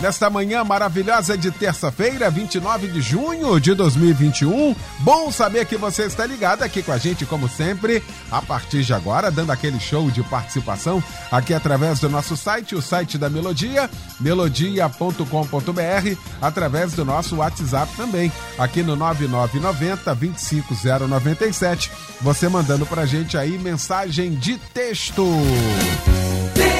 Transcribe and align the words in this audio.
nesta 0.00 0.30
manhã 0.30 0.62
maravilhosa 0.64 1.36
de 1.36 1.50
terça-feira, 1.50 2.30
29 2.30 2.88
de 2.88 3.00
junho 3.00 3.60
de 3.60 3.74
2021. 3.74 4.74
Bom 5.00 5.30
saber 5.30 5.66
que 5.66 5.76
você 5.76 6.04
está 6.04 6.24
ligado 6.24 6.62
aqui 6.62 6.82
com 6.82 6.92
a 6.92 6.98
gente, 6.98 7.26
como 7.26 7.48
sempre, 7.48 8.02
a 8.30 8.40
partir 8.40 8.82
de 8.82 8.94
agora, 8.94 9.30
dando 9.30 9.50
aquele 9.50 9.80
show 9.80 10.10
de 10.10 10.22
participação 10.22 11.02
aqui 11.30 11.52
através 11.52 12.00
do 12.00 12.08
nosso 12.08 12.36
site, 12.36 12.74
o 12.74 12.82
site 12.82 13.18
da 13.18 13.28
Melodia, 13.28 13.90
melodia.com.br, 14.20 16.18
através 16.40 16.92
do 16.92 17.04
nosso 17.04 17.36
WhatsApp 17.36 17.92
também, 17.96 18.32
aqui 18.58 18.82
no 18.82 18.96
9990 18.96 20.14
25097. 20.14 21.90
Você 22.20 22.48
mandando 22.48 22.86
pra 22.86 23.06
gente 23.06 23.36
aí 23.36 23.58
mensagem 23.58 24.34
de 24.34 24.56
texto. 24.72 25.24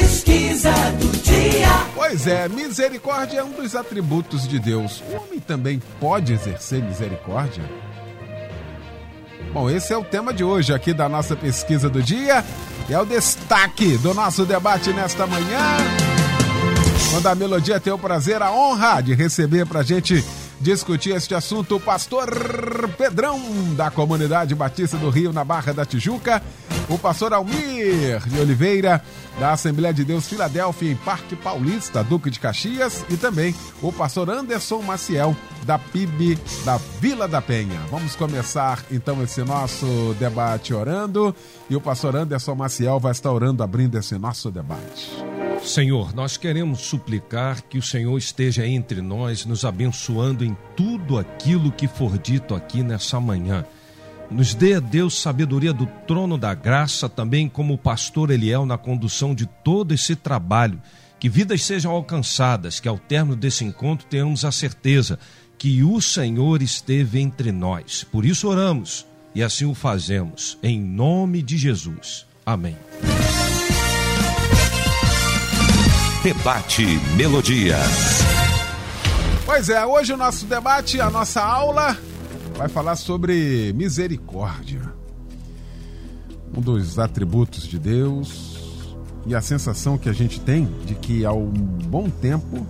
Pesquisa 0.09 0.73
do 0.99 1.07
dia. 1.19 1.69
Pois 1.95 2.27
é, 2.27 2.49
misericórdia 2.49 3.41
é 3.41 3.45
um 3.45 3.53
dos 3.53 3.77
atributos 3.77 4.49
de 4.49 4.59
Deus. 4.59 5.03
O 5.07 5.17
homem 5.17 5.39
também 5.39 5.83
pode 6.01 6.33
exercer 6.33 6.83
misericórdia? 6.83 7.63
Bom, 9.53 9.69
esse 9.69 9.93
é 9.93 9.99
o 9.99 10.03
tema 10.03 10.33
de 10.33 10.43
hoje 10.43 10.73
aqui 10.73 10.95
da 10.95 11.11
nossa 11.11 11.37
pesquisa 11.37 11.91
do 11.91 12.03
dia 12.03 12.43
e 12.89 12.95
é 12.95 12.99
o 12.99 13.05
destaque 13.05 13.99
do 13.99 14.15
nosso 14.15 14.47
debate 14.47 14.95
nesta 14.95 15.27
manhã. 15.27 15.77
Quando 17.11 17.27
a 17.27 17.35
Melodia 17.35 17.79
tem 17.79 17.93
o 17.93 17.99
prazer, 17.99 18.41
a 18.41 18.51
honra 18.51 19.03
de 19.03 19.13
receber 19.13 19.67
pra 19.67 19.83
gente 19.83 20.25
discutir 20.61 21.11
este 21.11 21.35
assunto 21.35 21.77
o 21.77 21.81
pastor 21.81 22.29
Pedrão, 22.97 23.41
da 23.77 23.91
comunidade 23.91 24.55
Batista 24.55 24.97
do 24.97 25.11
Rio, 25.11 25.33
na 25.33 25.45
Barra 25.45 25.73
da 25.73 25.85
Tijuca, 25.85 26.43
o 26.89 26.99
pastor 26.99 27.33
Almir 27.33 28.21
de 28.27 28.41
Oliveira, 28.41 29.03
da 29.39 29.53
Assembleia 29.53 29.95
de 29.95 30.05
Deus 30.05 30.27
Filadélfia, 30.27 30.91
em 30.91 30.97
Parque 30.97 31.37
Paulista, 31.37 32.03
Duque 32.03 32.31
de 32.31 32.41
Caxias, 32.41 33.05
e 33.09 33.17
também 33.17 33.55
o 33.83 33.93
pastor 33.93 34.31
Anderson 34.31 34.83
Maciel, 34.83 35.37
da 35.65 35.79
PIB 35.79 36.39
da 36.65 36.79
Vila 37.01 37.29
da 37.29 37.43
Penha. 37.43 37.81
Vamos 37.91 38.17
começar 38.17 38.83
então 38.91 39.23
esse 39.23 39.43
nosso 39.43 40.17
debate 40.19 40.73
orando, 40.75 41.35
e 41.69 41.77
o 41.77 41.81
pastor 41.81 42.17
Anderson 42.17 42.55
Maciel 42.55 42.99
vai 42.99 43.13
estar 43.13 43.31
orando, 43.31 43.63
abrindo 43.63 43.99
esse 43.99 44.19
nosso 44.19 44.51
debate. 44.51 45.28
Senhor, 45.63 46.15
nós 46.15 46.37
queremos 46.37 46.81
suplicar 46.81 47.63
que 47.63 47.79
o 47.79 47.83
Senhor 47.83 48.17
esteja 48.17 48.67
entre 48.67 49.01
nós, 49.01 49.45
nos 49.45 49.65
abençoando 49.65 50.45
em 50.45 50.57
tudo 50.77 51.19
aquilo 51.19 51.73
que 51.73 51.87
for 51.87 52.19
dito 52.19 52.55
aqui 52.55 52.83
nessa 52.83 53.21
manhã. 53.21 53.65
Nos 54.31 54.55
dê 54.55 54.75
a 54.75 54.81
Deus 54.81 55.21
sabedoria 55.21 55.73
do 55.73 55.87
trono 56.07 56.37
da 56.37 56.55
graça, 56.55 57.09
também 57.09 57.49
como 57.49 57.75
o 57.75 57.79
pastor 57.79 58.31
Eliel 58.31 58.67
na 58.67 58.77
condução 58.77 59.35
de 59.35 59.47
todo 59.47 59.93
esse 59.93 60.15
trabalho. 60.15 60.81
Que 61.19 61.29
vidas 61.29 61.65
sejam 61.65 61.91
alcançadas, 61.91 62.79
que 62.79 62.89
ao 62.89 62.99
término 62.99 63.35
desse 63.37 63.65
encontro 63.65 64.07
tenhamos 64.07 64.45
a 64.45 64.53
certeza 64.53 65.19
que 65.57 65.83
o 65.83 66.01
Senhor 66.01 66.63
esteve 66.63 67.21
entre 67.21 67.51
nós. 67.51 68.05
Por 68.05 68.25
isso 68.25 68.49
oramos 68.49 69.07
e 69.35 69.43
assim 69.43 69.65
o 69.65 69.75
fazemos, 69.75 70.59
em 70.63 70.81
nome 70.81 71.43
de 71.43 71.57
Jesus. 71.57 72.27
Amém. 72.47 72.77
Debate 76.29 76.85
Melodia. 77.17 77.79
Pois 79.47 79.71
é, 79.71 79.87
hoje 79.87 80.13
o 80.13 80.17
nosso 80.19 80.45
debate, 80.45 81.01
a 81.01 81.09
nossa 81.09 81.41
aula, 81.43 81.97
vai 82.55 82.69
falar 82.69 82.97
sobre 82.97 83.73
misericórdia. 83.73 84.93
Um 86.55 86.61
dos 86.61 86.99
atributos 86.99 87.67
de 87.67 87.79
Deus 87.79 88.77
e 89.25 89.35
a 89.35 89.41
sensação 89.41 89.97
que 89.97 90.07
a 90.07 90.13
gente 90.13 90.39
tem 90.39 90.67
de 90.85 90.97
que 90.97 91.25
há 91.25 91.33
um 91.33 91.49
bom 91.49 92.11
tempo 92.11 92.67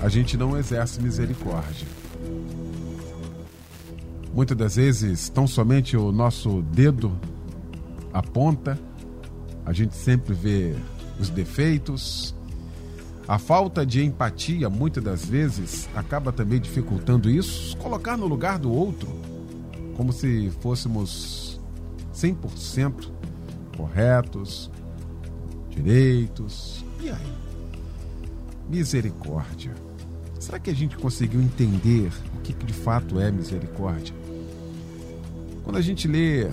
a 0.00 0.08
gente 0.08 0.34
não 0.38 0.56
exerce 0.56 0.98
misericórdia. 1.02 1.86
Muitas 4.32 4.56
das 4.56 4.76
vezes, 4.76 5.28
tão 5.28 5.46
somente 5.46 5.94
o 5.94 6.10
nosso 6.10 6.62
dedo 6.62 7.12
aponta 8.14 8.85
a 9.66 9.72
gente 9.72 9.96
sempre 9.96 10.32
vê 10.32 10.76
os 11.18 11.28
defeitos. 11.28 12.34
A 13.26 13.36
falta 13.36 13.84
de 13.84 14.04
empatia, 14.04 14.70
muitas 14.70 15.02
das 15.02 15.24
vezes, 15.24 15.88
acaba 15.96 16.32
também 16.32 16.60
dificultando 16.60 17.28
isso. 17.28 17.76
Colocar 17.78 18.16
no 18.16 18.28
lugar 18.28 18.60
do 18.60 18.72
outro, 18.72 19.08
como 19.96 20.12
se 20.12 20.52
fôssemos 20.60 21.60
100% 22.14 23.10
corretos, 23.76 24.70
direitos. 25.68 26.84
E 27.02 27.10
aí? 27.10 27.32
Misericórdia. 28.68 29.74
Será 30.38 30.60
que 30.60 30.70
a 30.70 30.74
gente 30.74 30.96
conseguiu 30.96 31.42
entender 31.42 32.12
o 32.36 32.40
que 32.40 32.52
de 32.52 32.72
fato 32.72 33.18
é 33.18 33.32
misericórdia? 33.32 34.14
Quando 35.64 35.76
a 35.76 35.82
gente 35.82 36.06
lê 36.06 36.48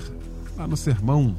lá 0.57 0.67
no 0.67 0.75
sermão 0.75 1.35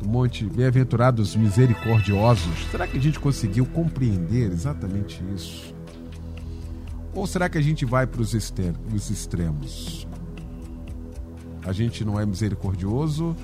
do 0.00 0.08
Monte 0.08 0.44
Bem-aventurados 0.44 1.34
Misericordiosos, 1.34 2.66
será 2.70 2.86
que 2.86 2.96
a 2.98 3.00
gente 3.00 3.18
conseguiu 3.18 3.66
compreender 3.66 4.50
exatamente 4.50 5.22
isso? 5.34 5.74
Ou 7.14 7.26
será 7.26 7.48
que 7.48 7.58
a 7.58 7.62
gente 7.62 7.84
vai 7.84 8.06
para 8.06 8.22
os 8.22 8.32
extremos? 8.32 10.06
A 11.64 11.72
gente 11.72 12.04
não 12.04 12.18
é 12.18 12.24
misericordioso 12.24 13.34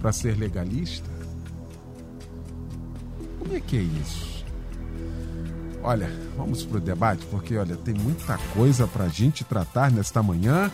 para 0.00 0.12
ser 0.12 0.36
legalista? 0.36 1.08
Como 3.38 3.56
é 3.56 3.60
que 3.60 3.78
é 3.78 3.82
isso? 3.82 4.35
Olha, 5.86 6.10
vamos 6.36 6.64
pro 6.64 6.80
debate, 6.80 7.24
porque 7.30 7.56
olha, 7.56 7.76
tem 7.76 7.94
muita 7.94 8.36
coisa 8.52 8.88
pra 8.88 9.06
gente 9.06 9.44
tratar 9.44 9.88
nesta 9.88 10.20
manhã. 10.20 10.68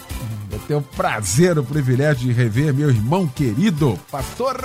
Eu 0.50 0.58
tenho 0.60 0.78
o 0.78 0.82
prazer, 0.82 1.58
o 1.58 1.62
privilégio 1.62 2.28
de 2.28 2.32
rever 2.32 2.72
meu 2.72 2.88
irmão 2.88 3.26
querido, 3.26 4.00
Pastor 4.10 4.56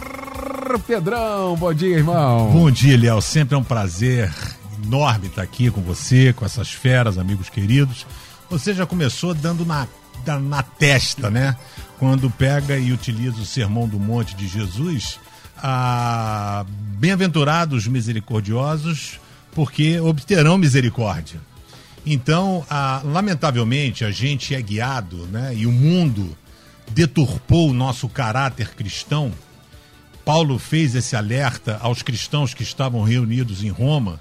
Pedrão. 0.87 1.57
Bom 1.57 1.73
dia, 1.73 1.97
irmão. 1.97 2.49
Bom 2.49 2.71
dia, 2.71 2.97
Léo. 2.97 3.21
Sempre 3.21 3.55
é 3.55 3.57
um 3.57 3.63
prazer 3.63 4.33
enorme 4.81 5.27
estar 5.27 5.41
aqui 5.41 5.69
com 5.69 5.81
você, 5.81 6.31
com 6.31 6.45
essas 6.45 6.71
feras, 6.71 7.17
amigos 7.17 7.49
queridos. 7.49 8.07
Você 8.49 8.73
já 8.73 8.85
começou 8.85 9.33
dando 9.33 9.65
na, 9.65 9.85
na 10.39 10.63
testa, 10.63 11.29
né? 11.29 11.57
Quando 11.99 12.29
pega 12.29 12.77
e 12.77 12.93
utiliza 12.93 13.41
o 13.41 13.45
sermão 13.45 13.85
do 13.85 13.99
monte 13.99 14.33
de 14.33 14.47
Jesus, 14.47 15.19
a 15.57 16.65
bem-aventurados 16.97 17.85
misericordiosos 17.85 19.19
porque 19.57 19.99
obterão 19.99 20.55
misericórdia. 20.55 21.41
Então, 22.05 22.63
a, 22.69 23.01
lamentavelmente, 23.03 24.05
a 24.05 24.11
gente 24.11 24.53
é 24.53 24.61
guiado, 24.61 25.25
né? 25.31 25.51
E 25.55 25.65
o 25.65 25.71
mundo 25.71 26.37
deturpou 26.91 27.71
o 27.71 27.73
nosso 27.73 28.07
caráter 28.07 28.75
cristão. 28.75 29.33
Paulo 30.23 30.59
fez 30.59 30.93
esse 30.93 31.15
alerta 31.15 31.79
aos 31.81 32.03
cristãos 32.03 32.53
que 32.53 32.61
estavam 32.61 33.01
reunidos 33.01 33.63
em 33.63 33.69
Roma, 33.69 34.19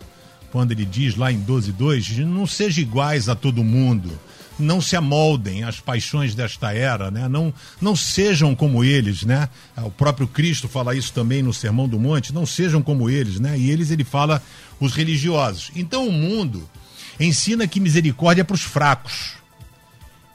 quando 0.50 0.72
ele 0.72 0.86
diz 0.86 1.16
lá 1.16 1.30
em 1.30 1.44
12:2, 1.44 2.24
não 2.24 2.46
sejam 2.46 2.82
iguais 2.82 3.28
a 3.28 3.34
todo 3.34 3.62
mundo, 3.62 4.18
não 4.58 4.80
se 4.80 4.96
amoldem 4.96 5.64
às 5.64 5.80
paixões 5.80 6.34
desta 6.34 6.72
era, 6.72 7.10
né? 7.10 7.28
Não 7.28 7.52
não 7.80 7.94
sejam 7.94 8.54
como 8.54 8.82
eles, 8.82 9.22
né? 9.22 9.48
O 9.76 9.90
próprio 9.90 10.26
Cristo 10.26 10.68
fala 10.68 10.94
isso 10.94 11.12
também 11.12 11.42
no 11.42 11.52
Sermão 11.52 11.88
do 11.88 11.98
Monte, 11.98 12.34
não 12.34 12.46
sejam 12.46 12.82
como 12.82 13.10
eles, 13.10 13.38
né? 13.38 13.58
E 13.58 13.70
eles 13.70 13.90
ele 13.90 14.04
fala 14.04 14.42
os 14.80 14.94
religiosos. 14.94 15.70
Então 15.74 16.06
o 16.08 16.12
mundo 16.12 16.68
ensina 17.18 17.66
que 17.66 17.80
misericórdia 17.80 18.42
é 18.42 18.44
para 18.44 18.54
os 18.54 18.62
fracos. 18.62 19.34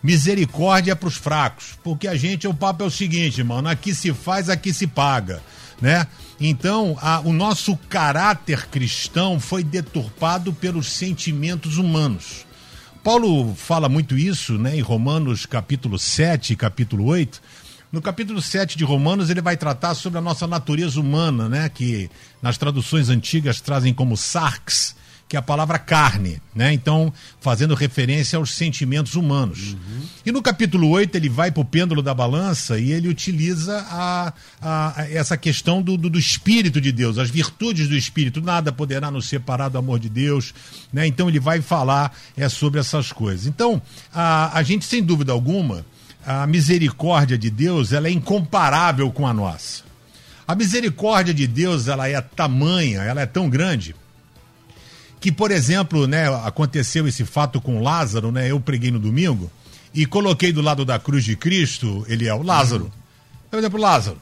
Misericórdia 0.04 0.94
é 0.94 0.96
para 0.96 1.08
os 1.08 1.16
fracos, 1.16 1.78
porque 1.84 2.08
a 2.08 2.16
gente, 2.16 2.48
o 2.48 2.54
papo 2.54 2.84
é 2.84 2.88
o 2.88 2.92
seguinte, 2.92 3.44
mano, 3.44 3.70
aqui 3.70 3.94
se 3.94 4.12
faz, 4.12 4.50
aqui 4.50 4.74
se 4.74 4.88
paga, 4.88 5.44
né? 5.80 6.08
Então, 6.40 6.98
a, 7.00 7.20
o 7.20 7.32
nosso 7.32 7.78
caráter 7.88 8.68
cristão 8.68 9.40
foi 9.40 9.64
deturpado 9.64 10.52
pelos 10.52 10.92
sentimentos 10.92 11.78
humanos. 11.78 12.48
Paulo 13.04 13.56
fala 13.56 13.90
muito 13.90 14.16
isso, 14.16 14.58
né, 14.60 14.78
em 14.78 14.82
Romanos 14.82 15.46
capítulo 15.48 15.98
7, 15.98 16.56
capítulo 16.56 17.06
8, 17.06 17.42
no 17.92 18.02
capítulo 18.02 18.42
7 18.42 18.78
de 18.78 18.86
Romanos, 18.86 19.30
ele 19.30 19.42
vai 19.42 19.58
tratar 19.58 19.96
sobre 19.96 20.18
a 20.18 20.22
nossa 20.22 20.48
natureza 20.48 20.98
humana, 20.98 21.50
né? 21.50 21.68
Que 21.68 22.10
nas 22.42 22.58
traduções 22.58 23.10
antigas 23.10 23.60
trazem 23.60 23.94
como 23.94 24.16
sarx, 24.16 24.96
que 25.32 25.38
é 25.38 25.40
a 25.40 25.42
palavra 25.42 25.80
carne, 25.80 26.42
né? 26.54 26.74
Então, 26.74 27.14
fazendo 27.40 27.74
referência 27.74 28.36
aos 28.36 28.54
sentimentos 28.54 29.16
humanos. 29.16 29.72
Uhum. 29.72 30.02
E 30.26 30.30
no 30.30 30.42
capítulo 30.42 30.90
8, 30.90 31.16
ele 31.16 31.30
vai 31.30 31.50
para 31.50 31.62
o 31.62 31.64
pêndulo 31.64 32.02
da 32.02 32.14
balança 32.14 32.78
e 32.78 32.92
ele 32.92 33.08
utiliza 33.08 33.78
a, 33.90 34.34
a, 34.62 35.02
a 35.02 35.10
essa 35.10 35.38
questão 35.38 35.82
do, 35.82 35.96
do, 35.96 36.10
do, 36.10 36.20
Espírito 36.20 36.82
de 36.82 36.92
Deus, 36.92 37.18
as 37.18 37.30
virtudes 37.30 37.88
do 37.88 37.96
Espírito. 37.96 38.42
Nada 38.42 38.74
poderá 38.74 39.10
nos 39.10 39.30
separar 39.30 39.70
do 39.70 39.78
amor 39.78 40.00
de 40.00 40.10
Deus, 40.10 40.54
né? 40.92 41.08
Então, 41.08 41.30
ele 41.30 41.40
vai 41.40 41.62
falar 41.62 42.14
é, 42.36 42.50
sobre 42.50 42.82
essas 42.82 43.14
coisas. 43.14 43.48
Então, 43.48 43.82
a, 44.14 44.58
a 44.58 44.62
gente, 44.64 44.84
sem 44.84 45.02
dúvida 45.02 45.32
alguma, 45.32 45.86
a 46.26 46.46
misericórdia 46.46 47.38
de 47.38 47.50
Deus 47.50 47.94
ela 47.94 48.10
é 48.10 48.12
incomparável 48.12 49.10
com 49.10 49.26
a 49.26 49.34
nossa. 49.34 49.84
A 50.46 50.54
misericórdia 50.54 51.34
de 51.34 51.48
Deus 51.48 51.88
ela 51.88 52.10
é 52.10 52.20
tamanha, 52.20 53.02
ela 53.04 53.22
é 53.22 53.26
tão 53.26 53.50
grande 53.50 53.96
que, 55.22 55.32
por 55.32 55.52
exemplo, 55.52 56.08
né, 56.08 56.28
aconteceu 56.44 57.08
esse 57.08 57.24
fato 57.24 57.62
com 57.62 57.80
Lázaro, 57.80 58.32
né? 58.32 58.50
Eu 58.50 58.60
preguei 58.60 58.90
no 58.90 58.98
domingo 58.98 59.52
e 59.94 60.04
coloquei 60.04 60.52
do 60.52 60.62
lado 60.62 60.84
da 60.84 60.98
cruz 60.98 61.24
de 61.24 61.36
Cristo, 61.36 62.04
ele 62.10 62.28
é 62.28 62.34
o 62.34 62.42
Lázaro. 62.42 62.92
Por 63.50 63.60
exemplo, 63.60 63.80
Lázaro. 63.80 64.18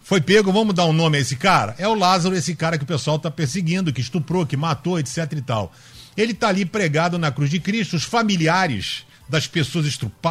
Foi 0.00 0.20
pego, 0.20 0.52
vamos 0.52 0.72
dar 0.72 0.84
um 0.84 0.92
nome 0.92 1.18
a 1.18 1.20
esse 1.20 1.34
cara? 1.34 1.74
É 1.78 1.88
o 1.88 1.94
Lázaro, 1.94 2.36
esse 2.36 2.54
cara 2.54 2.78
que 2.78 2.84
o 2.84 2.86
pessoal 2.86 3.16
está 3.16 3.28
perseguindo, 3.28 3.92
que 3.92 4.00
estuprou, 4.00 4.46
que 4.46 4.56
matou, 4.56 5.00
etc 5.00 5.32
e 5.32 5.42
tal. 5.42 5.72
Ele 6.16 6.30
está 6.30 6.46
ali 6.46 6.64
pregado 6.64 7.18
na 7.18 7.32
cruz 7.32 7.50
de 7.50 7.58
Cristo, 7.58 7.96
os 7.96 8.04
familiares 8.04 9.04
das 9.28 9.48
pessoas 9.48 9.84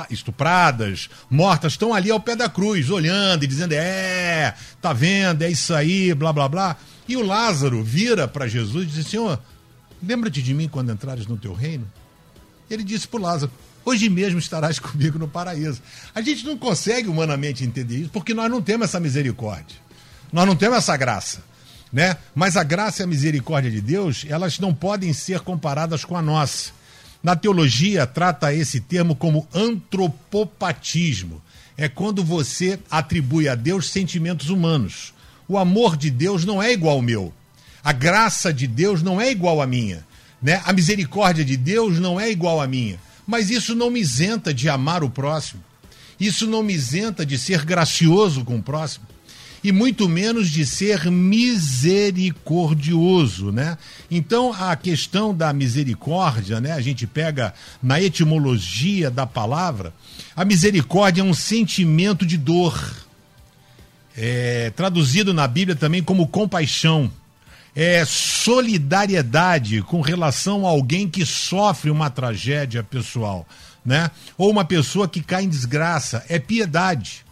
estupradas, 0.09 1.09
mortas, 1.29 1.73
estão 1.73 1.93
ali 1.93 2.09
ao 2.09 2.21
pé 2.21 2.37
da 2.37 2.47
cruz, 2.47 2.89
olhando 2.89 3.43
e 3.43 3.47
dizendo: 3.47 3.73
é, 3.73 4.53
tá 4.81 4.93
vendo, 4.93 5.41
é 5.41 5.51
isso 5.51 5.73
aí, 5.73 6.13
blá 6.13 6.31
blá 6.31 6.47
blá. 6.47 6.77
E 7.05 7.17
o 7.17 7.25
Lázaro 7.25 7.83
vira 7.83 8.29
para 8.29 8.47
Jesus 8.47 8.85
e 8.85 8.87
diz: 8.87 9.07
Senhor, 9.07 9.37
Lembra-te 10.07 10.41
de 10.41 10.53
mim 10.53 10.67
quando 10.67 10.91
entrares 10.91 11.25
no 11.25 11.37
teu 11.37 11.53
reino? 11.53 11.89
Ele 12.69 12.83
disse 12.83 13.07
para 13.07 13.19
Lázaro: 13.19 13.51
Hoje 13.83 14.09
mesmo 14.09 14.39
estarás 14.39 14.77
comigo 14.79 15.19
no 15.19 15.27
paraíso. 15.27 15.81
A 16.13 16.21
gente 16.21 16.45
não 16.45 16.57
consegue 16.57 17.07
humanamente 17.07 17.63
entender 17.63 17.99
isso 17.99 18.09
porque 18.09 18.33
nós 18.33 18.49
não 18.49 18.61
temos 18.61 18.89
essa 18.89 18.99
misericórdia. 18.99 19.77
Nós 20.33 20.45
não 20.47 20.55
temos 20.55 20.77
essa 20.77 20.97
graça. 20.97 21.43
Né? 21.93 22.17
Mas 22.33 22.57
a 22.57 22.63
graça 22.63 23.01
e 23.01 23.05
a 23.05 23.07
misericórdia 23.07 23.71
de 23.71 23.79
Deus, 23.79 24.25
elas 24.27 24.59
não 24.59 24.73
podem 24.73 25.13
ser 25.13 25.39
comparadas 25.39 26.03
com 26.03 26.17
a 26.17 26.21
nossa. 26.21 26.71
Na 27.23 27.35
teologia, 27.35 28.05
trata 28.05 28.53
esse 28.53 28.81
termo 28.81 29.15
como 29.15 29.47
antropopatismo. 29.53 31.41
É 31.77 31.87
quando 31.87 32.23
você 32.23 32.79
atribui 32.89 33.47
a 33.47 33.55
Deus 33.55 33.89
sentimentos 33.89 34.49
humanos. 34.49 35.13
O 35.47 35.57
amor 35.57 35.95
de 35.95 36.09
Deus 36.09 36.43
não 36.43 36.61
é 36.61 36.71
igual 36.73 36.97
ao 36.97 37.01
meu. 37.01 37.33
A 37.85 37.91
graça 37.91 38.51
de 38.51 38.65
Deus 38.65 39.03
não 39.03 39.21
é 39.21 39.29
igual 39.29 39.61
à 39.61 39.67
minha, 39.67 40.03
né? 40.41 40.59
A 40.65 40.73
misericórdia 40.73 41.45
de 41.45 41.55
Deus 41.55 41.99
não 41.99 42.19
é 42.19 42.31
igual 42.31 42.59
à 42.59 42.65
minha. 42.65 42.99
Mas 43.27 43.51
isso 43.51 43.75
não 43.75 43.91
me 43.91 43.99
isenta 43.99 44.51
de 44.51 44.67
amar 44.67 45.03
o 45.03 45.09
próximo. 45.09 45.61
Isso 46.19 46.47
não 46.47 46.63
me 46.63 46.73
isenta 46.73 47.23
de 47.23 47.37
ser 47.37 47.63
gracioso 47.63 48.43
com 48.43 48.55
o 48.55 48.63
próximo 48.63 49.05
e 49.63 49.71
muito 49.71 50.07
menos 50.07 50.51
de 50.51 50.63
ser 50.63 51.09
misericordioso, 51.09 53.51
né? 53.51 53.79
Então 54.11 54.53
a 54.53 54.75
questão 54.75 55.33
da 55.33 55.51
misericórdia, 55.51 56.61
né? 56.61 56.71
A 56.71 56.81
gente 56.81 57.07
pega 57.07 57.51
na 57.81 57.99
etimologia 57.99 59.09
da 59.09 59.25
palavra, 59.25 59.91
a 60.35 60.45
misericórdia 60.45 61.21
é 61.21 61.23
um 61.23 61.33
sentimento 61.33 62.27
de 62.27 62.37
dor, 62.37 62.79
é, 64.15 64.71
traduzido 64.75 65.33
na 65.33 65.47
Bíblia 65.47 65.75
também 65.75 66.03
como 66.03 66.27
compaixão 66.27 67.11
é, 67.75 68.05
solidariedade 68.05 69.81
com 69.81 69.99
relação 69.99 70.65
a 70.65 70.69
alguém 70.69 71.09
que 71.09 71.25
sofre 71.25 71.91
uma 71.91 72.09
tragédia 72.09 72.81
pessoal, 72.81 73.45
né? 73.85 74.09
Ou 74.37 74.49
uma 74.49 74.63
pessoa 74.63 75.07
que 75.07 75.21
cai 75.21 75.43
em 75.43 75.49
desgraça, 75.49 76.23
é 76.29 76.39
piedade. 76.39 77.25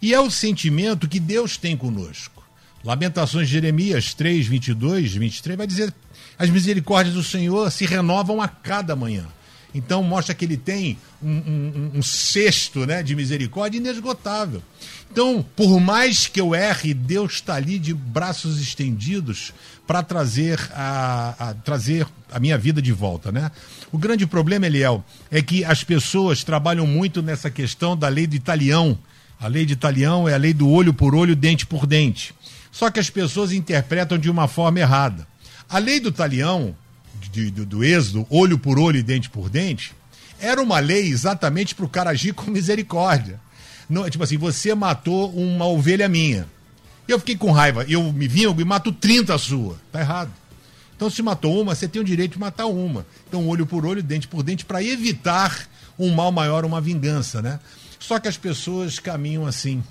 E 0.00 0.14
é 0.14 0.20
o 0.20 0.30
sentimento 0.30 1.08
que 1.08 1.18
Deus 1.18 1.56
tem 1.56 1.76
conosco. 1.76 2.44
Lamentações 2.84 3.48
de 3.48 3.54
Jeremias 3.54 4.14
3, 4.14 4.46
22, 4.46 5.14
23 5.14 5.58
vai 5.58 5.66
dizer: 5.66 5.92
as 6.38 6.48
misericórdias 6.48 7.16
do 7.16 7.24
Senhor 7.24 7.70
se 7.72 7.84
renovam 7.84 8.40
a 8.40 8.46
cada 8.46 8.94
manhã. 8.94 9.26
Então 9.74 10.02
mostra 10.02 10.34
que 10.34 10.44
ele 10.44 10.56
tem 10.56 10.98
um, 11.22 11.30
um, 11.30 11.90
um 11.96 12.02
cesto 12.02 12.86
né, 12.86 13.02
de 13.02 13.14
misericórdia 13.14 13.78
inesgotável. 13.78 14.62
Então, 15.10 15.44
por 15.56 15.80
mais 15.80 16.26
que 16.26 16.40
eu 16.40 16.54
erre, 16.54 16.92
Deus 16.92 17.34
está 17.34 17.54
ali 17.54 17.78
de 17.78 17.94
braços 17.94 18.60
estendidos 18.60 19.52
para 19.86 20.02
trazer 20.02 20.60
a, 20.72 21.34
a, 21.38 21.54
trazer 21.54 22.06
a 22.30 22.38
minha 22.38 22.58
vida 22.58 22.80
de 22.80 22.92
volta, 22.92 23.32
né? 23.32 23.50
O 23.90 23.96
grande 23.96 24.26
problema, 24.26 24.66
Eliel, 24.66 25.02
é 25.30 25.40
que 25.40 25.64
as 25.64 25.82
pessoas 25.82 26.44
trabalham 26.44 26.86
muito 26.86 27.22
nessa 27.22 27.50
questão 27.50 27.96
da 27.96 28.08
lei 28.08 28.26
do 28.26 28.36
italião. 28.36 28.98
A 29.40 29.48
lei 29.48 29.64
de 29.64 29.72
italião 29.72 30.28
é 30.28 30.34
a 30.34 30.38
lei 30.38 30.52
do 30.52 30.68
olho 30.68 30.92
por 30.92 31.14
olho, 31.14 31.34
dente 31.34 31.64
por 31.64 31.86
dente. 31.86 32.34
Só 32.70 32.90
que 32.90 33.00
as 33.00 33.08
pessoas 33.08 33.50
interpretam 33.50 34.18
de 34.18 34.28
uma 34.28 34.46
forma 34.46 34.78
errada. 34.78 35.26
A 35.68 35.78
lei 35.78 36.00
do 36.00 36.12
talião, 36.12 36.76
de, 37.30 37.50
do, 37.50 37.66
do 37.66 37.84
êxodo, 37.84 38.26
olho 38.30 38.58
por 38.58 38.78
olho 38.78 38.98
e 38.98 39.02
dente 39.02 39.30
por 39.30 39.48
dente, 39.48 39.94
era 40.40 40.62
uma 40.62 40.78
lei 40.78 41.08
exatamente 41.08 41.74
para 41.74 41.84
o 41.84 41.88
cara 41.88 42.10
agir 42.10 42.32
com 42.32 42.48
misericórdia. 42.50 43.40
Não, 43.88 44.08
tipo 44.08 44.22
assim, 44.22 44.36
você 44.36 44.74
matou 44.74 45.30
uma 45.32 45.66
ovelha 45.66 46.08
minha. 46.08 46.46
Eu 47.06 47.18
fiquei 47.18 47.36
com 47.36 47.50
raiva. 47.50 47.84
Eu 47.88 48.12
me 48.12 48.28
vingo 48.28 48.60
e 48.60 48.64
mato 48.64 48.92
30 48.92 49.36
sua. 49.38 49.76
Tá 49.90 50.00
errado. 50.00 50.30
Então, 50.94 51.08
se 51.08 51.22
matou 51.22 51.62
uma, 51.62 51.74
você 51.74 51.88
tem 51.88 52.02
o 52.02 52.04
direito 52.04 52.32
de 52.32 52.38
matar 52.38 52.66
uma. 52.66 53.06
Então, 53.26 53.46
olho 53.48 53.64
por 53.64 53.86
olho, 53.86 54.02
dente 54.02 54.28
por 54.28 54.42
dente, 54.42 54.64
para 54.64 54.82
evitar 54.82 55.66
um 55.98 56.12
mal 56.12 56.30
maior, 56.30 56.64
uma 56.64 56.80
vingança, 56.80 57.40
né? 57.40 57.60
Só 57.98 58.18
que 58.18 58.28
as 58.28 58.36
pessoas 58.36 58.98
caminham 58.98 59.46
assim, 59.46 59.82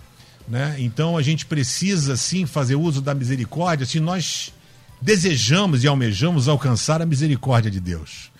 né? 0.47 0.75
Então, 0.77 1.17
a 1.17 1.21
gente 1.21 1.45
precisa, 1.45 2.15
sim, 2.17 2.45
fazer 2.45 2.75
uso 2.75 3.01
da 3.01 3.15
misericórdia 3.15 3.85
se 3.85 3.99
nós 3.99 4.53
desejamos 5.01 5.83
e 5.83 5.88
almejamos 5.88 6.47
alcançar 6.47 7.01
a 7.01 7.05
misericórdia 7.05 7.71
de 7.71 7.79
Deus. 7.79 8.31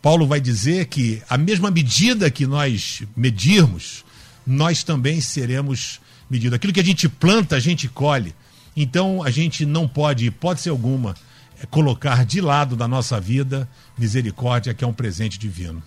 Paulo 0.00 0.26
vai 0.26 0.40
dizer 0.40 0.86
que 0.86 1.22
a 1.28 1.36
mesma 1.36 1.70
medida 1.70 2.30
que 2.30 2.46
nós 2.46 3.02
medirmos, 3.16 4.04
nós 4.46 4.82
também 4.82 5.20
seremos 5.20 6.00
medidos. 6.30 6.54
Aquilo 6.54 6.72
que 6.72 6.80
a 6.80 6.84
gente 6.84 7.08
planta, 7.08 7.56
a 7.56 7.60
gente 7.60 7.88
colhe. 7.88 8.34
Então 8.76 9.22
a 9.22 9.30
gente 9.30 9.66
não 9.66 9.88
pode, 9.88 10.26
hipótese 10.26 10.68
alguma, 10.68 11.16
é, 11.60 11.66
colocar 11.66 12.24
de 12.24 12.40
lado 12.40 12.76
da 12.76 12.86
nossa 12.86 13.20
vida 13.20 13.68
misericórdia, 13.98 14.72
que 14.72 14.84
é 14.84 14.86
um 14.86 14.92
presente 14.92 15.38
divino. 15.38 15.82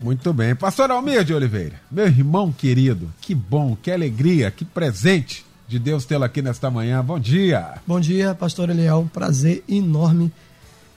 Muito 0.00 0.32
bem. 0.32 0.54
Pastor 0.54 0.92
Almir 0.92 1.24
de 1.24 1.34
Oliveira, 1.34 1.80
meu 1.90 2.06
irmão 2.06 2.52
querido, 2.52 3.12
que 3.20 3.34
bom, 3.34 3.76
que 3.82 3.90
alegria, 3.90 4.48
que 4.52 4.64
presente 4.64 5.44
de 5.68 5.78
Deus 5.78 6.06
tê-lo 6.06 6.24
aqui 6.24 6.40
nesta 6.40 6.70
manhã. 6.70 7.04
Bom 7.04 7.20
dia. 7.20 7.74
Bom 7.86 8.00
dia, 8.00 8.34
pastor 8.34 8.70
Eliel. 8.70 9.08
Prazer 9.12 9.62
enorme 9.68 10.32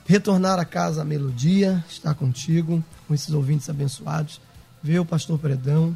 retornar 0.06 0.60
a 0.60 0.66
casa 0.66 1.02
a 1.02 1.06
melodia, 1.06 1.84
estar 1.90 2.14
contigo, 2.16 2.84
com 3.06 3.14
esses 3.14 3.32
ouvintes 3.32 3.70
abençoados. 3.70 4.40
Ver 4.82 5.00
o 5.00 5.06
pastor 5.06 5.38
Predão, 5.38 5.96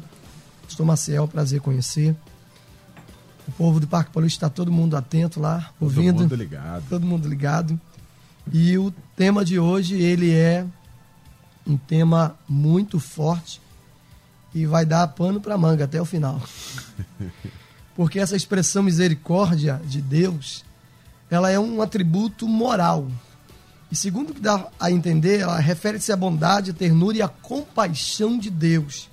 pastor 0.62 0.84
Maciel, 0.84 1.26
prazer 1.26 1.60
conhecer. 1.60 2.14
O 3.48 3.52
povo 3.52 3.80
do 3.80 3.86
Parque 3.86 4.10
Paulista 4.10 4.46
está 4.46 4.54
todo 4.54 4.70
mundo 4.70 4.96
atento 4.96 5.40
lá, 5.40 5.70
ouvindo. 5.80 6.12
Todo 6.12 6.22
mundo 6.22 6.34
ligado. 6.36 6.84
Todo 6.88 7.06
mundo 7.06 7.28
ligado. 7.28 7.80
E 8.52 8.76
o 8.76 8.92
tema 9.16 9.44
de 9.44 9.58
hoje, 9.58 10.00
ele 10.00 10.32
é 10.32 10.66
um 11.66 11.78
tema 11.78 12.36
muito 12.46 13.00
forte 13.00 13.60
e 14.54 14.66
vai 14.66 14.84
dar 14.84 15.06
pano 15.08 15.40
para 15.40 15.56
manga 15.56 15.84
até 15.84 16.00
o 16.00 16.04
final. 16.04 16.40
Porque 17.96 18.20
essa 18.20 18.36
expressão 18.36 18.82
misericórdia 18.82 19.80
de 19.84 20.02
Deus, 20.02 20.64
ela 21.30 21.50
é 21.50 21.58
um 21.58 21.80
atributo 21.80 22.46
moral. 22.46 23.08
E 23.90 23.96
segundo 23.96 24.30
o 24.30 24.34
que 24.34 24.40
dá 24.40 24.68
a 24.78 24.90
entender, 24.90 25.40
ela 25.40 25.58
refere-se 25.58 26.12
à 26.12 26.16
bondade, 26.16 26.72
à 26.72 26.74
ternura 26.74 27.16
e 27.16 27.22
à 27.22 27.28
compaixão 27.28 28.38
de 28.38 28.50
Deus. 28.50 29.08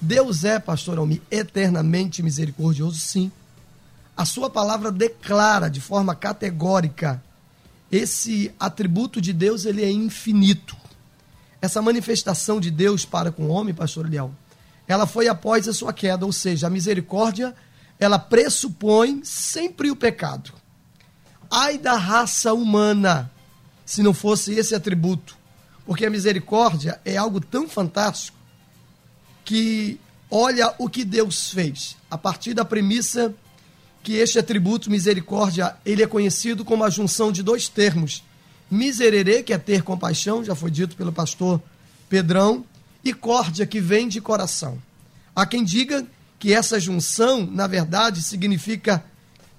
Deus 0.00 0.44
é, 0.44 0.58
pastor 0.58 0.98
Almi, 0.98 1.20
eternamente 1.30 2.22
misericordioso, 2.22 2.98
sim. 2.98 3.30
A 4.16 4.24
sua 4.24 4.48
palavra 4.48 4.90
declara 4.90 5.68
de 5.68 5.80
forma 5.80 6.14
categórica 6.14 7.22
esse 7.90 8.52
atributo 8.58 9.20
de 9.20 9.32
Deus, 9.32 9.64
ele 9.64 9.84
é 9.84 9.90
infinito. 9.90 10.76
Essa 11.60 11.80
manifestação 11.80 12.58
de 12.58 12.70
Deus 12.70 13.04
para 13.04 13.30
com 13.30 13.44
o 13.44 13.48
homem, 13.48 13.74
pastor 13.74 14.08
Leal, 14.08 14.32
ela 14.86 15.06
foi 15.06 15.28
após 15.28 15.68
a 15.68 15.72
sua 15.72 15.92
queda, 15.92 16.26
ou 16.26 16.32
seja, 16.32 16.66
a 16.66 16.70
misericórdia 16.70 17.54
ela 17.98 18.18
pressupõe 18.18 19.22
sempre 19.24 19.90
o 19.90 19.96
pecado. 19.96 20.52
Ai 21.50 21.78
da 21.78 21.96
raça 21.96 22.52
humana, 22.52 23.30
se 23.84 24.02
não 24.02 24.12
fosse 24.12 24.54
esse 24.54 24.74
atributo. 24.74 25.36
Porque 25.86 26.06
a 26.06 26.10
misericórdia 26.10 27.00
é 27.04 27.16
algo 27.16 27.40
tão 27.40 27.68
fantástico 27.68 28.36
que 29.44 30.00
olha 30.30 30.74
o 30.78 30.88
que 30.88 31.04
Deus 31.04 31.50
fez. 31.50 31.96
A 32.10 32.16
partir 32.16 32.54
da 32.54 32.64
premissa 32.64 33.34
que 34.02 34.14
este 34.14 34.38
atributo 34.38 34.90
misericórdia, 34.90 35.76
ele 35.84 36.02
é 36.02 36.06
conhecido 36.06 36.64
como 36.64 36.84
a 36.84 36.90
junção 36.90 37.32
de 37.32 37.42
dois 37.42 37.68
termos, 37.68 38.22
miserere, 38.70 39.42
que 39.42 39.52
é 39.52 39.58
ter 39.58 39.82
compaixão, 39.82 40.44
já 40.44 40.54
foi 40.54 40.70
dito 40.70 40.94
pelo 40.94 41.12
pastor 41.12 41.60
Pedrão, 42.08 42.64
e 43.02 43.14
córdia, 43.14 43.66
que 43.66 43.80
vem 43.80 44.06
de 44.06 44.20
coração. 44.20 44.78
Há 45.34 45.46
quem 45.46 45.64
diga 45.64 46.06
que 46.38 46.52
essa 46.52 46.78
junção, 46.78 47.46
na 47.46 47.66
verdade, 47.66 48.22
significa 48.22 49.04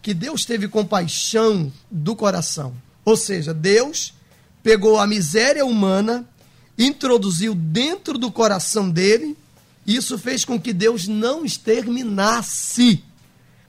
que 0.02 0.14
Deus 0.14 0.46
teve 0.46 0.68
compaixão 0.68 1.72
do 1.90 2.16
coração. 2.16 2.74
Ou 3.04 3.18
seja, 3.18 3.54
Deus 3.54 4.14
pegou 4.62 5.00
a 5.00 5.08
miséria 5.08 5.66
humana, 5.66 6.28
introduziu 6.78 7.56
dentro 7.56 8.18
do 8.18 8.32
coração 8.32 8.90
dele, 8.90 9.38
e 9.86 9.96
isso 9.96 10.18
fez 10.18 10.44
com 10.44 10.60
que 10.60 10.74
Deus 10.74 11.08
não 11.08 11.46
exterminasse 11.46 13.04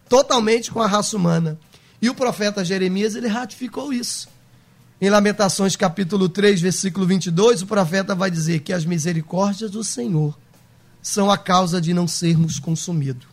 totalmente 0.09 0.71
com 0.71 0.81
a 0.81 0.87
raça 0.87 1.17
humana. 1.17 1.59
E 2.01 2.09
o 2.09 2.15
profeta 2.15 2.65
Jeremias, 2.65 3.15
ele 3.15 3.29
ratificou 3.29 3.93
isso. 3.93 4.29
Em 5.01 5.11
Lamentações 5.11 5.77
capítulo 5.77 6.29
3, 6.29 6.61
versículo 6.61 7.07
22, 7.07 7.63
o 7.63 7.67
profeta 7.67 8.15
vai 8.15 8.31
dizer 8.31 8.61
que 8.61 8.73
as 8.73 8.85
misericórdias 8.85 9.71
do 9.71 9.85
Senhor 9.85 10.37
são 11.03 11.31
a 11.31 11.39
causa 11.39 11.81
de 11.81 11.95
não 11.95 12.09
sermos 12.09 12.59
consumidos. 12.59 13.27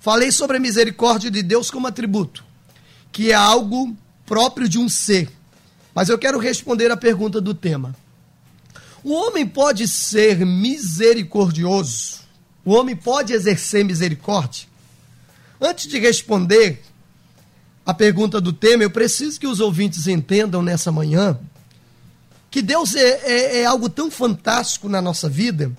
Falei 0.00 0.32
sobre 0.32 0.56
a 0.56 0.60
misericórdia 0.60 1.30
de 1.30 1.42
Deus 1.42 1.70
como 1.70 1.86
atributo, 1.86 2.44
que 3.12 3.30
é 3.30 3.34
algo 3.34 3.96
próprio 4.24 4.68
de 4.68 4.78
um 4.78 4.88
ser. 4.88 5.30
Mas 5.94 6.08
eu 6.08 6.18
quero 6.18 6.38
responder 6.38 6.90
a 6.90 6.96
pergunta 6.96 7.40
do 7.40 7.52
tema. 7.52 7.94
O 9.04 9.12
homem 9.12 9.46
pode 9.46 9.86
ser 9.88 10.44
misericordioso? 10.44 12.20
O 12.64 12.72
homem 12.72 12.96
pode 12.96 13.32
exercer 13.32 13.84
misericórdia? 13.84 14.66
Antes 15.60 15.86
de 15.86 15.98
responder 15.98 16.82
a 17.84 17.92
pergunta 17.92 18.40
do 18.40 18.52
tema, 18.52 18.82
eu 18.82 18.90
preciso 18.90 19.38
que 19.38 19.46
os 19.46 19.60
ouvintes 19.60 20.06
entendam 20.06 20.62
nessa 20.62 20.92
manhã 20.92 21.38
que 22.50 22.62
Deus 22.62 22.94
é, 22.94 23.20
é, 23.22 23.60
é 23.60 23.64
algo 23.64 23.88
tão 23.88 24.10
fantástico 24.10 24.88
na 24.88 25.00
nossa 25.00 25.28
vida 25.28 25.70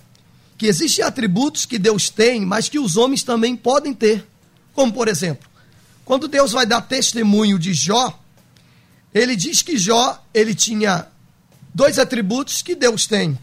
que 0.61 0.67
existem 0.67 1.03
atributos 1.03 1.65
que 1.65 1.79
Deus 1.79 2.11
tem, 2.11 2.45
mas 2.45 2.69
que 2.69 2.77
os 2.77 2.95
homens 2.95 3.23
também 3.23 3.55
podem 3.55 3.95
ter. 3.95 4.23
Como, 4.75 4.93
por 4.93 5.07
exemplo, 5.07 5.49
quando 6.05 6.27
Deus 6.27 6.51
vai 6.51 6.67
dar 6.67 6.81
testemunho 6.81 7.57
de 7.57 7.73
Jó, 7.73 8.21
ele 9.11 9.35
diz 9.35 9.63
que 9.63 9.75
Jó 9.75 10.23
ele 10.31 10.53
tinha 10.53 11.07
dois 11.73 11.97
atributos 11.97 12.61
que 12.61 12.75
Deus 12.75 13.07
tem, 13.07 13.35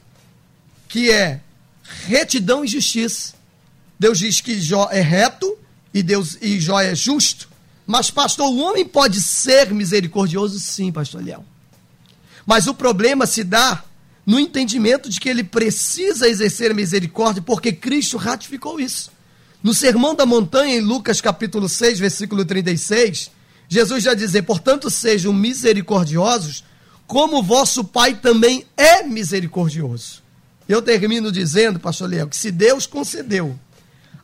que 0.88 1.10
é 1.10 1.40
retidão 2.06 2.64
e 2.64 2.68
justiça. 2.68 3.34
Deus 3.98 4.20
diz 4.20 4.40
que 4.40 4.60
Jó 4.60 4.88
é 4.88 5.00
reto 5.00 5.58
e 5.92 6.04
Deus 6.04 6.38
e 6.40 6.60
Jó 6.60 6.78
é 6.78 6.94
justo. 6.94 7.48
Mas 7.84 8.12
pastor, 8.12 8.46
o 8.46 8.58
homem 8.58 8.86
pode 8.86 9.20
ser 9.20 9.74
misericordioso 9.74 10.60
sim, 10.60 10.92
pastor 10.92 11.24
Léo. 11.24 11.44
Mas 12.46 12.68
o 12.68 12.74
problema 12.74 13.26
se 13.26 13.42
dá 13.42 13.82
no 14.28 14.38
entendimento 14.38 15.08
de 15.08 15.18
que 15.18 15.26
ele 15.26 15.42
precisa 15.42 16.28
exercer 16.28 16.74
misericórdia, 16.74 17.40
porque 17.40 17.72
Cristo 17.72 18.18
ratificou 18.18 18.78
isso. 18.78 19.10
No 19.62 19.72
Sermão 19.72 20.14
da 20.14 20.26
Montanha, 20.26 20.76
em 20.76 20.82
Lucas 20.82 21.18
capítulo 21.18 21.66
6, 21.66 21.98
versículo 21.98 22.44
36, 22.44 23.30
Jesus 23.70 24.04
já 24.04 24.12
dizer: 24.12 24.42
Portanto, 24.42 24.90
sejam 24.90 25.32
misericordiosos, 25.32 26.62
como 27.06 27.42
vosso 27.42 27.82
Pai 27.82 28.16
também 28.16 28.66
é 28.76 29.02
misericordioso. 29.02 30.22
Eu 30.68 30.82
termino 30.82 31.32
dizendo, 31.32 31.80
pastor 31.80 32.10
Léo, 32.10 32.28
que 32.28 32.36
se 32.36 32.50
Deus 32.50 32.86
concedeu 32.86 33.58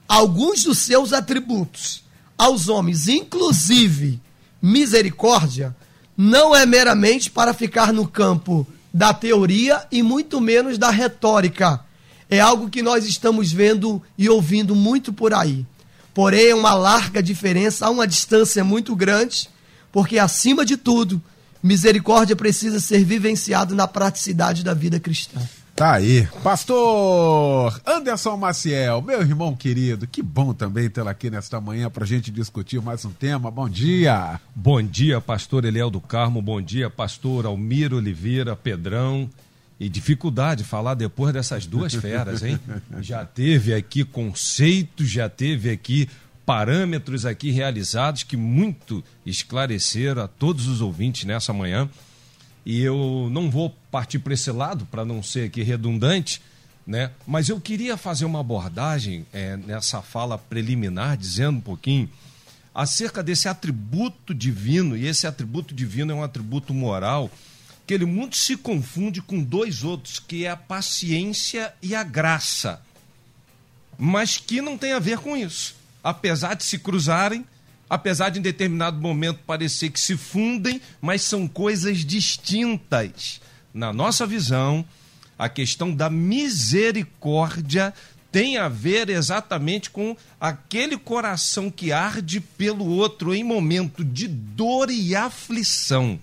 alguns 0.06 0.64
dos 0.64 0.76
seus 0.80 1.14
atributos 1.14 2.04
aos 2.36 2.68
homens, 2.68 3.08
inclusive 3.08 4.20
misericórdia, 4.60 5.74
não 6.14 6.54
é 6.54 6.66
meramente 6.66 7.30
para 7.30 7.54
ficar 7.54 7.90
no 7.90 8.06
campo 8.06 8.66
da 8.94 9.12
teoria 9.12 9.84
e 9.90 10.04
muito 10.04 10.40
menos 10.40 10.78
da 10.78 10.88
retórica. 10.88 11.80
É 12.30 12.38
algo 12.38 12.70
que 12.70 12.80
nós 12.80 13.04
estamos 13.04 13.50
vendo 13.50 14.00
e 14.16 14.28
ouvindo 14.28 14.72
muito 14.72 15.12
por 15.12 15.34
aí. 15.34 15.66
Porém, 16.14 16.50
é 16.50 16.54
uma 16.54 16.74
larga 16.74 17.20
diferença, 17.20 17.86
há 17.86 17.90
uma 17.90 18.06
distância 18.06 18.62
muito 18.62 18.94
grande, 18.94 19.50
porque 19.90 20.16
acima 20.16 20.64
de 20.64 20.76
tudo, 20.76 21.20
misericórdia 21.60 22.36
precisa 22.36 22.78
ser 22.78 23.04
vivenciado 23.04 23.74
na 23.74 23.88
praticidade 23.88 24.62
da 24.62 24.72
vida 24.72 25.00
cristã. 25.00 25.40
Tá 25.74 25.94
aí. 25.94 26.28
Pastor 26.40 27.80
Anderson 27.84 28.36
Maciel, 28.36 29.02
meu 29.02 29.20
irmão 29.22 29.56
querido, 29.56 30.06
que 30.06 30.22
bom 30.22 30.54
também 30.54 30.88
tê-lo 30.88 31.08
aqui 31.08 31.28
nesta 31.28 31.60
manhã 31.60 31.90
para 31.90 32.04
a 32.04 32.06
gente 32.06 32.30
discutir 32.30 32.80
mais 32.80 33.04
um 33.04 33.10
tema. 33.10 33.50
Bom 33.50 33.68
dia. 33.68 34.40
Bom 34.54 34.80
dia, 34.80 35.20
pastor 35.20 35.64
Eliel 35.64 35.90
do 35.90 36.00
Carmo. 36.00 36.40
Bom 36.40 36.62
dia, 36.62 36.88
pastor 36.88 37.44
Almiro 37.44 37.96
Oliveira 37.96 38.54
Pedrão. 38.54 39.28
E 39.80 39.88
dificuldade 39.88 40.62
falar 40.62 40.94
depois 40.94 41.34
dessas 41.34 41.66
duas 41.66 41.92
feras, 41.92 42.44
hein? 42.44 42.56
Já 43.02 43.24
teve 43.24 43.74
aqui 43.74 44.04
conceitos, 44.04 45.10
já 45.10 45.28
teve 45.28 45.68
aqui 45.70 46.08
parâmetros 46.46 47.26
aqui 47.26 47.50
realizados 47.50 48.22
que 48.22 48.36
muito 48.36 49.02
esclareceram 49.26 50.22
a 50.22 50.28
todos 50.28 50.68
os 50.68 50.80
ouvintes 50.80 51.24
nessa 51.24 51.52
manhã. 51.52 51.88
E 52.64 52.80
eu 52.80 53.28
não 53.30 53.50
vou 53.50 53.74
partir 53.90 54.18
para 54.18 54.34
esse 54.34 54.50
lado, 54.50 54.86
para 54.86 55.04
não 55.04 55.22
ser 55.22 55.46
aqui 55.46 55.62
redundante, 55.62 56.40
né? 56.86 57.10
mas 57.26 57.48
eu 57.48 57.60
queria 57.60 57.96
fazer 57.96 58.24
uma 58.24 58.40
abordagem 58.40 59.26
é, 59.32 59.56
nessa 59.56 60.00
fala 60.02 60.38
preliminar, 60.38 61.16
dizendo 61.16 61.58
um 61.58 61.60
pouquinho 61.60 62.08
acerca 62.74 63.22
desse 63.22 63.48
atributo 63.48 64.34
divino, 64.34 64.96
e 64.96 65.06
esse 65.06 65.26
atributo 65.26 65.74
divino 65.74 66.12
é 66.12 66.14
um 66.14 66.22
atributo 66.22 66.74
moral, 66.74 67.30
que 67.86 67.94
ele 67.94 68.04
muito 68.04 68.36
se 68.36 68.56
confunde 68.56 69.22
com 69.22 69.42
dois 69.42 69.84
outros, 69.84 70.18
que 70.18 70.44
é 70.44 70.50
a 70.50 70.56
paciência 70.56 71.72
e 71.80 71.94
a 71.94 72.02
graça, 72.02 72.80
mas 73.96 74.38
que 74.38 74.60
não 74.60 74.76
tem 74.76 74.92
a 74.92 74.98
ver 74.98 75.18
com 75.18 75.36
isso. 75.36 75.76
Apesar 76.02 76.54
de 76.54 76.64
se 76.64 76.78
cruzarem, 76.78 77.46
apesar 77.88 78.30
de 78.30 78.38
em 78.38 78.42
determinado 78.42 79.00
momento 79.00 79.40
parecer 79.46 79.90
que 79.90 80.00
se 80.00 80.16
fundem, 80.16 80.80
mas 81.00 81.22
são 81.22 81.46
coisas 81.46 82.04
distintas. 82.04 83.40
Na 83.72 83.92
nossa 83.92 84.26
visão, 84.26 84.84
a 85.38 85.48
questão 85.48 85.94
da 85.94 86.08
misericórdia 86.08 87.92
tem 88.30 88.56
a 88.56 88.68
ver 88.68 89.10
exatamente 89.10 89.90
com 89.90 90.16
aquele 90.40 90.96
coração 90.96 91.70
que 91.70 91.92
arde 91.92 92.40
pelo 92.40 92.86
outro 92.86 93.32
em 93.32 93.44
momento 93.44 94.04
de 94.04 94.26
dor 94.26 94.90
e 94.90 95.14
aflição. 95.14 96.18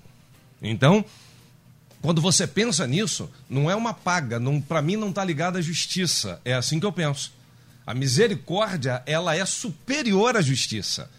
Então, 0.62 1.06
quando 2.02 2.22
você 2.22 2.46
pensa 2.46 2.86
nisso, 2.86 3.30
não 3.50 3.72
é 3.72 3.76
uma 3.76 3.94
paga, 3.94 4.42
para 4.68 4.82
mim 4.82 4.96
não 4.96 5.10
está 5.10 5.24
ligada 5.24 5.60
à 5.60 5.62
justiça. 5.62 6.42
É 6.44 6.54
assim 6.54 6.80
que 6.80 6.86
eu 6.86 6.92
penso. 6.92 7.32
A 7.86 7.94
misericórdia, 7.94 9.02
ela 9.06 9.36
é 9.36 9.46
superior 9.46 10.36
à 10.36 10.42
justiça. 10.42 11.10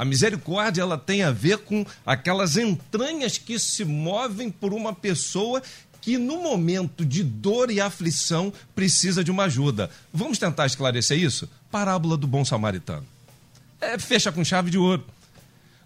A 0.00 0.04
misericórdia 0.06 0.80
ela 0.80 0.96
tem 0.96 1.22
a 1.22 1.30
ver 1.30 1.58
com 1.58 1.84
aquelas 2.06 2.56
entranhas 2.56 3.36
que 3.36 3.58
se 3.58 3.84
movem 3.84 4.50
por 4.50 4.72
uma 4.72 4.94
pessoa 4.94 5.62
que 6.00 6.16
no 6.16 6.42
momento 6.42 7.04
de 7.04 7.22
dor 7.22 7.70
e 7.70 7.82
aflição 7.82 8.50
precisa 8.74 9.22
de 9.22 9.30
uma 9.30 9.44
ajuda. 9.44 9.90
Vamos 10.10 10.38
tentar 10.38 10.64
esclarecer 10.64 11.18
isso? 11.18 11.46
Parábola 11.70 12.16
do 12.16 12.26
bom 12.26 12.46
samaritano. 12.46 13.06
É, 13.78 13.98
fecha 13.98 14.32
com 14.32 14.42
chave 14.42 14.70
de 14.70 14.78
ouro. 14.78 15.04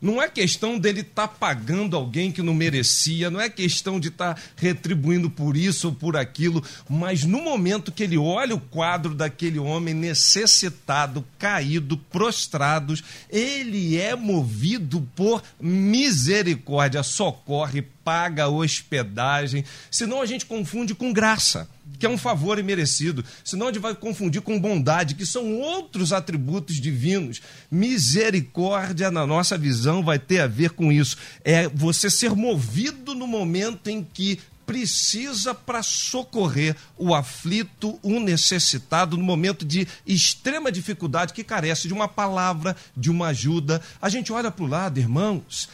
Não 0.05 0.21
é 0.21 0.29
questão 0.29 0.79
dele 0.79 1.01
estar 1.01 1.27
tá 1.27 1.35
pagando 1.35 1.97
alguém 1.97 2.31
que 2.31 2.43
não 2.43 2.53
merecia, 2.53 3.31
não 3.31 3.41
é 3.41 3.49
questão 3.49 3.99
de 3.99 4.09
estar 4.09 4.35
tá 4.35 4.41
retribuindo 4.55 5.31
por 5.31 5.57
isso 5.57 5.89
ou 5.89 5.95
por 5.95 6.15
aquilo, 6.15 6.63
mas 6.87 7.25
no 7.25 7.41
momento 7.41 7.91
que 7.91 8.03
ele 8.03 8.19
olha 8.19 8.55
o 8.55 8.61
quadro 8.61 9.15
daquele 9.15 9.59
homem 9.59 9.95
necessitado, 9.95 11.25
caído, 11.39 11.97
prostrado, 11.97 12.95
ele 13.31 13.97
é 13.97 14.15
movido 14.15 15.09
por 15.17 15.43
misericórdia, 15.59 17.03
socorre, 17.03 17.81
paga 17.81 18.47
hospedagem, 18.47 19.65
senão 19.91 20.21
a 20.21 20.27
gente 20.27 20.45
confunde 20.45 20.95
com 20.95 21.15
graça 21.15 21.67
que 21.99 22.07
é 22.07 22.09
um 22.09 22.19
favor 22.19 22.59
imerecido, 22.59 23.25
senão 23.45 23.69
a 23.69 23.73
gente 23.73 23.81
vai 23.81 23.95
confundir 23.95 24.43
com 24.43 24.59
bondade, 24.59 25.15
que 25.15 25.27
são 25.27 25.61
outros 25.61 26.13
atributos 26.13 26.81
divinos. 26.81 27.41
Misericórdia, 27.71 29.11
na 29.11 29.27
nossa 29.27 29.57
visão, 29.57 30.03
vai 30.03 30.19
ter 30.19 30.41
a 30.41 30.47
ver 30.47 30.71
com 30.71 30.93
isso. 30.93 31.17
É 31.45 31.69
você 31.69 32.11
ser 32.11 32.35
movido 32.35 33.15
no 33.15 33.27
momento 33.27 33.89
em 33.89 34.03
que 34.03 34.39
precisa 34.67 35.55
para 35.55 35.83
socorrer 35.83 36.75
o 36.97 37.15
aflito, 37.15 37.99
o 38.03 38.19
necessitado, 38.19 39.17
no 39.17 39.23
momento 39.23 39.65
de 39.65 39.87
extrema 40.07 40.73
dificuldade, 40.73 41.33
que 41.33 41.45
carece 41.45 41.87
de 41.87 41.95
uma 41.95 42.09
palavra, 42.09 42.77
de 42.97 43.11
uma 43.11 43.29
ajuda. 43.29 43.81
A 44.01 44.09
gente 44.09 44.33
olha 44.33 44.51
para 44.51 44.65
o 44.65 44.69
lado, 44.69 44.99
irmãos. 44.99 45.69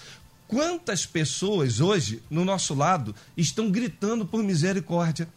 Quantas 0.49 1.07
pessoas 1.07 1.81
hoje, 1.81 2.21
no 2.29 2.45
nosso 2.45 2.75
lado, 2.75 3.15
estão 3.37 3.71
gritando 3.71 4.27
por 4.27 4.43
misericórdia? 4.43 5.29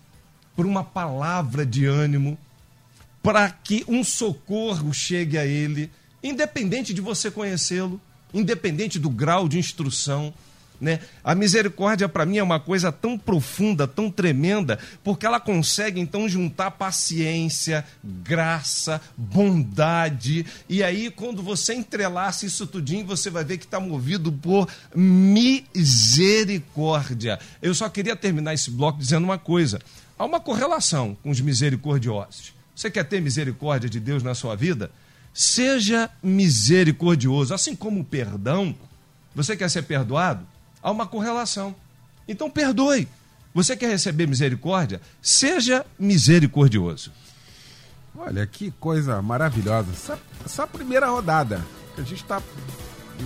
Por 0.55 0.65
uma 0.65 0.83
palavra 0.83 1.65
de 1.65 1.85
ânimo, 1.85 2.37
para 3.21 3.49
que 3.49 3.83
um 3.87 4.03
socorro 4.03 4.93
chegue 4.93 5.37
a 5.37 5.45
ele, 5.45 5.89
independente 6.21 6.93
de 6.93 7.01
você 7.01 7.31
conhecê-lo, 7.31 7.99
independente 8.33 8.99
do 8.99 9.09
grau 9.09 9.47
de 9.47 9.57
instrução. 9.57 10.33
Né? 10.81 10.99
A 11.23 11.33
misericórdia 11.33 12.09
para 12.09 12.25
mim 12.25 12.39
é 12.39 12.43
uma 12.43 12.59
coisa 12.59 12.91
tão 12.91 13.17
profunda, 13.17 13.87
tão 13.87 14.11
tremenda, 14.11 14.77
porque 15.01 15.25
ela 15.25 15.39
consegue 15.39 16.01
então 16.01 16.27
juntar 16.27 16.71
paciência, 16.71 17.85
graça, 18.03 18.99
bondade, 19.15 20.45
e 20.67 20.83
aí 20.83 21.09
quando 21.09 21.41
você 21.41 21.73
entrelaça 21.73 22.45
isso 22.45 22.67
tudinho, 22.67 23.05
você 23.05 23.29
vai 23.29 23.45
ver 23.45 23.59
que 23.59 23.63
está 23.63 23.79
movido 23.79 24.29
por 24.29 24.67
misericórdia. 24.93 27.39
Eu 27.61 27.73
só 27.73 27.87
queria 27.87 28.17
terminar 28.17 28.53
esse 28.53 28.69
bloco 28.69 28.99
dizendo 28.99 29.23
uma 29.23 29.37
coisa: 29.37 29.79
há 30.17 30.25
uma 30.25 30.39
correlação 30.39 31.17
com 31.21 31.29
os 31.29 31.39
misericordiosos. 31.41 32.53
Você 32.75 32.89
quer 32.89 33.03
ter 33.03 33.21
misericórdia 33.21 33.89
de 33.89 33.99
Deus 33.99 34.23
na 34.23 34.33
sua 34.33 34.55
vida? 34.55 34.91
Seja 35.33 36.09
misericordioso, 36.21 37.53
assim 37.53 37.75
como 37.75 38.01
o 38.01 38.03
perdão. 38.03 38.75
Você 39.35 39.55
quer 39.55 39.69
ser 39.69 39.83
perdoado? 39.83 40.45
Há 40.81 40.91
uma 40.91 41.07
correlação. 41.07 41.75
Então 42.27 42.49
perdoe. 42.49 43.07
Você 43.53 43.75
quer 43.77 43.89
receber 43.89 44.27
misericórdia? 44.27 44.99
Seja 45.21 45.85
misericordioso. 45.99 47.11
Olha 48.15 48.45
que 48.45 48.71
coisa 48.71 49.21
maravilhosa. 49.21 49.91
Essa, 49.91 50.19
essa 50.45 50.67
primeira 50.67 51.07
rodada 51.07 51.63
a 51.97 52.01
gente 52.01 52.15
está 52.23 52.41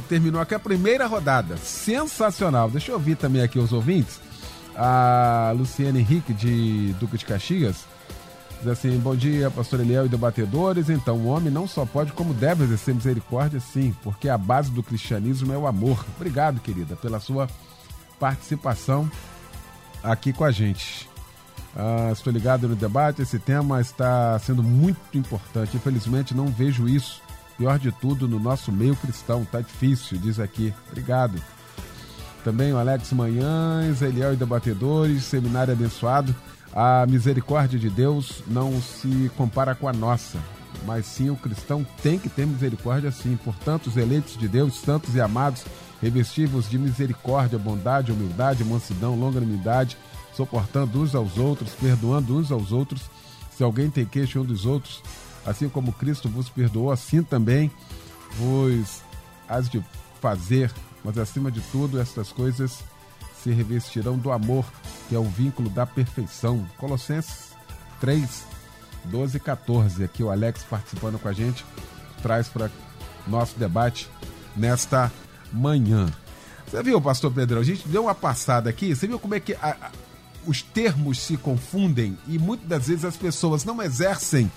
terminou 0.10 0.42
aqui 0.42 0.54
a 0.54 0.60
primeira 0.60 1.06
rodada. 1.06 1.58
Sensacional. 1.58 2.70
Deixa 2.70 2.92
eu 2.92 2.96
ouvir 2.96 3.16
também 3.16 3.42
aqui 3.42 3.58
os 3.58 3.72
ouvintes. 3.72 4.20
A 4.78 5.54
Luciana 5.58 6.00
Henrique, 6.00 6.34
de 6.34 6.94
Duque 7.00 7.18
de 7.18 7.26
Caxias, 7.26 7.86
diz 8.60 8.68
assim: 8.68 8.98
Bom 9.00 9.16
dia, 9.16 9.50
pastor 9.50 9.80
Eliel 9.80 10.06
e 10.06 10.10
debatedores. 10.10 10.90
Então, 10.90 11.18
o 11.18 11.28
homem 11.28 11.52
não 11.52 11.68
só 11.68 11.86
pode, 11.86 12.14
como 12.14 12.34
deve 12.34 12.64
exercer 12.64 12.94
misericórdia, 12.94 13.60
sim, 13.60 13.96
porque 14.04 14.30
a 14.30 14.38
base 14.38 14.70
do 14.72 14.84
cristianismo 14.84 15.52
é 15.52 15.58
o 15.58 15.66
amor. 15.66 16.06
Obrigado, 16.16 16.60
querida, 16.60 16.96
pela 16.96 17.20
sua 17.20 17.48
participação 18.20 19.10
aqui 20.04 20.32
com 20.32 20.44
a 20.44 20.52
gente. 20.52 21.10
Ah, 21.76 22.12
estou 22.12 22.32
ligado 22.32 22.68
no 22.68 22.76
debate, 22.76 23.22
esse 23.22 23.40
tema 23.40 23.82
está 23.82 24.38
sendo 24.40 24.62
muito 24.62 25.00
importante. 25.14 25.76
Infelizmente, 25.76 26.36
não 26.36 26.48
vejo 26.48 26.88
isso 26.88 27.22
Pior 27.58 27.80
de 27.80 27.92
tudo, 27.92 28.28
no 28.28 28.40
nosso 28.40 28.72
meio 28.72 28.96
cristão, 28.96 29.44
tá 29.44 29.60
difícil, 29.60 30.20
diz 30.20 30.40
aqui. 30.40 30.72
Obrigado. 30.90 31.42
Também 32.48 32.72
o 32.72 32.78
Alex 32.78 33.12
Manhães, 33.12 34.02
Eliel 34.02 34.32
e 34.32 34.38
Debatedores, 34.38 35.26
Seminário 35.26 35.74
Abençoado. 35.74 36.34
A 36.74 37.06
misericórdia 37.06 37.78
de 37.78 37.90
Deus 37.90 38.42
não 38.48 38.82
se 38.82 39.30
compara 39.36 39.76
com 39.76 39.86
a 39.86 39.92
nossa, 39.92 40.40
mas 40.86 41.06
sim 41.06 41.30
o 41.30 41.36
cristão 41.36 41.86
tem 42.02 42.18
que 42.18 42.30
ter 42.30 42.48
misericórdia 42.48 43.12
sim. 43.12 43.38
Portanto, 43.44 43.88
os 43.88 43.98
eleitos 43.98 44.38
de 44.38 44.48
Deus, 44.48 44.80
santos 44.80 45.14
e 45.14 45.20
amados, 45.20 45.66
revestivos 46.02 46.70
de 46.70 46.80
misericórdia, 46.80 47.60
bondade, 47.60 48.14
humildade, 48.14 48.64
mansidão, 48.64 49.20
longanimidade, 49.20 49.98
suportando 50.34 51.02
uns 51.02 51.14
aos 51.16 51.38
outros, 51.38 51.72
perdoando 51.72 52.38
uns 52.38 52.50
aos 52.50 52.72
outros. 52.72 53.02
Se 53.58 53.62
alguém 53.62 53.90
tem 53.90 54.06
queixa 54.06 54.40
um 54.40 54.46
dos 54.46 54.66
outros, 54.66 55.04
assim 55.46 55.68
como 55.68 55.92
Cristo 55.92 56.30
vos 56.30 56.48
perdoou, 56.48 56.94
assim 56.94 57.22
também 57.22 57.70
vos 58.38 59.02
has 59.50 59.68
de 59.68 59.84
fazer. 60.22 60.72
Mas 61.04 61.18
acima 61.18 61.52
de 61.52 61.62
tudo, 61.72 62.00
estas 62.00 62.32
coisas 62.32 62.84
se 63.44 63.52
revestirão 63.52 64.18
do 64.18 64.32
amor, 64.32 64.66
que 65.08 65.16
é 65.16 65.20
o 65.20 65.24
vínculo 65.24 65.70
da 65.70 65.86
perfeição. 65.86 66.66
Colossenses 66.78 67.52
3, 68.00 68.46
12 69.06 69.38
e 69.38 69.40
14. 69.40 70.04
Aqui 70.04 70.24
o 70.24 70.30
Alex 70.30 70.64
participando 70.64 71.20
com 71.20 71.28
a 71.28 71.34
gente, 71.34 71.66
traz 72.22 72.48
para 72.48 72.70
nosso 73.28 73.58
debate 73.58 74.10
nesta 74.56 75.12
manhã. 75.52 76.08
Você 76.68 76.84
viu, 76.84 77.02
pastor 77.02 77.32
Pedrão? 77.32 77.62
A 77.62 77.64
gente 77.64 77.88
deu 77.88 78.04
uma 78.04 78.16
passada 78.16 78.70
aqui, 78.70 78.94
você 78.94 79.08
viu 79.08 79.20
como 79.20 79.36
é 79.36 79.40
que 79.40 79.54
a, 79.54 79.70
a, 79.70 79.92
os 80.46 80.62
termos 80.62 81.20
se 81.20 81.38
confundem 81.38 82.18
e 82.28 82.38
muitas 82.38 82.68
das 82.68 82.88
vezes 82.88 83.06
as 83.06 83.16
pessoas 83.16 83.64
não 83.64 83.82
exercem 83.82 84.52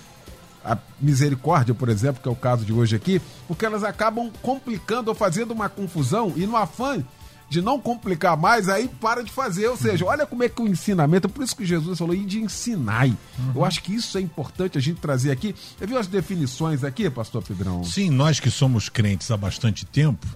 a 0.65 0.77
misericórdia, 1.01 1.75
por 1.75 1.89
exemplo, 1.89 2.23
que 2.23 2.29
é 2.29 2.33
o 2.33 2.37
caso 2.37 2.65
de 2.65 2.73
hoje 2.73 2.97
aqui, 2.97 3.21
porque 3.49 3.65
elas 3.65 3.83
acabam 3.83 4.31
complicando 4.43 5.11
ou 5.11 5.15
fazendo 5.15 5.53
uma 5.53 5.69
confusão 5.69 6.33
e 6.37 6.47
no 6.47 6.57
afã 6.57 7.03
de 7.51 7.61
não 7.61 7.81
complicar 7.81 8.37
mais, 8.37 8.69
aí 8.69 8.87
para 8.87 9.25
de 9.25 9.33
fazer. 9.33 9.67
Ou 9.67 9.77
seja, 9.77 10.05
olha 10.05 10.25
como 10.25 10.45
é 10.45 10.49
que 10.49 10.63
o 10.63 10.69
ensinamento, 10.69 11.29
por 11.29 11.43
isso 11.43 11.57
que 11.57 11.67
Jesus 11.67 11.99
falou, 11.99 12.15
e 12.15 12.25
de 12.25 12.41
ensinai. 12.41 13.11
Uhum. 13.37 13.53
Eu 13.57 13.65
acho 13.65 13.83
que 13.83 13.93
isso 13.93 14.17
é 14.17 14.21
importante 14.21 14.79
a 14.79 14.81
gente 14.81 15.01
trazer 15.01 15.33
aqui. 15.33 15.55
Você 15.77 15.85
viu 15.85 15.99
as 15.99 16.07
definições 16.07 16.85
aqui, 16.85 17.11
pastor 17.11 17.43
Pedrão? 17.43 17.83
Sim, 17.83 18.09
nós 18.09 18.39
que 18.39 18.51
somos 18.51 18.89
crentes 18.89 19.29
há 19.33 19.37
bastante 19.37 19.85
tempo, 19.85 20.27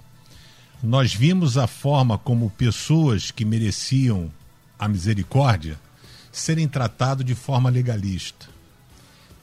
nós 0.83 1.15
vimos 1.15 1.57
a 1.57 1.67
forma 1.67 2.17
como 2.17 2.49
pessoas 2.49 3.31
que 3.31 3.45
mereciam 3.45 4.29
a 4.77 4.89
misericórdia 4.89 5.79
serem 6.33 6.67
tratadas 6.67 7.25
de 7.25 7.33
forma 7.33 7.69
legalista. 7.69 8.54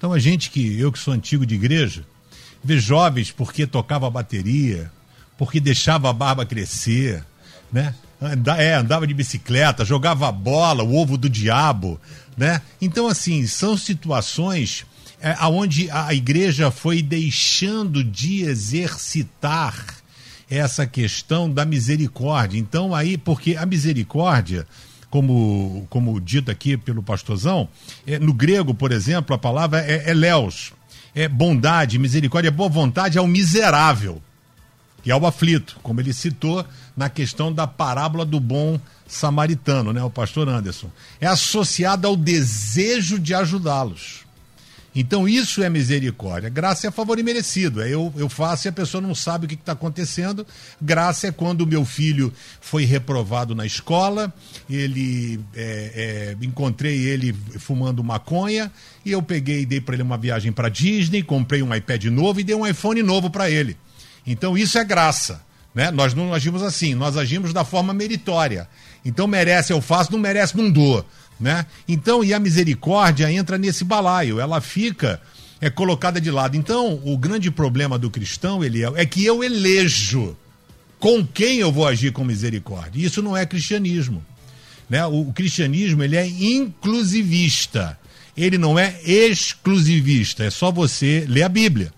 Então 0.03 0.13
a 0.13 0.19
gente 0.19 0.51
que, 0.51 0.81
eu 0.81 0.91
que 0.91 0.99
sou 0.99 1.15
antigo 1.15 1.47
de 1.47 1.55
igreja, 1.55 2.05
vê 2.65 2.77
jovens 2.77 3.31
porque 3.31 3.69
tocava 3.69 4.11
bateria, 4.11 4.91
porque 5.39 5.61
deixava 5.61 6.11
a 6.11 6.13
barba 6.13 6.45
crescer, 6.45 7.25
né? 7.73 7.95
É, 8.59 8.75
andava 8.75 9.07
de 9.07 9.15
bicicleta, 9.15 9.85
jogava 9.85 10.33
bola, 10.33 10.83
o 10.83 10.97
ovo 10.97 11.17
do 11.17 11.29
diabo, 11.29 12.01
né? 12.37 12.61
Então, 12.81 13.07
assim, 13.07 13.47
são 13.47 13.77
situações 13.77 14.85
é, 15.21 15.37
onde 15.47 15.89
a 15.89 16.13
igreja 16.13 16.73
foi 16.73 17.01
deixando 17.01 18.03
de 18.03 18.43
exercitar 18.43 19.87
essa 20.51 20.85
questão 20.85 21.49
da 21.49 21.65
misericórdia. 21.65 22.59
Então, 22.59 22.93
aí, 22.93 23.17
porque 23.17 23.55
a 23.55 23.65
misericórdia 23.65 24.67
como, 25.13 25.87
como 25.91 26.19
dito 26.19 26.51
aqui 26.51 26.75
pelo 26.75 27.03
pastorzão, 27.03 27.69
é, 28.07 28.19
no 28.19 28.33
grego, 28.33 28.73
por 28.73 28.91
exemplo, 28.91 29.37
a 29.37 29.39
palavra 29.39 29.85
é, 29.85 30.09
é 30.11 30.15
leos, 30.15 30.73
é 31.15 31.29
bondade, 31.29 31.99
misericórdia, 31.99 32.51
boa 32.51 32.71
vontade 32.71 33.19
ao 33.19 33.27
miserável 33.27 34.23
e 35.05 35.13
ao 35.13 35.27
aflito, 35.27 35.79
como 35.83 36.01
ele 36.01 36.15
citou 36.15 36.65
na 36.97 37.11
questão 37.11 37.53
da 37.53 37.67
parábola 37.67 38.25
do 38.25 38.41
bom 38.41 38.81
samaritano, 39.07 39.93
né, 39.93 40.03
o 40.03 40.09
pastor 40.09 40.49
Anderson. 40.49 40.91
É 41.21 41.27
associada 41.27 42.09
ao 42.09 42.17
desejo 42.17 43.19
de 43.19 43.35
ajudá-los. 43.35 44.22
Então 44.95 45.27
isso 45.27 45.63
é 45.63 45.71
misericórdia. 45.71 46.51
Graça 46.51 46.87
é 46.87 46.91
favor 46.91 47.19
imerecido. 47.19 47.81
É 47.81 47.89
eu, 47.89 48.13
eu 48.17 48.29
faço 48.29 48.67
e 48.67 48.69
a 48.69 48.73
pessoa 48.73 49.01
não 49.01 49.15
sabe 49.15 49.47
o 49.47 49.49
que 49.49 49.55
está 49.55 49.73
acontecendo. 49.73 50.47
Graça 50.81 51.29
é 51.29 51.33
quando 51.33 51.63
o 51.63 51.67
meu 51.67 51.85
filho 51.85 52.33
foi 52.61 52.85
reprovado 52.85 53.55
na 53.55 53.65
escola, 53.65 54.33
ele 54.69 55.41
é, 55.55 56.37
é, 56.39 56.45
encontrei 56.45 56.99
ele 56.99 57.35
fumando 57.59 58.05
maconha 58.05 58.71
e 59.05 59.11
eu 59.13 59.23
peguei 59.23 59.63
e 59.63 59.67
dei 59.67 59.81
para 59.81 59.95
ele 59.95 60.03
uma 60.03 60.19
viagem 60.19 60.53
para 60.53 60.69
Disney, 60.69 61.23
comprei 61.23 61.63
um 61.63 61.75
iPad 61.75 62.05
novo 62.05 62.41
e 62.41 62.45
dei 62.45 62.55
um 62.55 62.67
iPhone 62.67 63.03
novo 63.03 63.31
para 63.31 63.51
ele. 63.51 63.77
Então 64.27 64.59
isso 64.59 64.79
é 64.79 64.85
graça. 64.85 65.43
Né? 65.75 65.91
Nós 65.91 66.13
não 66.13 66.35
agimos 66.35 66.63
assim, 66.63 66.95
nós 66.95 67.17
agimos 67.17 67.55
da 67.55 67.65
forma 67.65 67.95
meritória. 67.95 68.69
Então 69.03 69.27
merece, 69.27 69.73
eu 69.73 69.81
faço, 69.81 70.13
não 70.13 70.19
merece, 70.19 70.55
não 70.55 70.71
dou 70.71 71.05
né? 71.39 71.67
Então, 71.89 72.23
e 72.23 72.33
a 72.33 72.39
misericórdia 72.39 73.31
entra 73.31 73.59
nesse 73.59 73.85
balaio, 73.85 74.39
ela 74.39 74.61
fica 74.61 75.21
é 75.61 75.71
colocada 75.71 76.21
de 76.21 76.29
lado. 76.29 76.57
Então, 76.57 77.01
o 77.05 77.17
grande 77.17 77.49
problema 77.49 77.97
do 77.97 78.11
cristão, 78.11 78.65
ele 78.65 78.85
é, 78.85 78.93
é 78.97 79.07
que 79.07 79.25
eu 79.25 79.45
elejo 79.45 80.37
com 80.99 81.25
quem 81.25 81.59
eu 81.59 81.71
vou 81.71 81.87
agir 81.87 82.11
com 82.11 82.25
misericórdia. 82.25 83.07
Isso 83.07 83.23
não 83.23 83.37
é 83.37 83.47
cristianismo, 83.47 84.25
né? 84.91 85.07
O, 85.07 85.29
o 85.29 85.33
cristianismo, 85.33 86.03
ele 86.03 86.17
é 86.17 86.27
inclusivista. 86.27 87.97
Ele 88.37 88.59
não 88.59 88.79
é 88.79 88.97
exclusivista, 89.05 90.43
é 90.43 90.51
só 90.51 90.73
você 90.73 91.25
ler 91.29 91.43
a 91.43 91.49
Bíblia. 91.49 91.93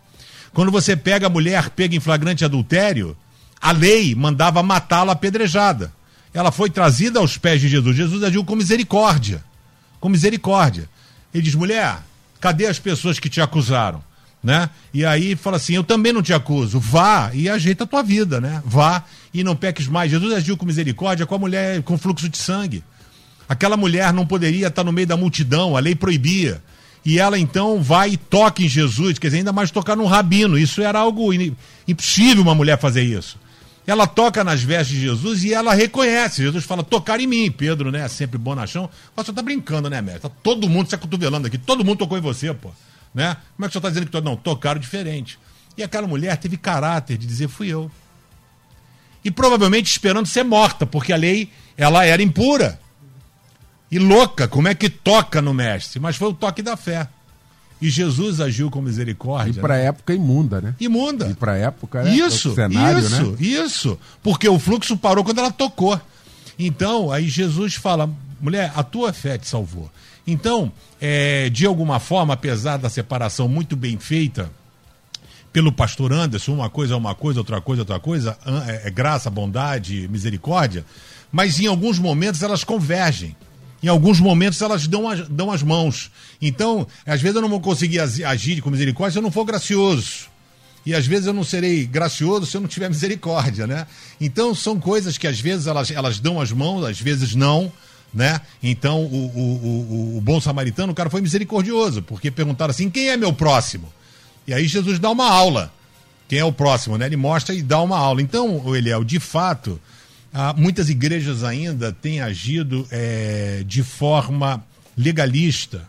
Quando 0.52 0.70
você 0.70 0.96
pega 0.96 1.26
a 1.26 1.30
mulher 1.30 1.70
pega 1.70 1.96
em 1.96 2.00
flagrante 2.00 2.44
adultério, 2.44 3.16
a 3.60 3.72
lei 3.72 4.14
mandava 4.14 4.62
matá-la 4.62 5.12
apedrejada 5.12 5.92
ela 6.34 6.50
foi 6.50 6.68
trazida 6.68 7.20
aos 7.20 7.38
pés 7.38 7.60
de 7.60 7.68
Jesus. 7.68 7.96
Jesus 7.96 8.22
agiu 8.24 8.44
com 8.44 8.56
misericórdia. 8.56 9.42
Com 10.00 10.08
misericórdia. 10.08 10.90
Ele 11.32 11.44
diz: 11.44 11.54
mulher, 11.54 11.98
cadê 12.40 12.66
as 12.66 12.78
pessoas 12.78 13.20
que 13.20 13.30
te 13.30 13.40
acusaram? 13.40 14.02
Né? 14.42 14.68
E 14.92 15.06
aí 15.06 15.36
fala 15.36 15.56
assim: 15.56 15.74
Eu 15.74 15.84
também 15.84 16.12
não 16.12 16.20
te 16.20 16.34
acuso. 16.34 16.80
Vá 16.80 17.30
e 17.32 17.48
ajeita 17.48 17.84
a 17.84 17.86
tua 17.86 18.02
vida, 18.02 18.40
né? 18.40 18.60
Vá 18.66 19.04
e 19.32 19.44
não 19.44 19.54
peques 19.54 19.86
mais. 19.86 20.10
Jesus 20.10 20.34
agiu 20.34 20.56
com 20.56 20.66
misericórdia 20.66 21.24
com 21.24 21.36
a 21.36 21.38
mulher 21.38 21.82
com 21.82 21.96
fluxo 21.96 22.28
de 22.28 22.36
sangue. 22.36 22.82
Aquela 23.48 23.76
mulher 23.76 24.12
não 24.12 24.26
poderia 24.26 24.66
estar 24.66 24.84
no 24.84 24.92
meio 24.92 25.06
da 25.06 25.16
multidão, 25.16 25.76
a 25.76 25.80
lei 25.80 25.94
proibia. 25.94 26.62
E 27.04 27.18
ela 27.18 27.38
então 27.38 27.82
vai 27.82 28.10
e 28.10 28.16
toca 28.16 28.62
em 28.62 28.68
Jesus, 28.68 29.18
quer 29.18 29.28
dizer, 29.28 29.38
ainda 29.38 29.52
mais 29.52 29.70
tocar 29.70 29.94
num 29.94 30.06
rabino. 30.06 30.58
Isso 30.58 30.82
era 30.82 30.98
algo 30.98 31.30
impossível 31.86 32.42
uma 32.42 32.54
mulher 32.54 32.78
fazer 32.78 33.02
isso. 33.02 33.38
Ela 33.86 34.06
toca 34.06 34.42
nas 34.42 34.62
vestes 34.62 34.96
de 34.96 35.02
Jesus 35.02 35.44
e 35.44 35.52
ela 35.52 35.74
reconhece. 35.74 36.42
Jesus 36.42 36.64
fala, 36.64 36.82
tocar 36.82 37.20
em 37.20 37.26
mim. 37.26 37.50
Pedro, 37.50 37.90
né, 37.90 38.08
sempre 38.08 38.38
bonachão. 38.38 38.88
Você 39.14 39.32
tá 39.32 39.42
brincando, 39.42 39.90
né, 39.90 40.00
mestre? 40.00 40.22
Tá 40.22 40.30
todo 40.42 40.68
mundo 40.68 40.88
se 40.88 40.94
acotovelando 40.94 41.46
aqui. 41.46 41.58
Todo 41.58 41.84
mundo 41.84 41.98
tocou 41.98 42.16
em 42.16 42.22
você, 42.22 42.54
pô. 42.54 42.70
Né? 43.14 43.36
Como 43.56 43.66
é 43.66 43.68
que 43.68 43.74
você 43.74 43.80
tá 43.80 43.88
dizendo 43.88 44.06
que 44.06 44.12
todo... 44.12 44.24
Não, 44.24 44.36
tocaram 44.36 44.80
diferente. 44.80 45.38
E 45.76 45.82
aquela 45.82 46.06
mulher 46.06 46.36
teve 46.38 46.56
caráter 46.56 47.18
de 47.18 47.26
dizer, 47.26 47.48
fui 47.48 47.68
eu. 47.68 47.90
e 49.24 49.30
provavelmente 49.30 49.90
esperando 49.90 50.26
ser 50.26 50.44
morta, 50.44 50.84
porque 50.84 51.12
a 51.12 51.16
lei 51.16 51.50
ela 51.76 52.04
era 52.04 52.22
impura 52.22 52.78
e 53.90 53.98
louca. 53.98 54.46
Como 54.46 54.68
é 54.68 54.74
que 54.74 54.90
toca 54.90 55.40
no 55.40 55.54
mestre? 55.54 55.98
Mas 55.98 56.16
foi 56.16 56.28
o 56.28 56.34
toque 56.34 56.62
da 56.62 56.76
fé. 56.76 57.08
E 57.80 57.90
Jesus 57.90 58.40
agiu 58.40 58.70
com 58.70 58.80
misericórdia. 58.80 59.58
E 59.58 59.60
para 59.60 59.76
né? 59.76 59.86
época 59.86 60.14
imunda, 60.14 60.60
né? 60.60 60.74
Imunda. 60.80 61.28
E 61.28 61.34
para 61.34 61.56
época 61.56 62.02
é 62.02 62.14
isso, 62.14 62.54
cenário, 62.54 63.00
isso, 63.00 63.32
né? 63.32 63.36
isso. 63.40 63.98
Porque 64.22 64.48
o 64.48 64.58
fluxo 64.58 64.96
parou 64.96 65.24
quando 65.24 65.38
ela 65.38 65.50
tocou. 65.50 66.00
Então, 66.58 67.10
aí 67.10 67.28
Jesus 67.28 67.74
fala: 67.74 68.08
mulher, 68.40 68.72
a 68.74 68.82
tua 68.82 69.12
fé 69.12 69.36
te 69.36 69.48
salvou. 69.48 69.90
Então, 70.26 70.72
é, 71.00 71.50
de 71.50 71.66
alguma 71.66 72.00
forma, 72.00 72.34
apesar 72.34 72.78
da 72.78 72.88
separação 72.88 73.48
muito 73.48 73.76
bem 73.76 73.98
feita 73.98 74.50
pelo 75.52 75.70
pastor 75.70 76.12
Anderson, 76.12 76.54
uma 76.54 76.70
coisa 76.70 76.94
é 76.94 76.96
uma 76.96 77.14
coisa, 77.14 77.40
outra 77.40 77.60
coisa 77.60 77.80
é 77.80 77.82
outra 77.82 78.00
coisa, 78.00 78.36
é, 78.66 78.88
é 78.88 78.90
graça, 78.90 79.30
bondade, 79.30 80.08
misericórdia, 80.08 80.84
mas 81.30 81.60
em 81.60 81.66
alguns 81.66 81.98
momentos 81.98 82.42
elas 82.42 82.64
convergem. 82.64 83.36
Em 83.84 83.88
alguns 83.88 84.18
momentos 84.18 84.62
elas 84.62 84.86
dão 84.86 85.06
as, 85.06 85.28
dão 85.28 85.52
as 85.52 85.62
mãos. 85.62 86.10
Então, 86.40 86.86
às 87.04 87.20
vezes 87.20 87.36
eu 87.36 87.42
não 87.42 87.50
vou 87.50 87.60
conseguir 87.60 88.00
agir 88.00 88.62
com 88.62 88.70
misericórdia 88.70 89.12
se 89.12 89.18
eu 89.18 89.22
não 89.22 89.30
for 89.30 89.44
gracioso. 89.44 90.32
E 90.86 90.94
às 90.94 91.06
vezes 91.06 91.26
eu 91.26 91.34
não 91.34 91.44
serei 91.44 91.84
gracioso 91.84 92.46
se 92.46 92.56
eu 92.56 92.62
não 92.62 92.68
tiver 92.68 92.88
misericórdia, 92.90 93.66
né? 93.66 93.86
Então 94.18 94.54
são 94.54 94.80
coisas 94.80 95.18
que 95.18 95.26
às 95.26 95.38
vezes 95.38 95.66
elas, 95.66 95.90
elas 95.90 96.18
dão 96.18 96.40
as 96.40 96.50
mãos, 96.50 96.82
às 96.82 96.98
vezes 96.98 97.34
não 97.34 97.70
né? 98.12 98.40
Então, 98.62 99.02
o, 99.02 99.06
o, 99.06 100.14
o, 100.14 100.18
o, 100.18 100.20
bom 100.20 100.40
samaritano, 100.40 100.92
o 100.92 100.94
cara 100.94 101.10
foi 101.10 101.20
misericordioso, 101.20 102.00
porque 102.00 102.30
perguntaram 102.30 102.70
assim: 102.70 102.88
quem 102.88 103.08
é 103.08 103.16
meu 103.16 103.32
próximo? 103.32 103.92
E 104.46 104.54
aí 104.54 104.68
Jesus 104.68 105.00
dá 105.00 105.10
uma 105.10 105.28
aula. 105.28 105.72
Quem 106.28 106.38
é 106.38 106.44
o 106.44 106.52
próximo, 106.52 106.96
né? 106.96 107.06
Ele 107.06 107.16
mostra 107.16 107.54
e 107.54 107.60
dá 107.60 107.82
uma 107.82 107.98
aula. 107.98 108.22
Então, 108.22 108.74
Eliel, 108.74 109.02
de 109.02 109.18
fato, 109.18 109.80
ah, 110.36 110.52
muitas 110.52 110.90
igrejas 110.90 111.44
ainda 111.44 111.92
têm 111.92 112.20
agido 112.20 112.84
é, 112.90 113.62
de 113.64 113.84
forma 113.84 114.66
legalista, 114.96 115.86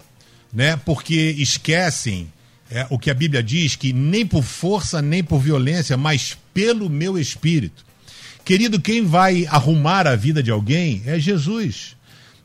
né? 0.54 0.78
Porque 0.86 1.36
esquecem 1.40 2.32
é, 2.70 2.86
o 2.92 3.00
que 3.00 3.10
a 3.10 3.14
Bíblia 3.16 3.42
diz, 3.42 3.76
que 3.76 3.92
nem 3.92 4.24
por 4.24 4.44
força, 4.44 5.02
nem 5.02 5.24
por 5.24 5.40
violência, 5.40 5.98
mas 5.98 6.38
pelo 6.54 6.88
meu 6.92 7.18
espírito. 7.18 7.84
Querido, 8.46 8.80
quem 8.80 9.04
vai 9.04 9.48
arrumar 9.48 10.06
a 10.06 10.16
vida 10.16 10.44
de 10.44 10.52
alguém 10.52 11.02
é 11.08 11.18
Jesus. 11.18 11.96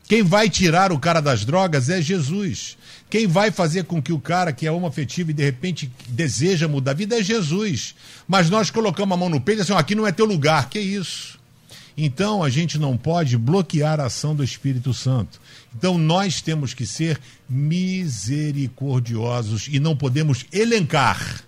Quem 0.07 0.23
vai 0.23 0.49
tirar 0.49 0.91
o 0.91 0.97
cara 0.97 1.21
das 1.21 1.45
drogas 1.45 1.87
é 1.87 2.01
Jesus. 2.01 2.77
Quem 3.11 3.27
vai 3.27 3.51
fazer 3.51 3.83
com 3.83 4.01
que 4.01 4.11
o 4.11 4.19
cara 4.19 4.51
que 4.51 4.65
é 4.65 4.71
homoafetivo 4.71 5.29
e 5.29 5.33
de 5.33 5.43
repente 5.43 5.91
deseja 6.07 6.67
mudar 6.67 6.91
a 6.91 6.95
vida 6.95 7.19
é 7.19 7.23
Jesus. 7.23 7.93
Mas 8.27 8.49
nós 8.49 8.71
colocamos 8.71 9.13
a 9.13 9.17
mão 9.17 9.29
no 9.29 9.39
peito 9.39 9.59
e 9.59 9.61
assim, 9.61 9.73
aqui 9.73 9.93
não 9.93 10.07
é 10.07 10.11
teu 10.11 10.25
lugar. 10.25 10.67
Que 10.67 10.79
isso? 10.79 11.39
Então 11.97 12.43
a 12.43 12.49
gente 12.49 12.79
não 12.79 12.97
pode 12.97 13.37
bloquear 13.37 13.99
a 13.99 14.05
ação 14.05 14.33
do 14.35 14.43
Espírito 14.43 14.93
Santo. 14.93 15.39
Então 15.75 15.97
nós 15.97 16.41
temos 16.41 16.73
que 16.73 16.85
ser 16.85 17.19
misericordiosos 17.49 19.67
e 19.69 19.79
não 19.79 19.95
podemos 19.95 20.45
elencar 20.51 21.43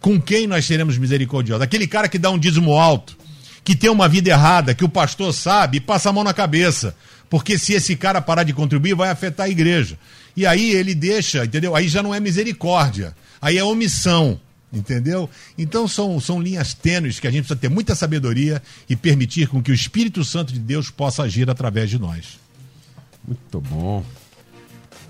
com 0.00 0.20
quem 0.20 0.46
nós 0.46 0.64
seremos 0.64 0.96
misericordiosos. 0.98 1.62
Aquele 1.62 1.86
cara 1.86 2.08
que 2.08 2.18
dá 2.18 2.30
um 2.30 2.38
dízimo 2.38 2.74
alto, 2.74 3.16
que 3.64 3.74
tem 3.74 3.90
uma 3.90 4.08
vida 4.08 4.30
errada, 4.30 4.74
que 4.74 4.84
o 4.84 4.88
pastor 4.88 5.32
sabe 5.32 5.80
passa 5.80 6.10
a 6.10 6.12
mão 6.12 6.22
na 6.22 6.32
cabeça. 6.32 6.94
Porque 7.28 7.58
se 7.58 7.72
esse 7.72 7.96
cara 7.96 8.20
parar 8.20 8.44
de 8.44 8.52
contribuir, 8.52 8.94
vai 8.94 9.10
afetar 9.10 9.46
a 9.46 9.50
igreja. 9.50 9.98
E 10.36 10.46
aí 10.46 10.70
ele 10.70 10.94
deixa, 10.94 11.44
entendeu? 11.44 11.74
Aí 11.74 11.88
já 11.88 12.00
não 12.02 12.14
é 12.14 12.20
misericórdia, 12.20 13.16
aí 13.40 13.58
é 13.58 13.64
omissão. 13.64 14.40
Entendeu? 14.72 15.30
Então 15.56 15.86
são, 15.86 16.18
são 16.20 16.40
linhas 16.40 16.74
tênues 16.74 17.20
que 17.20 17.26
a 17.26 17.30
gente 17.30 17.42
precisa 17.42 17.60
ter 17.60 17.68
muita 17.68 17.94
sabedoria 17.94 18.60
e 18.88 18.96
permitir 18.96 19.48
com 19.48 19.62
que 19.62 19.70
o 19.70 19.74
Espírito 19.74 20.24
Santo 20.24 20.52
de 20.52 20.58
Deus 20.58 20.90
possa 20.90 21.22
agir 21.22 21.48
através 21.48 21.88
de 21.88 21.98
nós. 21.98 22.38
Muito 23.26 23.60
bom. 23.60 24.04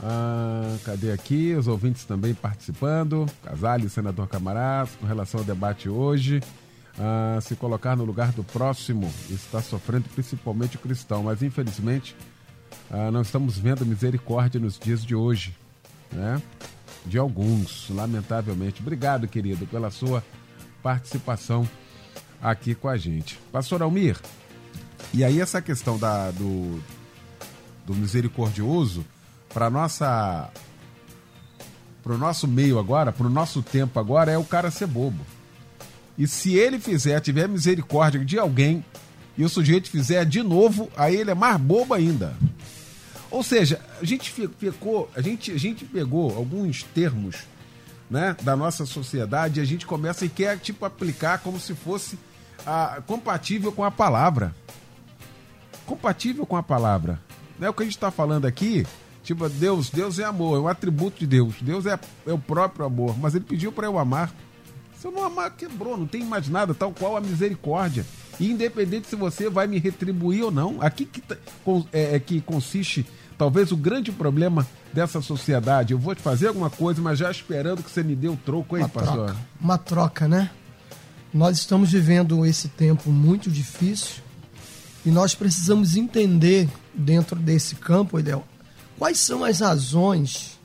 Ah, 0.03 0.77
cadê 0.85 1.11
aqui? 1.11 1.55
Os 1.55 1.67
ouvintes 1.67 2.05
também 2.05 2.35
participando. 2.35 3.27
Casale, 3.43 3.89
senador 3.89 4.29
Camarás, 4.29 4.91
com 5.01 5.07
relação 5.07 5.41
ao 5.41 5.47
debate 5.47 5.89
hoje 5.89 6.41
a 6.99 7.39
se 7.43 7.55
colocar 7.57 7.95
no 7.95 8.05
lugar 8.05 8.33
do 8.33 8.43
próximo 8.43 9.13
está 9.31 9.61
sofrendo, 9.61 10.05
principalmente 10.15 10.77
o 10.77 10.79
cristão. 10.79 11.23
Mas 11.23 11.43
infelizmente 11.43 12.15
não 13.13 13.23
estamos 13.23 13.59
vendo 13.59 13.85
misericórdia 13.85 14.61
nos 14.61 14.79
dias 14.79 15.05
de 15.05 15.15
hoje, 15.15 15.55
né? 16.13 16.41
De 17.07 17.19
alguns, 17.19 17.89
lamentavelmente. 17.91 18.81
Obrigado, 18.81 19.29
querido, 19.29 19.67
pela 19.67 19.91
sua 19.91 20.25
participação 20.83 21.69
aqui 22.43 22.75
com 22.75 22.89
a 22.89 22.97
gente. 22.97 23.39
Pastor 23.53 23.83
Almir, 23.83 24.21
e 25.13 25.25
aí 25.25 25.41
essa 25.41 25.63
questão 25.63 25.99
da, 25.99 26.31
do, 26.31 26.81
do 27.87 27.95
misericordioso, 27.95 29.05
para 29.53 29.71
nossa 29.71 30.51
para 32.03 32.15
o 32.15 32.19
nosso 32.19 32.47
meio 32.47 32.79
agora, 32.79 33.11
para 33.11 33.27
o 33.27 33.31
nosso 33.31 33.63
tempo 33.63 33.99
agora, 33.99 34.31
é 34.31 34.39
o 34.39 34.45
cara 34.45 34.71
ser 34.71 34.87
bobo. 34.87 35.27
E 36.17 36.29
se 36.29 36.55
ele 36.55 36.79
fizer, 36.79 37.19
tiver 37.21 37.49
misericórdia 37.49 38.25
de 38.25 38.39
alguém, 38.39 38.85
e 39.37 39.45
o 39.45 39.49
sujeito 39.49 39.91
fizer 39.91 40.25
de 40.25 40.41
novo, 40.41 40.89
aí 40.97 41.17
ele 41.17 41.33
é 41.33 41.35
mais 41.35 41.57
bobo 41.61 41.93
ainda. 41.93 42.37
Ou 43.31 43.43
seja, 43.43 43.81
a 44.01 44.05
gente 44.05 44.33
pegou, 44.59 45.11
a 45.15 45.21
gente, 45.21 45.51
a 45.51 45.59
gente 45.59 45.85
pegou 45.85 46.37
alguns 46.37 46.83
termos 46.83 47.45
né, 48.09 48.37
da 48.43 48.57
nossa 48.57 48.87
sociedade 48.87 49.59
e 49.59 49.63
a 49.63 49.67
gente 49.67 49.85
começa 49.85 50.25
e 50.25 50.29
quer 50.29 50.59
tipo 50.59 50.85
aplicar 50.85 51.39
como 51.39 51.59
se 51.59 51.75
fosse 51.75 52.19
ah, 52.65 53.03
compatível 53.07 53.73
com 53.73 53.85
a 53.85 53.91
palavra. 53.91 54.55
Compatível 55.85 56.47
com 56.47 56.57
a 56.57 56.63
palavra. 56.63 57.21
Não 57.59 57.67
é 57.67 57.71
o 57.71 57.75
que 57.75 57.83
a 57.83 57.87
gente 57.87 57.97
está 57.97 58.11
falando 58.11 58.47
aqui. 58.47 58.87
Tipo, 59.23 59.49
Deus, 59.49 59.91
Deus 59.91 60.21
é 60.21 60.25
amor, 60.25 60.57
é 60.57 60.61
um 60.61 60.69
atributo 60.69 61.19
de 61.19 61.27
Deus. 61.27 61.57
Deus 61.61 61.85
é, 61.87 61.99
é 62.27 62.33
o 62.33 62.39
próprio 62.39 62.87
amor, 62.87 63.19
mas 63.19 63.35
ele 63.35 63.45
pediu 63.45 63.73
para 63.73 63.87
eu 63.87 63.99
amar. 63.99 64.33
Eu 65.07 65.13
não 65.13 65.25
amar, 65.25 65.53
quebrou, 65.53 65.97
não 65.97 66.05
tem 66.05 66.25
mais 66.25 66.49
nada, 66.49 66.75
tal 66.75 66.91
qual 66.91 67.17
a 67.17 67.21
misericórdia. 67.21 68.05
E 68.41 68.51
independente 68.51 69.07
se 69.07 69.15
você 69.15 69.49
vai 69.49 69.69
me 69.69 69.79
retribuir 69.79 70.43
ou 70.43 70.51
não, 70.51 70.83
aqui 70.83 71.05
que, 71.05 71.21
tá, 71.21 71.37
é, 71.93 72.17
é, 72.17 72.19
que 72.19 72.41
consiste 72.41 73.07
talvez 73.39 73.71
o 73.71 73.77
grande 73.77 74.11
problema 74.11 74.67
dessa 74.93 75.23
sociedade. 75.23 75.93
Eu 75.93 75.99
vou 75.99 76.13
te 76.13 76.21
fazer 76.21 76.49
alguma 76.49 76.69
coisa, 76.69 77.01
mas 77.01 77.21
já 77.21 77.31
esperando 77.31 77.85
que 77.85 77.91
você 77.91 78.03
me 78.03 78.17
dê 78.17 78.27
o 78.27 78.37
troco, 78.37 78.77
hein, 78.77 78.83
uma 78.83 78.89
pastor? 78.89 79.27
Troca, 79.27 79.37
uma 79.61 79.79
troca, 79.79 80.27
né? 80.27 80.51
Nós 81.33 81.57
estamos 81.59 81.93
vivendo 81.93 82.45
esse 82.45 82.67
tempo 82.67 83.09
muito 83.09 83.49
difícil 83.49 84.25
e 85.05 85.11
nós 85.13 85.37
precisamos 85.37 85.95
entender 85.95 86.69
dentro 86.93 87.37
desse 87.37 87.77
campo, 87.77 88.19
Edel, 88.19 88.45
quais 88.99 89.21
são 89.21 89.45
as 89.45 89.61
razões 89.61 90.59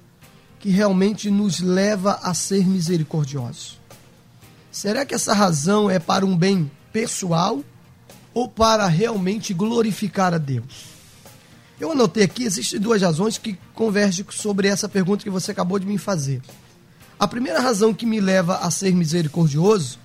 que 0.60 0.72
realmente 0.72 1.30
nos 1.30 1.60
leva 1.60 2.20
a 2.24 2.34
ser 2.34 2.66
misericordiosos. 2.66 3.81
Será 4.72 5.06
que 5.06 5.14
essa 5.14 5.34
razão 5.34 5.90
é 5.90 6.00
para 6.00 6.26
um 6.26 6.36
bem 6.36 6.72
pessoal 6.94 7.62
ou 8.34 8.48
para 8.48 8.88
realmente 8.88 9.54
glorificar 9.54 10.34
a 10.34 10.38
Deus? 10.38 10.86
Eu 11.78 11.92
anotei 11.92 12.24
aqui, 12.24 12.44
existem 12.44 12.80
duas 12.80 13.02
razões 13.02 13.38
que 13.38 13.58
convergem 13.74 14.26
sobre 14.30 14.68
essa 14.70 14.88
pergunta 14.88 15.24
que 15.24 15.30
você 15.30 15.52
acabou 15.52 15.78
de 15.78 15.86
me 15.86 15.98
fazer. 15.98 16.42
A 17.20 17.28
primeira 17.28 17.60
razão 17.60 17.94
que 17.94 18.06
me 18.06 18.22
leva 18.22 18.58
a 18.58 18.72
ser 18.72 18.96
misericordioso 18.96 20.00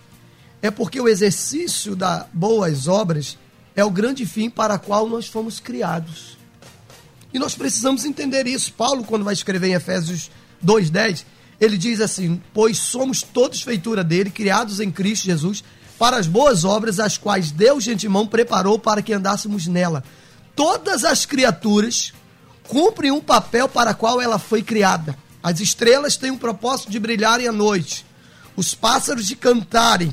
é 0.61 0.70
porque 0.70 1.00
o 1.00 1.09
exercício 1.09 1.94
das 1.94 2.26
boas 2.33 2.88
obras 2.88 3.38
é 3.76 3.85
o 3.85 3.90
grande 3.90 4.26
fim 4.26 4.50
para 4.50 4.74
o 4.74 4.79
qual 4.81 5.09
nós 5.09 5.29
fomos 5.29 5.61
criados. 5.61 6.37
E 7.33 7.38
nós 7.38 7.55
precisamos 7.55 8.05
entender 8.05 8.46
isso. 8.46 8.72
Paulo, 8.72 9.05
quando 9.05 9.24
vai 9.24 9.35
escrever 9.35 9.68
em 9.68 9.74
Efésios 9.74 10.31
2,10, 10.64 11.24
ele 11.61 11.77
diz 11.77 12.01
assim: 12.01 12.40
Pois 12.53 12.79
somos 12.79 13.23
todos 13.23 13.62
feitura 13.62 14.05
dele, 14.05 14.31
criados 14.31 14.81
em 14.81 14.90
Cristo 14.90 15.25
Jesus, 15.25 15.64
para 15.99 16.16
as 16.16 16.27
boas 16.27 16.64
obras, 16.64 17.01
as 17.01 17.16
quais 17.16 17.51
Deus 17.51 17.85
de 17.85 17.92
antemão 17.92 18.27
preparou 18.27 18.79
para 18.79 19.03
que 19.03 19.12
andássemos 19.12 19.66
nela. 19.66 20.05
Todas 20.55 21.05
as 21.05 21.25
criaturas 21.25 22.12
cumprem 22.69 23.11
um 23.11 23.21
papel 23.21 23.69
para 23.69 23.95
qual 23.95 24.21
ela 24.21 24.38
foi 24.38 24.62
criada. 24.62 25.16
As 25.42 25.61
estrelas 25.61 26.16
têm 26.16 26.31
um 26.31 26.38
propósito 26.38 26.90
de 26.90 26.99
brilharem 26.99 27.47
à 27.47 27.53
noite, 27.53 28.05
os 28.57 28.75
pássaros 28.75 29.27
de 29.27 29.37
cantarem, 29.37 30.12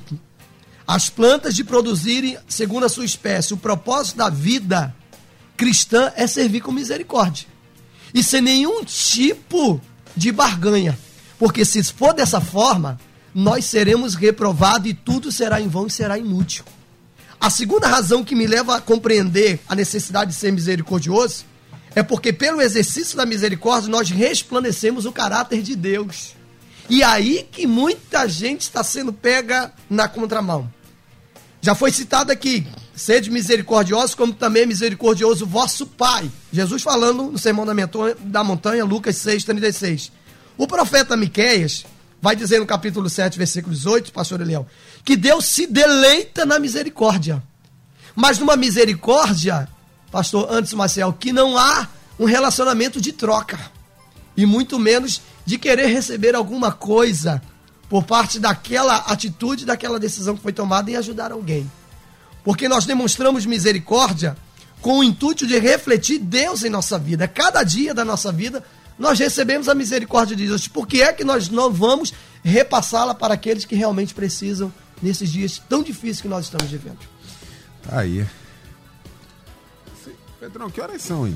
as 0.88 1.10
plantas 1.10 1.56
de 1.56 1.63
produzirem 1.63 2.38
segundo 2.47 2.86
a 2.86 2.89
sua 2.89 3.06
espécie. 3.06 3.53
O 3.53 3.58
propósito 3.58 4.17
da 4.17 4.29
vida 4.29 4.95
cristã 5.58 6.12
é 6.15 6.27
servir 6.27 6.62
com 6.62 6.71
misericórdia 6.71 7.47
e 8.13 8.21
sem 8.23 8.41
nenhum 8.41 8.84
tipo 8.84 9.82
de 10.15 10.32
barganha. 10.32 10.97
Porque 11.43 11.65
se 11.65 11.84
for 11.84 12.13
dessa 12.13 12.39
forma, 12.39 12.97
nós 13.36 13.65
seremos 13.65 14.15
reprovados 14.15 14.89
e 14.89 14.93
tudo 14.93 15.29
será 15.29 15.60
em 15.60 15.67
vão 15.67 15.88
e 15.88 15.91
será 15.91 16.17
inútil. 16.17 16.63
A 17.38 17.49
segunda 17.49 17.86
razão 17.86 18.23
que 18.23 18.34
me 18.34 18.47
leva 18.47 18.77
a 18.77 18.79
compreender 18.79 19.60
a 19.67 19.75
necessidade 19.75 20.32
de 20.32 20.38
ser 20.38 20.53
misericordioso 20.53 21.43
é 21.93 22.01
porque, 22.01 22.32
pelo 22.32 22.62
exercício 22.62 23.17
da 23.17 23.25
misericórdia, 23.25 23.89
nós 23.89 24.10
resplandecemos 24.10 25.06
o 25.06 25.12
caráter 25.12 25.62
de 25.62 25.75
Deus. 25.75 26.34
E 26.89 27.03
aí 27.03 27.45
que 27.51 27.67
muita 27.67 28.25
gente 28.25 28.62
está 28.62 28.82
sendo 28.82 29.12
pega 29.12 29.73
na 29.89 30.08
contramão. 30.08 30.71
Já 31.60 31.75
foi 31.75 31.91
citado 31.91 32.32
aqui, 32.32 32.65
sede 32.95 33.29
misericordiosos, 33.29 34.15
como 34.15 34.32
também 34.32 34.63
é 34.63 34.65
misericordioso 34.65 35.45
vosso 35.45 35.88
Pai. 35.88 36.32
Jesus 36.53 36.82
falando 36.82 37.23
no 37.23 37.38
Sermão 37.38 37.65
da 37.65 38.43
Montanha, 38.45 38.86
Lucas 38.86 39.17
6, 39.17 39.43
36. 39.43 40.22
O 40.57 40.67
profeta 40.67 41.17
Miqueias 41.17 41.85
vai 42.21 42.35
dizer 42.35 42.59
no 42.59 42.65
capítulo 42.65 43.09
7, 43.09 43.37
versículo 43.37 43.75
18, 43.75 44.13
pastor 44.13 44.41
Eliel, 44.41 44.67
que 45.03 45.15
Deus 45.15 45.45
se 45.45 45.67
deleita 45.67 46.45
na 46.45 46.59
misericórdia. 46.59 47.43
Mas 48.15 48.39
numa 48.39 48.55
misericórdia, 48.55 49.67
pastor 50.11 50.47
Antes 50.49 50.73
Marcel, 50.73 51.11
que 51.13 51.33
não 51.33 51.57
há 51.57 51.87
um 52.19 52.25
relacionamento 52.25 53.01
de 53.01 53.11
troca. 53.11 53.59
E 54.37 54.45
muito 54.45 54.79
menos 54.79 55.21
de 55.45 55.57
querer 55.57 55.87
receber 55.87 56.35
alguma 56.35 56.71
coisa 56.71 57.41
por 57.89 58.03
parte 58.03 58.39
daquela 58.39 58.95
atitude, 58.95 59.65
daquela 59.65 59.99
decisão 59.99 60.35
que 60.35 60.41
foi 60.41 60.53
tomada 60.53 60.89
em 60.89 60.95
ajudar 60.95 61.31
alguém. 61.31 61.69
Porque 62.43 62.67
nós 62.67 62.85
demonstramos 62.85 63.45
misericórdia 63.45 64.37
com 64.81 64.99
o 64.99 65.03
intuito 65.03 65.47
de 65.47 65.57
refletir 65.59 66.19
Deus 66.19 66.63
em 66.63 66.69
nossa 66.69 66.97
vida. 66.97 67.27
Cada 67.27 67.63
dia 67.63 67.93
da 67.93 68.03
nossa 68.03 68.31
vida, 68.31 68.63
nós 68.97 69.19
recebemos 69.19 69.67
a 69.67 69.75
misericórdia 69.75 70.36
de 70.36 70.47
Deus. 70.47 70.67
Por 70.67 70.88
que 70.88 71.01
é 71.01 71.12
que 71.13 71.23
nós 71.23 71.49
não 71.49 71.71
vamos 71.71 72.13
repassá-la 72.43 73.15
para 73.15 73.34
aqueles 73.34 73.65
que 73.65 73.75
realmente 73.75 74.13
precisam 74.13 74.71
nesses 75.01 75.32
dias 75.32 75.62
tão 75.69 75.82
difíceis 75.84 76.21
que 76.21 76.27
nós 76.27 76.45
estamos 76.45 76.69
vivendo? 76.69 76.99
Tá 77.84 77.99
aí. 77.99 78.25
Pedrão, 80.39 80.69
que 80.69 80.82
horas 80.82 81.01
são 81.01 81.23
aí? 81.23 81.36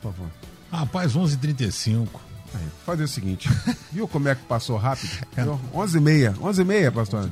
Por 0.00 0.12
favor. 0.12 0.30
Rapaz, 0.70 1.14
11h35. 1.14 2.08
Aí, 2.54 2.68
fazer 2.86 3.02
o 3.02 3.08
seguinte, 3.08 3.48
viu 3.90 4.06
como 4.06 4.28
é 4.28 4.34
que 4.34 4.42
passou 4.44 4.76
rápido? 4.76 5.10
11h30, 5.74 6.36
11h30, 6.36 6.92
pastor? 6.92 7.30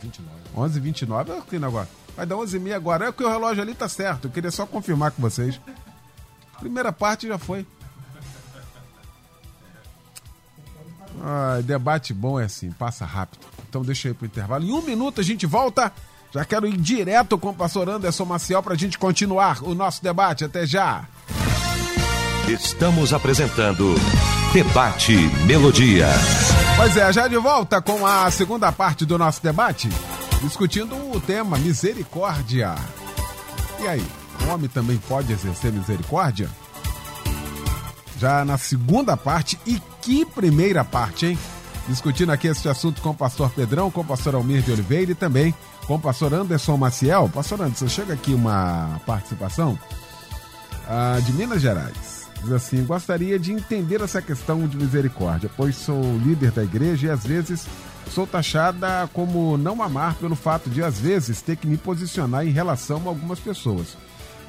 11h29, 0.57 1.29
é 1.29 1.35
o 1.35 1.43
que 1.43 1.57
agora? 1.57 1.89
Vai 2.17 2.27
dar 2.27 2.35
11h30 2.37 2.75
agora, 2.75 3.07
é 3.07 3.13
que 3.13 3.23
o 3.23 3.29
relógio 3.29 3.63
ali 3.63 3.73
tá 3.73 3.89
certo, 3.89 4.27
eu 4.27 4.31
queria 4.33 4.51
só 4.51 4.67
confirmar 4.67 5.13
com 5.13 5.23
vocês. 5.23 5.61
Primeira 6.59 6.93
parte 6.93 7.29
já 7.29 7.39
foi. 7.39 7.67
Ah, 11.21 11.61
debate 11.63 12.15
bom 12.15 12.39
é 12.41 12.45
assim, 12.45 12.71
passa 12.71 13.05
rápido. 13.05 13.41
Então 13.69 13.83
deixa 13.83 14.09
aí 14.09 14.15
pro 14.15 14.27
intervalo. 14.27 14.65
Em 14.65 14.73
um 14.73 14.83
minuto 14.83 15.21
a 15.21 15.25
gente 15.25 15.47
volta. 15.47 15.93
Já 16.33 16.45
quero 16.47 16.67
ir 16.67 16.77
direto 16.79 17.37
com 17.37 17.51
o 17.51 17.55
pastor 17.55 17.91
Anderson 17.91 18.25
Maciel 18.25 18.63
para 18.63 18.73
a 18.73 18.77
gente 18.77 18.99
continuar 18.99 19.63
o 19.63 19.75
nosso 19.75 20.03
debate. 20.03 20.45
Até 20.45 20.67
já. 20.67 21.07
Estamos 22.49 23.13
apresentando 23.13 23.95
Debate 24.53 25.15
Melodia. 25.47 26.09
Pois 26.77 26.97
é, 26.97 27.13
já 27.13 27.29
de 27.29 27.37
volta 27.37 27.81
com 27.81 28.07
a 28.07 28.31
segunda 28.31 28.73
parte 28.73 29.07
do 29.07 29.17
nosso 29.17 29.43
debate, 29.43 29.89
discutindo 30.43 30.95
o 31.15 31.21
tema 31.21 31.57
misericórdia. 31.59 32.75
E 33.81 33.87
aí, 33.87 34.05
o 34.45 34.49
homem 34.49 34.69
também 34.69 34.99
pode 35.09 35.33
exercer 35.33 35.73
misericórdia? 35.73 36.51
Já 38.19 38.45
na 38.45 38.59
segunda 38.59 39.17
parte, 39.17 39.59
e 39.67 39.81
que 40.03 40.27
primeira 40.27 40.85
parte, 40.85 41.27
hein? 41.27 41.39
Discutindo 41.89 42.31
aqui 42.31 42.49
esse 42.49 42.69
assunto 42.69 43.01
com 43.01 43.11
o 43.11 43.15
pastor 43.15 43.51
Pedrão, 43.51 43.91
com 43.91 44.01
o 44.01 44.05
pastor 44.05 44.35
Almir 44.35 44.63
de 44.63 44.73
Oliveira 44.73 45.13
e 45.13 45.15
também 45.15 45.55
com 45.87 45.95
o 45.95 45.99
pastor 45.99 46.35
Anderson 46.35 46.77
Maciel. 46.77 47.31
Pastor 47.33 47.61
Anderson, 47.63 47.89
chega 47.89 48.13
aqui 48.13 48.35
uma 48.35 49.01
participação 49.07 49.79
ah, 50.89 51.19
de 51.25 51.33
Minas 51.33 51.63
Gerais. 51.63 52.29
Diz 52.43 52.53
assim: 52.53 52.85
gostaria 52.85 53.39
de 53.39 53.53
entender 53.53 54.01
essa 54.01 54.21
questão 54.21 54.67
de 54.67 54.77
misericórdia, 54.77 55.51
pois 55.57 55.77
sou 55.77 56.03
líder 56.19 56.51
da 56.51 56.65
igreja 56.65 57.07
e 57.07 57.11
às 57.11 57.25
vezes 57.25 57.67
sou 58.11 58.27
taxada 58.27 59.09
como 59.13 59.57
não 59.57 59.83
amar 59.83 60.15
pelo 60.17 60.35
fato 60.35 60.69
de 60.69 60.83
às 60.83 60.99
vezes 60.99 61.41
ter 61.41 61.57
que 61.57 61.67
me 61.67 61.77
posicionar 61.77 62.47
em 62.47 62.51
relação 62.51 63.03
a 63.05 63.09
algumas 63.09 63.39
pessoas. 63.39 63.97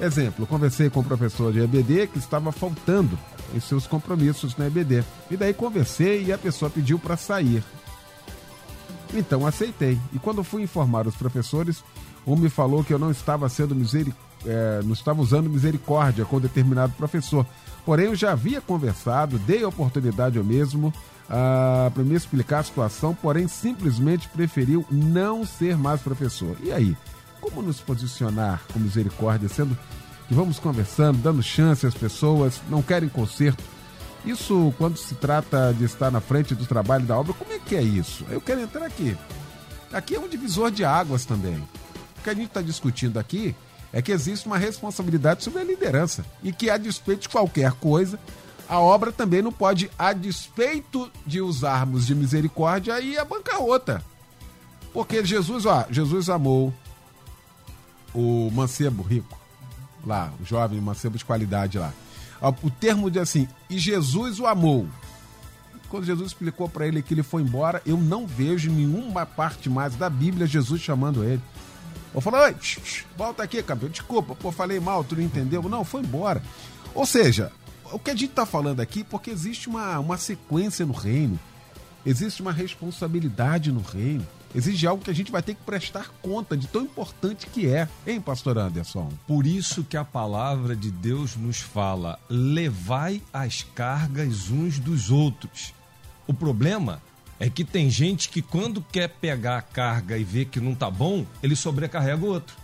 Exemplo, 0.00 0.46
conversei 0.46 0.90
com 0.90 1.00
um 1.00 1.04
professor 1.04 1.52
de 1.52 1.60
EBD 1.60 2.08
que 2.08 2.18
estava 2.18 2.50
faltando 2.50 3.16
em 3.54 3.60
seus 3.60 3.86
compromissos 3.86 4.56
na 4.56 4.66
EBD. 4.66 5.04
E 5.30 5.36
daí 5.36 5.54
conversei 5.54 6.24
e 6.24 6.32
a 6.32 6.38
pessoa 6.38 6.70
pediu 6.70 6.98
para 6.98 7.16
sair. 7.16 7.62
Então 9.12 9.46
aceitei. 9.46 9.98
E 10.12 10.18
quando 10.18 10.42
fui 10.42 10.62
informar 10.62 11.06
os 11.06 11.14
professores, 11.14 11.84
um 12.26 12.36
me 12.36 12.48
falou 12.48 12.82
que 12.82 12.92
eu 12.92 12.98
não 12.98 13.10
estava 13.10 13.48
sendo 13.48 13.74
miseric... 13.74 14.14
É, 14.46 14.82
não 14.84 14.92
estava 14.92 15.22
usando 15.22 15.48
misericórdia 15.48 16.26
com 16.26 16.38
determinado 16.38 16.92
professor, 16.98 17.46
Porém, 17.84 18.06
eu 18.06 18.14
já 18.14 18.32
havia 18.32 18.60
conversado, 18.60 19.38
dei 19.40 19.62
oportunidade 19.64 20.38
eu 20.38 20.44
mesmo 20.44 20.88
uh, 20.88 21.90
para 21.90 22.02
me 22.02 22.14
explicar 22.14 22.60
a 22.60 22.62
situação, 22.62 23.14
porém 23.14 23.46
simplesmente 23.46 24.28
preferiu 24.28 24.84
não 24.90 25.44
ser 25.44 25.76
mais 25.76 26.00
professor. 26.00 26.56
E 26.62 26.72
aí, 26.72 26.96
como 27.40 27.60
nos 27.60 27.80
posicionar 27.80 28.62
com 28.72 28.78
misericórdia, 28.78 29.50
sendo 29.50 29.76
que 30.28 30.34
vamos 30.34 30.58
conversando, 30.58 31.18
dando 31.18 31.42
chance 31.42 31.86
às 31.86 31.94
pessoas, 31.94 32.60
não 32.68 32.82
querem 32.82 33.08
conserto? 33.08 33.62
Isso, 34.24 34.72
quando 34.78 34.96
se 34.96 35.14
trata 35.14 35.74
de 35.74 35.84
estar 35.84 36.10
na 36.10 36.20
frente 36.20 36.54
do 36.54 36.64
trabalho 36.64 37.04
da 37.04 37.18
obra, 37.18 37.34
como 37.34 37.52
é 37.52 37.58
que 37.58 37.76
é 37.76 37.82
isso? 37.82 38.24
Eu 38.30 38.40
quero 38.40 38.60
entrar 38.60 38.86
aqui. 38.86 39.16
Aqui 39.92 40.14
é 40.14 40.20
um 40.20 40.28
divisor 40.28 40.70
de 40.70 40.84
águas 40.84 41.24
também. 41.24 41.56
O 42.18 42.22
que 42.24 42.30
a 42.30 42.34
gente 42.34 42.46
está 42.46 42.62
discutindo 42.62 43.18
aqui 43.18 43.54
é 43.92 44.00
que 44.00 44.10
existe 44.10 44.46
uma 44.46 44.58
responsabilidade 44.58 45.44
sobre 45.44 45.60
a 45.60 45.64
liderança 45.64 46.24
e 46.42 46.52
que, 46.52 46.70
a 46.70 46.76
despeito 46.76 47.22
de 47.22 47.28
qualquer 47.28 47.72
coisa, 47.72 48.18
a 48.68 48.80
obra 48.80 49.12
também 49.12 49.42
não 49.42 49.52
pode, 49.52 49.90
a 49.98 50.12
despeito 50.12 51.10
de 51.26 51.40
usarmos 51.40 52.06
de 52.06 52.14
misericórdia, 52.14 52.98
ir 53.00 53.18
a 53.18 53.24
bancarrota. 53.24 54.02
Porque 54.92 55.24
Jesus, 55.24 55.66
ó, 55.66 55.86
Jesus 55.90 56.28
amou 56.28 56.72
o 58.14 58.50
mancebo 58.52 59.02
rico, 59.02 59.38
lá, 60.06 60.32
o 60.40 60.44
jovem 60.44 60.80
mancebo 60.80 61.18
de 61.18 61.24
qualidade 61.24 61.78
lá. 61.78 61.92
O 62.62 62.70
termo 62.70 63.10
de 63.10 63.18
assim, 63.18 63.48
e 63.70 63.78
Jesus 63.78 64.38
o 64.38 64.46
amou. 64.46 64.86
Quando 65.88 66.04
Jesus 66.04 66.28
explicou 66.28 66.68
para 66.68 66.86
ele 66.86 67.02
que 67.02 67.14
ele 67.14 67.22
foi 67.22 67.42
embora, 67.42 67.80
eu 67.86 67.96
não 67.96 68.26
vejo 68.26 68.70
nenhuma 68.70 69.24
parte 69.24 69.70
mais 69.70 69.94
da 69.94 70.10
Bíblia 70.10 70.46
Jesus 70.46 70.80
chamando 70.80 71.24
ele. 71.24 71.40
Ou 72.12 72.20
falou, 72.20 72.40
volta 73.16 73.42
aqui, 73.42 73.62
campeão, 73.62 73.90
desculpa, 73.90 74.34
pô, 74.34 74.52
falei 74.52 74.78
mal, 74.78 75.02
tu 75.02 75.16
não 75.16 75.22
entendeu? 75.22 75.62
Não, 75.62 75.84
foi 75.84 76.00
embora. 76.00 76.42
Ou 76.94 77.04
seja, 77.04 77.50
o 77.92 77.98
que 77.98 78.10
a 78.10 78.14
gente 78.14 78.30
está 78.30 78.46
falando 78.46 78.80
aqui, 78.80 79.02
porque 79.02 79.30
existe 79.30 79.68
uma, 79.68 79.98
uma 79.98 80.16
sequência 80.16 80.86
no 80.86 80.92
reino, 80.92 81.38
existe 82.06 82.40
uma 82.40 82.52
responsabilidade 82.52 83.72
no 83.72 83.80
reino, 83.80 84.26
existe 84.54 84.86
algo 84.86 85.02
que 85.02 85.10
a 85.10 85.14
gente 85.14 85.32
vai 85.32 85.42
ter 85.42 85.54
que 85.54 85.62
prestar 85.62 86.10
conta 86.22 86.56
de 86.56 86.66
tão 86.66 86.82
importante 86.82 87.46
que 87.46 87.66
é, 87.66 87.88
hein, 88.06 88.20
pastor 88.20 88.58
Anderson? 88.58 89.12
Por 89.26 89.46
isso 89.46 89.84
que 89.84 89.96
a 89.96 90.04
palavra 90.04 90.76
de 90.76 90.90
Deus 90.90 91.36
nos 91.36 91.58
fala: 91.58 92.18
levai 92.28 93.22
as 93.32 93.62
cargas 93.62 94.50
uns 94.50 94.78
dos 94.78 95.10
outros. 95.10 95.72
O 96.26 96.32
problema 96.32 97.02
é 97.38 97.50
que 97.50 97.64
tem 97.64 97.90
gente 97.90 98.28
que 98.28 98.40
quando 98.40 98.80
quer 98.80 99.08
pegar 99.08 99.58
a 99.58 99.62
carga 99.62 100.16
e 100.16 100.24
ver 100.24 100.46
que 100.46 100.60
não 100.60 100.74
tá 100.74 100.90
bom, 100.90 101.26
ele 101.42 101.56
sobrecarrega 101.56 102.24
o 102.24 102.28
outro. 102.28 102.56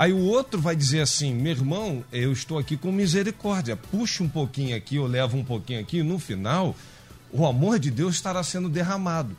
Aí 0.00 0.14
o 0.14 0.24
outro 0.24 0.58
vai 0.58 0.74
dizer 0.74 1.00
assim: 1.00 1.34
meu 1.34 1.52
irmão, 1.52 2.02
eu 2.10 2.32
estou 2.32 2.58
aqui 2.58 2.76
com 2.76 2.90
misericórdia, 2.90 3.76
puxa 3.76 4.24
um 4.24 4.28
pouquinho 4.28 4.74
aqui, 4.74 4.96
eu 4.96 5.06
levo 5.06 5.36
um 5.36 5.44
pouquinho 5.44 5.78
aqui, 5.78 6.02
no 6.02 6.18
final, 6.18 6.74
o 7.30 7.46
amor 7.46 7.78
de 7.78 7.90
Deus 7.90 8.14
estará 8.14 8.42
sendo 8.42 8.68
derramado. 8.68 9.36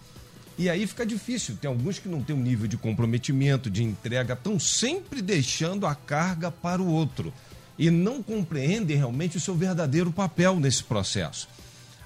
E 0.62 0.70
aí 0.70 0.86
fica 0.86 1.04
difícil. 1.04 1.58
Tem 1.60 1.68
alguns 1.68 1.98
que 1.98 2.08
não 2.08 2.22
têm 2.22 2.36
um 2.36 2.40
nível 2.40 2.68
de 2.68 2.78
comprometimento, 2.78 3.68
de 3.68 3.84
entrega, 3.84 4.36
estão 4.36 4.60
sempre 4.60 5.20
deixando 5.20 5.88
a 5.88 5.96
carga 5.96 6.52
para 6.52 6.80
o 6.80 6.86
outro 6.88 7.34
e 7.80 7.90
não 7.90 8.22
compreendem 8.22 8.96
realmente 8.96 9.38
o 9.38 9.40
seu 9.40 9.56
verdadeiro 9.56 10.12
papel 10.12 10.60
nesse 10.60 10.84
processo. 10.84 11.50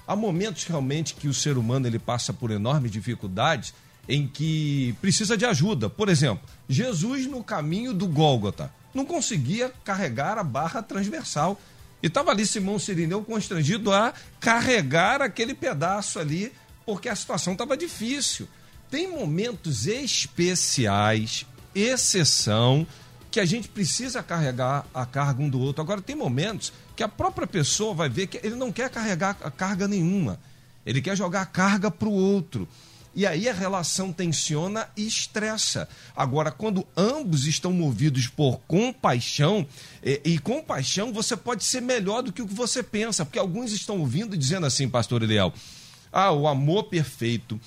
Há 0.08 0.16
momentos 0.16 0.64
realmente 0.64 1.12
que 1.16 1.28
o 1.28 1.34
ser 1.34 1.58
humano 1.58 1.86
ele 1.86 1.98
passa 1.98 2.32
por 2.32 2.50
enormes 2.50 2.90
dificuldades 2.90 3.74
em 4.08 4.26
que 4.26 4.94
precisa 5.02 5.36
de 5.36 5.44
ajuda. 5.44 5.90
Por 5.90 6.08
exemplo, 6.08 6.48
Jesus 6.66 7.26
no 7.26 7.44
caminho 7.44 7.92
do 7.92 8.06
Gólgota 8.06 8.72
não 8.94 9.04
conseguia 9.04 9.70
carregar 9.84 10.38
a 10.38 10.42
barra 10.42 10.80
transversal. 10.80 11.60
E 12.02 12.06
estava 12.06 12.30
ali 12.30 12.46
Simão 12.46 12.78
Sirineu 12.78 13.22
constrangido 13.22 13.92
a 13.92 14.14
carregar 14.40 15.20
aquele 15.20 15.52
pedaço 15.52 16.18
ali, 16.18 16.50
porque 16.86 17.08
a 17.08 17.16
situação 17.16 17.52
estava 17.52 17.76
difícil. 17.76 18.48
Tem 18.88 19.10
momentos 19.10 19.88
especiais, 19.88 21.44
exceção, 21.74 22.86
que 23.30 23.40
a 23.40 23.44
gente 23.44 23.68
precisa 23.68 24.22
carregar 24.22 24.86
a 24.94 25.04
carga 25.04 25.42
um 25.42 25.50
do 25.50 25.60
outro. 25.60 25.82
Agora, 25.82 26.00
tem 26.00 26.16
momentos 26.16 26.72
que 26.94 27.02
a 27.02 27.08
própria 27.08 27.46
pessoa 27.46 27.92
vai 27.92 28.08
ver 28.08 28.28
que 28.28 28.40
ele 28.42 28.54
não 28.54 28.72
quer 28.72 28.88
carregar 28.88 29.36
a 29.42 29.50
carga 29.50 29.86
nenhuma. 29.86 30.40
Ele 30.86 31.02
quer 31.02 31.16
jogar 31.16 31.42
a 31.42 31.46
carga 31.46 31.90
para 31.90 32.08
o 32.08 32.12
outro. 32.12 32.66
E 33.14 33.26
aí 33.26 33.48
a 33.48 33.52
relação 33.52 34.12
tensiona 34.12 34.88
e 34.96 35.06
estressa. 35.06 35.88
Agora, 36.14 36.50
quando 36.50 36.86
ambos 36.96 37.46
estão 37.46 37.72
movidos 37.72 38.26
por 38.26 38.60
compaixão, 38.68 39.66
e, 40.02 40.20
e 40.22 40.38
compaixão 40.38 41.12
você 41.12 41.34
pode 41.36 41.64
ser 41.64 41.80
melhor 41.80 42.22
do 42.22 42.32
que 42.32 42.42
o 42.42 42.46
que 42.46 42.54
você 42.54 42.82
pensa, 42.82 43.24
porque 43.24 43.38
alguns 43.38 43.72
estão 43.72 43.98
ouvindo 43.98 44.36
dizendo 44.36 44.66
assim, 44.66 44.88
pastor 44.88 45.22
Eliel, 45.22 45.52
ah, 46.12 46.32
o 46.32 46.46
amor 46.46 46.84
perfeito, 46.84 47.60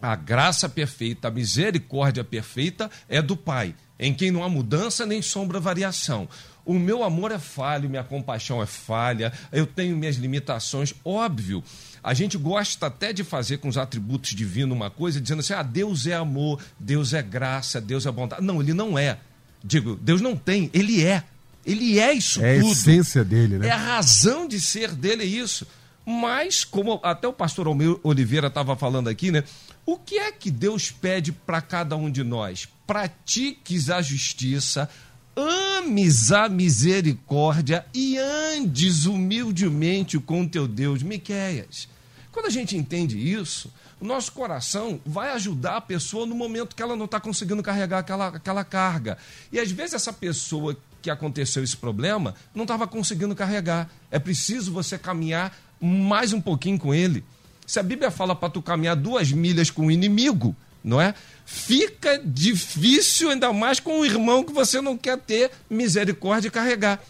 A 0.00 0.14
graça 0.16 0.68
perfeita, 0.68 1.28
a 1.28 1.30
misericórdia 1.30 2.22
perfeita 2.22 2.90
é 3.08 3.22
do 3.22 3.36
Pai, 3.36 3.74
em 3.98 4.12
quem 4.12 4.30
não 4.30 4.44
há 4.44 4.48
mudança 4.50 5.06
nem 5.06 5.22
sombra 5.22 5.58
variação. 5.58 6.28
O 6.64 6.74
meu 6.74 7.02
amor 7.02 7.30
é 7.32 7.38
falho, 7.38 7.88
minha 7.88 8.04
compaixão 8.04 8.62
é 8.62 8.66
falha, 8.66 9.32
eu 9.50 9.66
tenho 9.66 9.96
minhas 9.96 10.16
limitações, 10.16 10.94
óbvio. 11.04 11.64
A 12.02 12.12
gente 12.12 12.36
gosta 12.36 12.86
até 12.86 13.14
de 13.14 13.24
fazer 13.24 13.58
com 13.58 13.68
os 13.68 13.78
atributos 13.78 14.30
divinos 14.34 14.76
uma 14.76 14.90
coisa, 14.90 15.20
dizendo 15.20 15.40
assim: 15.40 15.54
ah, 15.54 15.62
Deus 15.62 16.06
é 16.06 16.14
amor, 16.14 16.60
Deus 16.78 17.14
é 17.14 17.22
graça, 17.22 17.80
Deus 17.80 18.04
é 18.04 18.12
bondade. 18.12 18.42
Não, 18.42 18.60
ele 18.60 18.74
não 18.74 18.98
é. 18.98 19.18
Digo, 19.62 19.96
Deus 19.96 20.20
não 20.20 20.36
tem, 20.36 20.70
ele 20.74 21.02
é. 21.02 21.24
Ele 21.64 21.98
é 21.98 22.12
isso 22.12 22.44
é 22.44 22.56
tudo. 22.56 22.66
É 22.66 22.68
a 22.68 22.72
essência 22.72 23.24
dele, 23.24 23.56
né? 23.58 23.68
É 23.68 23.70
a 23.70 23.76
razão 23.76 24.46
de 24.46 24.60
ser 24.60 24.90
dele, 24.90 25.22
é 25.22 25.26
isso. 25.26 25.66
Mas, 26.06 26.64
como 26.64 27.00
até 27.02 27.26
o 27.26 27.32
pastor 27.32 27.66
Oliveira 28.02 28.48
estava 28.48 28.76
falando 28.76 29.08
aqui, 29.08 29.30
né? 29.30 29.44
O 29.86 29.96
que 29.96 30.18
é 30.18 30.30
que 30.30 30.50
Deus 30.50 30.90
pede 30.90 31.32
para 31.32 31.60
cada 31.60 31.96
um 31.96 32.10
de 32.10 32.22
nós? 32.22 32.68
Pratiques 32.86 33.88
a 33.88 34.02
justiça, 34.02 34.88
ames 35.34 36.30
a 36.30 36.48
misericórdia 36.48 37.86
e 37.94 38.18
andes 38.18 39.06
humildemente 39.06 40.18
com 40.18 40.46
teu 40.46 40.68
Deus. 40.68 41.02
Miquéias. 41.02 41.88
Quando 42.30 42.46
a 42.46 42.50
gente 42.50 42.76
entende 42.76 43.16
isso, 43.16 43.72
o 44.00 44.04
nosso 44.04 44.32
coração 44.32 45.00
vai 45.06 45.30
ajudar 45.30 45.76
a 45.76 45.80
pessoa 45.80 46.26
no 46.26 46.34
momento 46.34 46.74
que 46.74 46.82
ela 46.82 46.96
não 46.96 47.04
está 47.04 47.20
conseguindo 47.20 47.62
carregar 47.62 48.00
aquela, 48.00 48.28
aquela 48.28 48.64
carga. 48.64 49.16
E 49.52 49.58
às 49.58 49.70
vezes 49.70 49.94
essa 49.94 50.12
pessoa 50.12 50.76
que 51.00 51.10
aconteceu 51.10 51.62
esse 51.62 51.76
problema 51.76 52.34
não 52.54 52.62
estava 52.62 52.86
conseguindo 52.86 53.34
carregar. 53.34 53.90
É 54.10 54.18
preciso 54.18 54.72
você 54.72 54.98
caminhar 54.98 55.56
mais 55.84 56.32
um 56.32 56.40
pouquinho 56.40 56.78
com 56.78 56.94
ele. 56.94 57.24
Se 57.66 57.78
a 57.78 57.82
Bíblia 57.82 58.10
fala 58.10 58.34
para 58.34 58.50
tu 58.50 58.62
caminhar 58.62 58.96
duas 58.96 59.32
milhas 59.32 59.70
com 59.70 59.86
o 59.86 59.90
inimigo, 59.90 60.54
não 60.82 61.00
é? 61.00 61.14
Fica 61.46 62.20
difícil, 62.24 63.30
ainda 63.30 63.52
mais 63.52 63.80
com 63.80 64.00
um 64.00 64.04
irmão 64.04 64.44
que 64.44 64.52
você 64.52 64.80
não 64.80 64.96
quer 64.96 65.18
ter 65.18 65.50
misericórdia 65.68 66.48
e 66.48 66.50
carregar. 66.50 67.02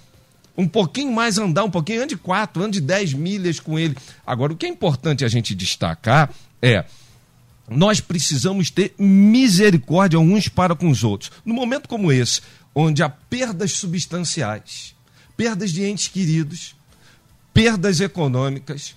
Um 0.57 0.69
pouquinho 0.69 1.13
mais 1.13 1.39
andar, 1.39 1.65
um 1.65 1.71
pouquinho, 1.71 2.05
ande 2.05 2.17
quatro, 2.17 2.63
ande 2.63 2.81
dez 2.81 3.13
milhas 3.13 3.59
com 3.59 3.77
ele. 3.79 3.97
Agora, 4.25 4.53
o 4.53 4.57
que 4.57 4.67
é 4.67 4.69
importante 4.69 5.25
a 5.25 5.29
gente 5.29 5.55
destacar 5.55 6.33
é 6.63 6.85
nós 7.69 8.01
precisamos 8.01 8.71
ter 8.71 8.95
misericórdia 8.99 10.21
uns 10.21 10.49
para 10.49 10.77
com 10.77 10.89
os 10.89 11.03
outros. 11.03 11.33
No 11.45 11.55
momento 11.55 11.89
como 11.89 12.13
esse, 12.13 12.41
onde 12.75 13.03
há 13.03 13.09
perdas 13.09 13.73
substanciais, 13.73 14.95
perdas 15.37 15.73
de 15.73 15.85
entes 15.85 16.09
queridos, 16.09 16.77
perdas 17.55 18.01
econômicas, 18.01 18.97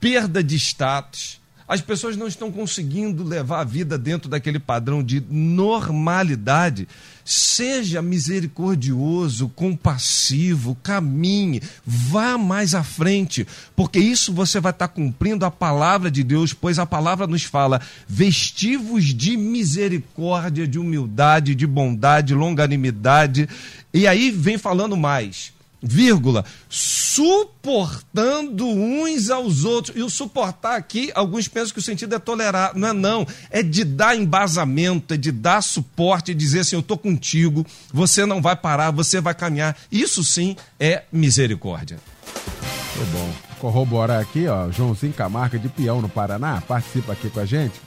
perda 0.00 0.42
de 0.42 0.56
status. 0.56 1.42
As 1.66 1.80
pessoas 1.80 2.16
não 2.16 2.26
estão 2.26 2.52
conseguindo 2.52 3.24
levar 3.24 3.60
a 3.60 3.64
vida 3.64 3.96
dentro 3.96 4.28
daquele 4.28 4.58
padrão 4.58 5.02
de 5.02 5.22
normalidade. 5.28 6.86
Seja 7.24 8.02
misericordioso, 8.02 9.48
compassivo, 9.48 10.76
caminhe, 10.82 11.62
vá 11.86 12.36
mais 12.36 12.74
à 12.74 12.82
frente, 12.82 13.46
porque 13.74 13.98
isso 13.98 14.34
você 14.34 14.60
vai 14.60 14.72
estar 14.72 14.88
cumprindo 14.88 15.46
a 15.46 15.50
palavra 15.50 16.10
de 16.10 16.22
Deus, 16.22 16.52
pois 16.52 16.78
a 16.78 16.84
palavra 16.84 17.26
nos 17.26 17.44
fala: 17.44 17.80
vestivos 18.06 19.04
de 19.06 19.36
misericórdia, 19.36 20.68
de 20.68 20.78
humildade, 20.78 21.54
de 21.54 21.66
bondade, 21.66 22.34
longanimidade. 22.34 23.48
E 23.94 24.06
aí 24.06 24.30
vem 24.30 24.58
falando 24.58 24.96
mais 24.96 25.52
vírgula, 25.82 26.44
suportando 26.68 28.66
uns 28.66 29.28
aos 29.28 29.64
outros. 29.64 29.96
E 29.96 30.02
o 30.02 30.08
suportar 30.08 30.76
aqui, 30.76 31.10
alguns 31.14 31.48
pensam 31.48 31.72
que 31.74 31.80
o 31.80 31.82
sentido 31.82 32.14
é 32.14 32.18
tolerar. 32.18 32.72
Não 32.76 32.88
é 32.88 32.92
não. 32.92 33.26
É 33.50 33.62
de 33.62 33.82
dar 33.82 34.16
embasamento, 34.16 35.14
é 35.14 35.16
de 35.16 35.32
dar 35.32 35.60
suporte, 35.62 36.30
é 36.30 36.34
dizer 36.34 36.60
assim, 36.60 36.76
eu 36.76 36.80
estou 36.80 36.96
contigo, 36.96 37.66
você 37.92 38.24
não 38.24 38.40
vai 38.40 38.54
parar, 38.54 38.90
você 38.90 39.20
vai 39.20 39.34
caminhar. 39.34 39.76
Isso 39.90 40.22
sim 40.22 40.56
é 40.78 41.02
misericórdia. 41.10 41.98
Muito 42.96 43.10
bom. 43.10 43.32
Corroborar 43.58 44.20
aqui, 44.20 44.46
ó, 44.46 44.70
Joãozinho 44.70 45.12
Camargo 45.12 45.58
de 45.58 45.68
Peão, 45.68 46.00
no 46.02 46.08
Paraná, 46.08 46.60
participa 46.66 47.12
aqui 47.12 47.30
com 47.30 47.40
a 47.40 47.46
gente. 47.46 47.80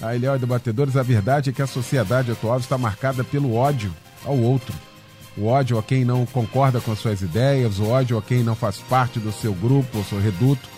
A 0.00 0.16
Ilhéu 0.16 0.38
Debatedores, 0.38 0.96
a 0.96 1.02
verdade 1.02 1.50
é 1.50 1.52
que 1.52 1.60
a 1.60 1.66
sociedade 1.66 2.30
atual 2.30 2.58
está 2.58 2.78
marcada 2.78 3.22
pelo 3.22 3.54
ódio 3.54 3.94
ao 4.24 4.38
outro 4.38 4.74
o 5.36 5.46
ódio 5.46 5.78
a 5.78 5.82
quem 5.82 6.04
não 6.04 6.26
concorda 6.26 6.80
com 6.80 6.92
as 6.92 6.98
suas 6.98 7.22
ideias, 7.22 7.78
o 7.78 7.88
ódio 7.88 8.18
a 8.18 8.22
quem 8.22 8.42
não 8.42 8.54
faz 8.54 8.78
parte 8.78 9.18
do 9.18 9.32
seu 9.32 9.54
grupo, 9.54 9.98
o 9.98 10.04
seu 10.04 10.20
reduto. 10.20 10.68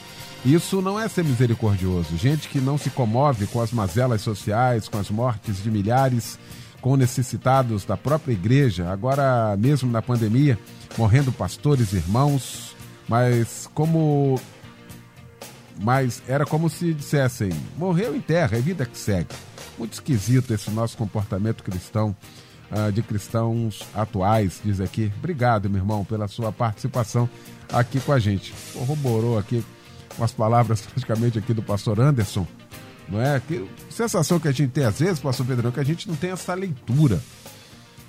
Isso 0.45 0.83
não 0.83 0.99
é 0.99 1.09
ser 1.09 1.25
misericordioso. 1.25 2.17
Gente 2.17 2.49
que 2.49 2.61
não 2.61 2.77
se 2.77 2.91
comove 2.91 3.47
com 3.47 3.61
as 3.61 3.73
mazelas 3.73 4.23
sociais, 4.23 4.89
com 4.89 4.99
as 4.99 5.09
mortes 5.09 5.63
de 5.63 5.71
milhares, 5.71 6.39
com 6.81 6.97
necessitados 6.97 7.85
da 7.85 7.97
própria 7.97 8.33
igreja, 8.33 8.91
agora 8.91 9.57
mesmo 9.57 9.91
na 9.91 10.03
pandemia, 10.03 10.59
morrendo 10.99 11.31
pastores, 11.31 11.93
irmãos, 11.93 12.75
mas 13.09 13.71
como 13.73 14.39
mas 15.81 16.23
era 16.29 16.45
como 16.45 16.69
se 16.69 16.93
dissessem: 16.93 17.51
morreu 17.79 18.15
em 18.15 18.21
terra, 18.21 18.59
é 18.59 18.61
vida 18.61 18.85
que 18.85 18.99
segue. 18.99 19.35
Muito 19.79 19.95
esquisito 19.95 20.53
esse 20.53 20.71
nosso 20.71 20.97
comportamento 20.97 21.63
cristão 21.63 22.15
uh, 22.73 22.91
de 22.91 23.03
cristãos 23.03 23.83
atuais, 23.95 24.61
diz 24.65 24.81
aqui. 24.81 25.13
Obrigado, 25.19 25.69
meu 25.69 25.81
irmão, 25.81 26.05
pela 26.05 26.27
sua 26.27 26.51
participação 26.51 27.29
aqui 27.73 28.01
com 28.01 28.13
a 28.13 28.19
gente. 28.19 28.53
Corroborou 28.73 29.39
aqui 29.39 29.65
com 30.17 30.25
as 30.25 30.33
palavras 30.33 30.81
praticamente 30.87 31.39
aqui 31.39 31.53
do 31.55 31.63
pastor 31.63 32.01
Anderson, 32.01 32.47
não 33.09 33.21
é? 33.21 33.41
Que 33.41 33.69
sensação 33.91 34.41
que 34.41 34.49
a 34.49 34.53
gente 34.53 34.71
tem 34.71 34.85
às 34.85 34.99
vezes, 34.99 35.21
pastor 35.21 35.47
Pedrão, 35.47 35.71
que 35.71 35.81
a 35.81 35.85
gente 35.85 36.09
não 36.09 36.17
tem 36.17 36.31
essa 36.31 36.55
leitura. 36.55 37.21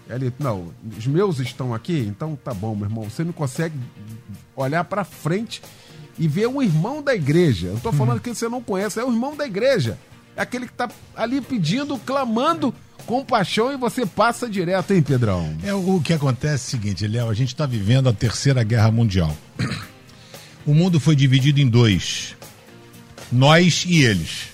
Ele, 0.10 0.34
não, 0.38 0.74
os 0.98 1.08
meus 1.08 1.40
estão 1.40 1.74
aqui, 1.74 2.00
então 2.00 2.36
tá 2.36 2.54
bom, 2.54 2.76
meu 2.76 2.86
irmão. 2.86 3.10
Você 3.10 3.24
não 3.24 3.32
consegue 3.32 3.78
olhar 4.56 4.84
para 4.84 5.04
frente 5.04 5.62
e 6.20 6.28
ver 6.28 6.48
um 6.48 6.62
irmão 6.62 7.02
da 7.02 7.16
igreja. 7.16 7.68
Eu 7.68 7.80
tô 7.80 7.92
falando 7.92 8.18
hum. 8.18 8.22
que 8.22 8.34
você 8.34 8.50
não 8.50 8.62
conhece, 8.62 9.00
é 9.00 9.04
o 9.04 9.12
irmão 9.12 9.36
da 9.36 9.46
igreja. 9.46 9.98
É 10.36 10.42
aquele 10.42 10.68
que 10.68 10.74
tá 10.74 10.90
ali 11.16 11.40
pedindo, 11.42 11.98
clamando 12.00 12.74
com 12.93 12.93
paixão 13.28 13.72
e 13.72 13.78
você 13.78 14.06
passa 14.06 14.50
direto, 14.50 14.94
hein, 14.94 15.02
Pedrão? 15.02 15.56
É 15.64 15.74
o 15.74 16.00
que 16.00 16.14
acontece 16.14 16.76
é 16.76 16.78
o 16.78 16.82
seguinte, 16.82 17.08
Léo, 17.08 17.30
a 17.30 17.34
gente 17.34 17.50
está 17.50 17.66
vivendo 17.66 18.08
a 18.08 18.14
terceira 18.14 18.64
guerra 18.64 18.92
mundial. 18.92 19.36
O 20.66 20.74
mundo 20.74 21.00
foi 21.00 21.16
dividido 21.16 21.60
em 21.60 21.68
dois. 21.68 22.36
Nós 23.32 23.84
e 23.88 24.04
eles. 24.04 24.50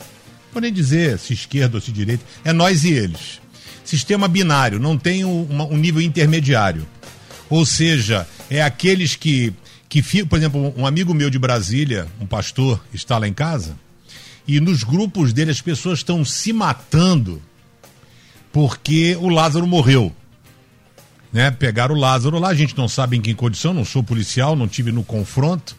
Podem 0.51 0.73
dizer 0.73 1.19
se 1.19 1.33
esquerda 1.33 1.77
ou 1.77 1.81
se 1.81 1.91
direita, 1.91 2.23
é 2.43 2.51
nós 2.51 2.83
e 2.83 2.91
eles. 2.91 3.39
Sistema 3.85 4.27
binário, 4.27 4.79
não 4.79 4.97
tem 4.97 5.23
um, 5.23 5.47
um 5.71 5.77
nível 5.77 6.01
intermediário. 6.01 6.87
Ou 7.49 7.65
seja, 7.65 8.27
é 8.49 8.61
aqueles 8.61 9.15
que, 9.15 9.53
que 9.87 10.01
por 10.25 10.37
exemplo, 10.37 10.73
um 10.75 10.85
amigo 10.85 11.13
meu 11.13 11.29
de 11.29 11.37
Brasília, 11.37 12.07
um 12.19 12.25
pastor, 12.25 12.83
está 12.93 13.17
lá 13.17 13.27
em 13.27 13.33
casa, 13.33 13.77
e 14.47 14.59
nos 14.59 14.83
grupos 14.83 15.33
dele 15.33 15.51
as 15.51 15.61
pessoas 15.61 15.99
estão 15.99 16.25
se 16.25 16.51
matando 16.51 17.41
porque 18.51 19.15
o 19.15 19.29
Lázaro 19.29 19.67
morreu. 19.67 20.13
Né? 21.31 21.51
Pegaram 21.51 21.95
o 21.95 21.99
Lázaro 21.99 22.39
lá, 22.39 22.49
a 22.49 22.55
gente 22.55 22.75
não 22.77 22.87
sabe 22.87 23.17
em 23.17 23.21
que 23.21 23.33
condição, 23.33 23.73
não 23.73 23.85
sou 23.85 24.03
policial, 24.03 24.55
não 24.55 24.67
tive 24.67 24.91
no 24.91 25.03
confronto, 25.03 25.75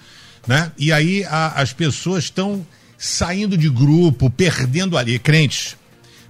né? 0.47 0.71
E 0.79 0.93
aí 0.93 1.25
a, 1.25 1.61
as 1.61 1.73
pessoas 1.73 2.25
estão 2.25 2.65
saindo 2.97 3.57
de 3.57 3.69
grupo, 3.69 4.31
perdendo 4.31 4.97
ali, 4.97 5.19
crentes, 5.19 5.77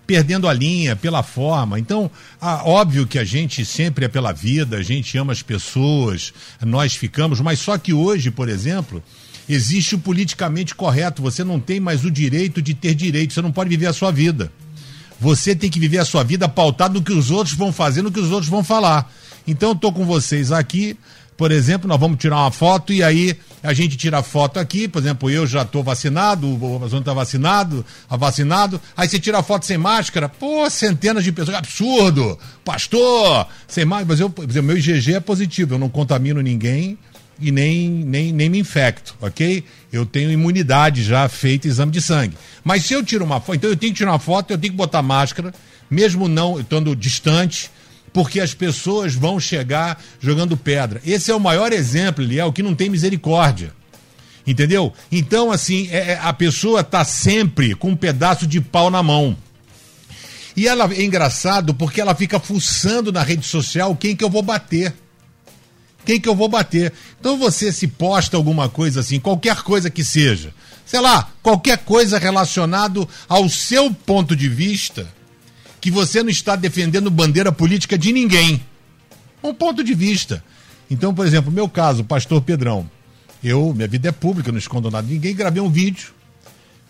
perdendo 0.07 0.49
a 0.49 0.53
linha 0.53 0.97
pela 0.97 1.23
forma. 1.23 1.79
Então, 1.79 2.11
óbvio 2.41 3.07
que 3.07 3.19
a 3.19 3.25
gente 3.25 3.65
sempre 3.65 4.07
é 4.07 4.09
pela 4.09 4.33
vida, 4.33 4.79
a 4.79 4.83
gente 4.83 5.17
ama 5.19 5.33
as 5.33 5.43
pessoas, 5.43 6.33
nós 6.65 6.95
ficamos, 6.95 7.41
mas 7.41 7.59
só 7.59 7.77
que 7.77 7.93
hoje, 7.93 8.31
por 8.31 8.49
exemplo, 8.49 9.03
existe 9.49 9.95
o 9.95 9.99
politicamente 9.99 10.75
correto, 10.75 11.21
você 11.21 11.45
não 11.45 11.61
tem 11.61 11.79
mais 11.79 12.05
o 12.05 12.11
direito 12.11 12.63
de 12.63 12.73
ter 12.73 12.95
direito, 12.95 13.35
você 13.35 13.43
não 13.43 13.53
pode 13.53 13.69
viver 13.69 13.87
a 13.87 13.93
sua 13.93 14.11
vida. 14.11 14.51
Você 15.21 15.55
tem 15.55 15.69
que 15.69 15.79
viver 15.79 15.99
a 15.99 16.05
sua 16.05 16.25
vida 16.25 16.49
pautado 16.49 16.95
no 16.95 17.03
que 17.03 17.13
os 17.13 17.31
outros 17.31 17.55
vão 17.55 17.73
fazer, 17.73 18.03
no 18.03 18.11
que 18.11 18.21
os 18.21 18.31
outros 18.31 18.49
vão 18.49 18.65
falar. 18.65 19.13
Então 19.47 19.71
eu 19.71 19.75
tô 19.75 19.93
com 19.93 20.05
vocês 20.05 20.51
aqui, 20.51 20.97
por 21.37 21.51
exemplo, 21.51 21.89
nós 21.89 21.99
vamos 21.99 22.19
tirar 22.19 22.37
uma 22.37 22.51
foto 22.51 22.93
e 22.93 23.03
aí 23.03 23.35
a 23.63 23.73
gente 23.73 23.97
tira 23.97 24.19
a 24.19 24.23
foto 24.23 24.59
aqui, 24.59 24.87
por 24.87 24.99
exemplo, 24.99 25.31
eu 25.31 25.47
já 25.47 25.63
estou 25.63 25.83
vacinado, 25.83 26.47
o 26.47 26.77
Amazônia 26.77 27.01
está 27.01 27.15
vacinado, 27.15 27.85
a 28.09 28.17
vacinado, 28.17 28.81
aí 28.95 29.09
você 29.09 29.19
tira 29.19 29.39
a 29.39 29.43
foto 29.43 29.65
sem 29.65 29.79
máscara, 29.79 30.29
pô, 30.29 30.69
centenas 30.69 31.25
de 31.25 31.33
pessoas, 31.33 31.57
absurdo, 31.57 32.39
pastor, 32.63 33.47
sem 33.67 33.87
máscara, 33.87 34.07
mas 34.09 34.21
eu, 34.21 34.63
meu 34.63 34.77
IgG 34.77 35.15
é 35.15 35.21
positivo, 35.21 35.75
eu 35.75 35.79
não 35.79 35.89
contamino 35.89 36.43
ninguém, 36.43 36.99
e 37.41 37.51
nem, 37.51 37.89
nem, 37.89 38.33
nem 38.33 38.49
me 38.49 38.59
infecto, 38.59 39.17
ok? 39.21 39.65
Eu 39.93 40.05
tenho 40.05 40.31
imunidade 40.31 41.03
já 41.03 41.29
feita 41.29 41.67
exame 41.67 41.91
de 41.91 42.03
sangue. 42.03 42.37
Mas 42.63 42.85
se 42.85 42.93
eu 42.93 43.05
tiro 43.05 43.25
uma 43.25 43.41
foto, 43.41 43.57
então 43.57 43.71
eu 43.71 43.77
tenho 43.77 43.93
que 43.93 43.99
tirar 43.99 44.13
uma 44.13 44.19
foto, 44.19 44.53
eu 44.53 44.59
tenho 44.59 44.73
que 44.73 44.77
botar 44.77 45.03
máscara, 45.03 45.55
mesmo 45.91 46.29
não 46.29 46.61
estando 46.61 46.95
distante, 46.95 47.71
porque 48.13 48.41
as 48.41 48.55
pessoas 48.55 49.15
vão 49.15 49.41
chegar 49.41 50.03
jogando 50.21 50.57
pedra. 50.57 51.01
Esse 51.05 51.31
é 51.31 51.35
o 51.35 51.41
maior 51.41 51.73
exemplo, 51.73 52.25
Liel, 52.25 52.53
que 52.53 52.63
não 52.63 52.75
tem 52.75 52.89
misericórdia. 52.89 53.73
Entendeu? 54.47 54.93
Então, 55.13 55.53
assim, 55.53 55.89
é, 55.91 56.13
é, 56.13 56.21
a 56.21 56.33
pessoa 56.33 56.83
tá 56.83 57.05
sempre 57.05 57.75
com 57.75 57.91
um 57.91 57.97
pedaço 57.97 58.47
de 58.47 58.61
pau 58.61 58.91
na 58.91 59.03
mão. 59.03 59.37
E 60.57 60.67
ela 60.67 60.93
é 60.93 61.03
engraçado 61.03 61.73
porque 61.75 62.01
ela 62.01 62.15
fica 62.15 62.41
fuçando 62.41 63.13
na 63.13 63.23
rede 63.23 63.47
social 63.47 63.95
quem 63.95 64.17
que 64.17 64.25
eu 64.25 64.31
vou 64.31 64.43
bater. 64.43 64.93
Quem 66.05 66.21
que 66.21 66.29
eu 66.29 66.35
vou 66.35 66.49
bater. 66.49 66.93
Então 67.19 67.39
você 67.39 67.73
se 67.73 67.87
posta 67.87 68.37
alguma 68.37 68.69
coisa 68.69 69.01
assim, 69.01 69.21
qualquer 69.21 69.63
coisa 69.63 69.91
que 69.91 70.05
seja. 70.05 70.53
Sei 70.85 71.01
lá, 71.01 71.31
qualquer 71.43 71.79
coisa 71.79 72.19
relacionado 72.19 73.09
ao 73.29 73.49
seu 73.49 73.93
ponto 73.93 74.35
de 74.35 74.49
vista, 74.49 75.07
que 75.81 75.91
você 75.91 76.23
não 76.23 76.31
está 76.31 76.57
defendendo 76.57 77.11
bandeira 77.11 77.53
política 77.53 77.97
de 77.97 78.13
ninguém. 78.13 78.65
Um 79.43 79.55
ponto 79.55 79.85
de 79.85 79.95
vista. 79.95 80.43
Então, 80.91 81.15
por 81.15 81.27
exemplo, 81.27 81.53
meu 81.53 81.69
caso, 81.69 82.03
pastor 82.05 82.43
Pedrão. 82.43 82.91
Eu, 83.43 83.73
minha 83.73 83.89
vida 83.89 84.09
é 84.09 84.13
pública, 84.13 84.51
não 84.51 84.59
escondo 84.59 84.91
nada 84.91 85.07
de 85.07 85.15
ninguém, 85.15 85.35
gravei 85.35 85.63
um 85.63 85.71
vídeo 85.71 86.13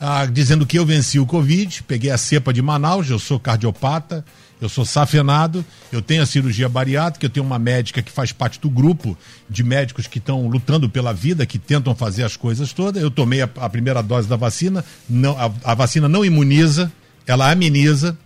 ah, 0.01 0.25
dizendo 0.25 0.65
que 0.65 0.79
eu 0.79 0.87
venci 0.87 1.21
o 1.21 1.27
Covid, 1.27 1.83
peguei 1.83 2.11
a 2.11 2.17
cepa 2.17 2.55
de 2.55 2.63
Manaus, 2.63 3.11
eu 3.11 3.19
sou 3.19 3.39
cardiopata, 3.39 4.25
eu 4.61 4.69
sou 4.69 4.85
safenado, 4.85 5.65
eu 5.91 6.03
tenho 6.03 6.23
a 6.23 6.27
cirurgia 6.27 6.69
bariátrica, 6.69 7.27
eu 7.27 7.31
tenho 7.31 7.47
uma 7.47 7.59
médica 7.59 8.03
que 8.03 8.13
faz 8.13 8.31
parte 8.31 8.61
do 8.61 8.69
grupo 8.69 9.17
de 9.49 9.65
médicos 9.65 10.07
que 10.07 10.19
estão 10.19 10.47
lutando 10.47 10.89
pela 10.89 11.13
vida, 11.13 11.47
que 11.47 11.59
tentam 11.59 11.95
fazer 11.95 12.25
as 12.25 12.37
coisas 12.37 12.73
todas. 12.73 13.03
Eu 13.03 13.11
tomei 13.11 13.41
a, 13.41 13.49
a 13.57 13.69
primeira 13.69 14.03
dose 14.03 14.29
da 14.29 14.37
vacina, 14.37 14.85
não, 15.09 15.39
a, 15.39 15.51
a 15.65 15.75
vacina 15.75 16.09
não 16.09 16.25
imuniza, 16.25 16.93
ela 17.27 17.51
ameniza, 17.51 18.17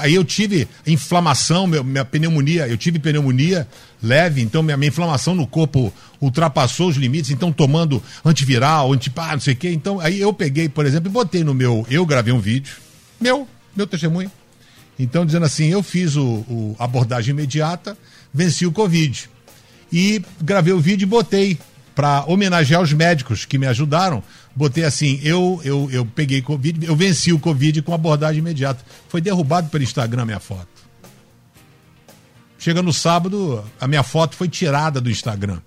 aí 0.00 0.14
eu 0.14 0.24
tive 0.24 0.68
inflamação, 0.86 1.66
minha 1.66 2.04
pneumonia, 2.04 2.68
eu 2.68 2.76
tive 2.76 2.98
pneumonia 2.98 3.66
leve, 4.02 4.42
então 4.42 4.62
minha, 4.62 4.76
minha, 4.76 4.88
inflamação 4.88 5.34
no 5.34 5.46
corpo 5.46 5.92
ultrapassou 6.20 6.88
os 6.88 6.96
limites, 6.96 7.30
então 7.30 7.52
tomando 7.52 8.02
antiviral, 8.24 8.92
antipá, 8.92 9.32
não 9.32 9.40
sei 9.40 9.54
o 9.54 9.56
quê. 9.56 9.70
Então 9.70 9.98
aí 10.00 10.20
eu 10.20 10.32
peguei, 10.32 10.68
por 10.68 10.86
exemplo, 10.86 11.10
e 11.10 11.12
botei 11.12 11.42
no 11.42 11.54
meu, 11.54 11.86
eu 11.90 12.04
gravei 12.06 12.32
um 12.32 12.40
vídeo, 12.40 12.76
meu, 13.20 13.48
meu 13.74 13.86
testemunho. 13.86 14.30
Então 14.98 15.26
dizendo 15.26 15.46
assim, 15.46 15.66
eu 15.66 15.82
fiz 15.82 16.16
o, 16.16 16.24
o 16.48 16.76
abordagem 16.78 17.32
imediata, 17.32 17.96
venci 18.32 18.66
o 18.66 18.72
Covid. 18.72 19.28
E 19.92 20.22
gravei 20.40 20.72
o 20.72 20.80
vídeo 20.80 21.04
e 21.04 21.08
botei 21.08 21.58
para 21.94 22.24
homenagear 22.26 22.80
os 22.80 22.92
médicos 22.92 23.44
que 23.44 23.58
me 23.58 23.66
ajudaram, 23.66 24.22
botei 24.54 24.84
assim, 24.84 25.20
eu, 25.22 25.60
eu, 25.64 25.88
eu 25.90 26.06
peguei 26.06 26.40
Covid, 26.40 26.86
eu 26.86 26.96
venci 26.96 27.32
o 27.32 27.38
Covid 27.38 27.82
com 27.82 27.92
abordagem 27.92 28.38
imediata. 28.38 28.82
Foi 29.08 29.20
derrubado 29.20 29.68
pelo 29.68 29.84
Instagram 29.84 30.24
minha 30.24 30.40
foto. 30.40 30.68
Chega 32.58 32.80
no 32.80 32.92
sábado, 32.92 33.64
a 33.80 33.88
minha 33.88 34.02
foto 34.02 34.36
foi 34.36 34.48
tirada 34.48 35.00
do 35.00 35.10
Instagram. 35.10 35.58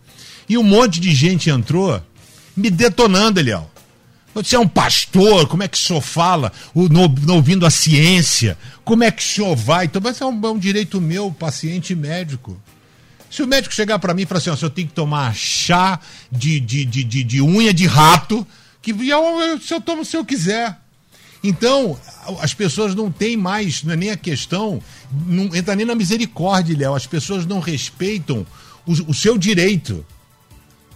E 0.48 0.58
um 0.58 0.64
monte 0.64 1.00
de 1.00 1.14
gente 1.14 1.50
entrou 1.50 2.02
me 2.56 2.70
detonando, 2.70 3.40
Eliel. 3.40 3.70
Você 4.36 4.58
é 4.58 4.60
um 4.60 4.68
pastor, 4.68 5.48
como 5.48 5.64
é 5.64 5.68
que 5.68 5.78
o 5.78 5.80
senhor 5.80 6.02
fala, 6.02 6.52
o, 6.74 6.90
no, 6.90 7.08
no, 7.08 7.36
ouvindo 7.36 7.66
a 7.66 7.70
ciência? 7.70 8.58
Como 8.84 9.02
é 9.02 9.10
que 9.10 9.24
o 9.24 9.26
senhor 9.26 9.56
vai? 9.56 9.86
Então, 9.86 10.02
mas 10.04 10.20
é 10.20 10.26
um, 10.26 10.46
é 10.46 10.50
um 10.50 10.60
direito 10.60 11.00
meu, 11.00 11.32
paciente 11.32 11.96
médico. 11.96 12.62
Se 13.32 13.42
o 13.42 13.48
médico 13.48 13.74
chegar 13.74 13.98
para 13.98 14.14
mim 14.14 14.24
e 14.24 14.26
falar 14.26 14.40
assim, 14.40 14.50
ó, 14.50 14.58
eu 14.62 14.70
tenho 14.70 14.90
que 14.90 14.94
tomar 14.94 15.34
chá 15.34 16.02
de, 16.30 16.60
de, 16.60 16.84
de, 16.84 17.04
de, 17.06 17.24
de 17.24 17.42
unha 17.42 17.74
de 17.74 17.88
rato, 17.88 18.46
que 18.82 18.92
eu, 18.92 19.60
se 19.62 19.74
eu 19.74 19.80
tomo 19.80 20.04
se 20.04 20.18
eu 20.18 20.26
quiser. 20.26 20.78
Então, 21.42 21.98
as 22.42 22.54
pessoas 22.54 22.94
não 22.94 23.10
têm 23.10 23.38
mais, 23.38 23.84
não 23.84 23.94
é 23.94 23.96
nem 23.96 24.10
a 24.10 24.18
questão, 24.18 24.82
não 25.28 25.56
entra 25.56 25.78
nem 25.78 25.86
na 25.86 25.96
misericórdia, 25.96 26.78
Léo. 26.78 26.94
As 26.94 27.08
pessoas 27.08 27.46
não 27.46 27.62
respeitam 27.62 28.46
o, 28.86 28.92
o 29.12 29.14
seu 29.14 29.38
direito. 29.38 30.06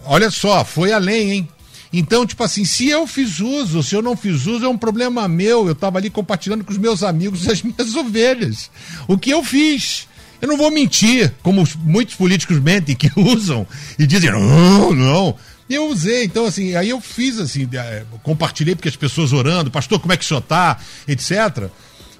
Olha 0.04 0.30
só, 0.30 0.62
foi 0.62 0.92
além, 0.92 1.30
hein? 1.30 1.48
Então, 1.92 2.24
tipo 2.24 2.42
assim, 2.44 2.64
se 2.64 2.88
eu 2.88 3.06
fiz 3.06 3.40
uso, 3.40 3.82
se 3.82 3.94
eu 3.94 4.02
não 4.02 4.16
fiz 4.16 4.46
uso, 4.46 4.64
é 4.64 4.68
um 4.68 4.78
problema 4.78 5.26
meu. 5.26 5.66
Eu 5.66 5.72
estava 5.72 5.98
ali 5.98 6.08
compartilhando 6.08 6.64
com 6.64 6.70
os 6.70 6.78
meus 6.78 7.02
amigos 7.02 7.46
as 7.50 7.62
minhas 7.62 7.94
ovelhas. 7.96 8.70
O 9.08 9.18
que 9.18 9.30
eu 9.30 9.42
fiz? 9.42 10.08
Eu 10.40 10.48
não 10.48 10.56
vou 10.56 10.70
mentir, 10.70 11.34
como 11.42 11.68
muitos 11.84 12.14
políticos 12.14 12.58
mentem, 12.60 12.94
que 12.94 13.10
usam 13.18 13.66
e 13.98 14.06
dizem, 14.06 14.30
não, 14.30 14.92
não. 14.94 15.36
Eu 15.68 15.88
usei, 15.88 16.24
então 16.24 16.46
assim, 16.46 16.74
aí 16.74 16.88
eu 16.88 17.00
fiz 17.00 17.38
assim, 17.38 17.68
é, 17.72 18.04
compartilhei 18.24 18.74
porque 18.74 18.88
as 18.88 18.96
pessoas 18.96 19.32
orando, 19.32 19.70
pastor, 19.70 20.00
como 20.00 20.12
é 20.12 20.16
que 20.16 20.24
o 20.24 20.26
senhor 20.26 20.40
tá, 20.40 20.78
etc. 21.06 21.68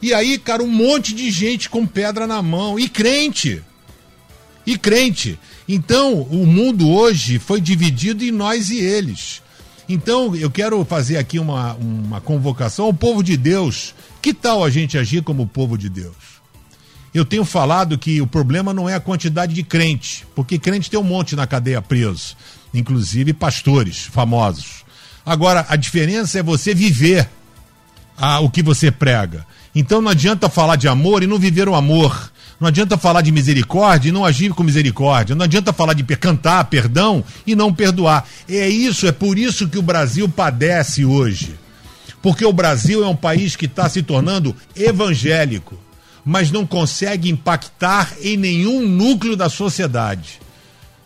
E 0.02 0.14
aí, 0.14 0.38
cara, 0.38 0.62
um 0.62 0.68
monte 0.68 1.14
de 1.14 1.30
gente 1.30 1.68
com 1.68 1.86
pedra 1.86 2.26
na 2.26 2.40
mão, 2.42 2.78
e 2.78 2.88
crente. 2.88 3.62
E 4.66 4.78
crente. 4.78 5.38
Então, 5.68 6.22
o 6.22 6.46
mundo 6.46 6.88
hoje 6.88 7.38
foi 7.38 7.60
dividido 7.60 8.24
em 8.24 8.30
nós 8.30 8.70
e 8.70 8.78
eles. 8.78 9.42
Então, 9.93 10.36
eu 10.36 10.49
quero 10.49 10.84
fazer 10.84 11.16
aqui 11.16 11.36
uma, 11.41 11.74
uma 11.74 12.20
convocação 12.20 12.84
ao 12.84 12.95
povo 12.95 13.24
de 13.24 13.36
Deus. 13.36 13.93
Que 14.22 14.32
tal 14.32 14.62
a 14.62 14.70
gente 14.70 14.97
agir 14.97 15.20
como 15.20 15.49
povo 15.49 15.76
de 15.76 15.88
Deus? 15.88 16.14
Eu 17.12 17.24
tenho 17.24 17.45
falado 17.45 17.99
que 17.99 18.20
o 18.20 18.26
problema 18.26 18.72
não 18.72 18.88
é 18.88 18.95
a 18.95 19.01
quantidade 19.01 19.53
de 19.53 19.64
crente, 19.64 20.24
porque 20.32 20.61
crente 20.61 20.88
tem 20.88 21.01
um 21.01 21.03
monte 21.03 21.34
na 21.34 21.45
cadeia 21.45 21.82
preso, 21.82 22.36
inclusive 22.72 23.32
pastores 23.32 24.05
famosos. 24.05 24.84
Agora, 25.26 25.66
a 25.68 25.74
diferença 25.74 26.38
é 26.38 26.43
você 26.43 26.72
viver 26.72 27.28
a, 28.16 28.38
o 28.38 28.49
que 28.49 28.62
você 28.62 28.93
prega. 28.93 29.45
Então 29.74 30.01
não 30.01 30.12
adianta 30.12 30.49
falar 30.49 30.76
de 30.76 30.86
amor 30.86 31.24
e 31.24 31.26
não 31.26 31.36
viver 31.36 31.68
o 31.68 31.74
amor. 31.74 32.30
Não 32.61 32.68
adianta 32.68 32.98
falar 32.98 33.22
de 33.22 33.32
misericórdia 33.32 34.11
e 34.11 34.12
não 34.12 34.24
agir 34.24 34.52
com 34.52 34.62
misericórdia. 34.62 35.34
Não 35.34 35.44
adianta 35.44 35.72
falar 35.72 35.94
de 35.94 36.04
cantar 36.16 36.64
perdão 36.64 37.24
e 37.46 37.56
não 37.56 37.72
perdoar. 37.72 38.26
É 38.48 38.68
isso, 38.68 39.06
é 39.06 39.12
por 39.12 39.38
isso 39.38 39.66
que 39.66 39.78
o 39.78 39.82
Brasil 39.82 40.28
padece 40.28 41.04
hoje. 41.04 41.58
Porque 42.20 42.44
o 42.44 42.52
Brasil 42.52 43.02
é 43.02 43.08
um 43.08 43.16
país 43.16 43.56
que 43.56 43.64
está 43.64 43.88
se 43.88 44.02
tornando 44.02 44.54
evangélico 44.76 45.78
mas 46.24 46.50
não 46.50 46.66
consegue 46.66 47.30
impactar 47.30 48.12
em 48.22 48.36
nenhum 48.36 48.86
núcleo 48.86 49.36
da 49.36 49.48
sociedade. 49.48 50.40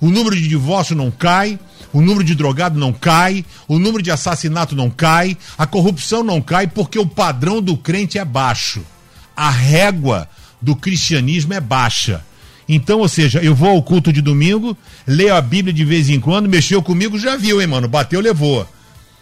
O 0.00 0.10
número 0.10 0.36
de 0.36 0.48
divórcio 0.48 0.94
não 0.94 1.10
cai, 1.10 1.58
o 1.92 2.00
número 2.00 2.24
de 2.24 2.34
drogado 2.34 2.78
não 2.78 2.92
cai, 2.92 3.44
o 3.68 3.78
número 3.78 4.02
de 4.02 4.10
assassinato 4.10 4.74
não 4.74 4.90
cai, 4.90 5.36
a 5.56 5.66
corrupção 5.66 6.22
não 6.22 6.40
cai 6.42 6.66
porque 6.66 6.98
o 6.98 7.06
padrão 7.06 7.62
do 7.62 7.76
crente 7.76 8.18
é 8.18 8.24
baixo. 8.24 8.84
A 9.36 9.50
régua 9.50 10.28
do 10.64 10.74
cristianismo 10.74 11.52
é 11.52 11.60
baixa. 11.60 12.24
Então, 12.66 13.00
ou 13.00 13.08
seja, 13.08 13.40
eu 13.40 13.54
vou 13.54 13.68
ao 13.68 13.82
culto 13.82 14.10
de 14.10 14.22
domingo, 14.22 14.76
leio 15.06 15.34
a 15.34 15.40
Bíblia 15.40 15.72
de 15.72 15.84
vez 15.84 16.08
em 16.08 16.18
quando, 16.18 16.48
mexeu 16.48 16.82
comigo, 16.82 17.18
já 17.18 17.36
viu, 17.36 17.60
hein, 17.60 17.66
mano? 17.66 17.86
Bateu, 17.86 18.20
levou. 18.20 18.66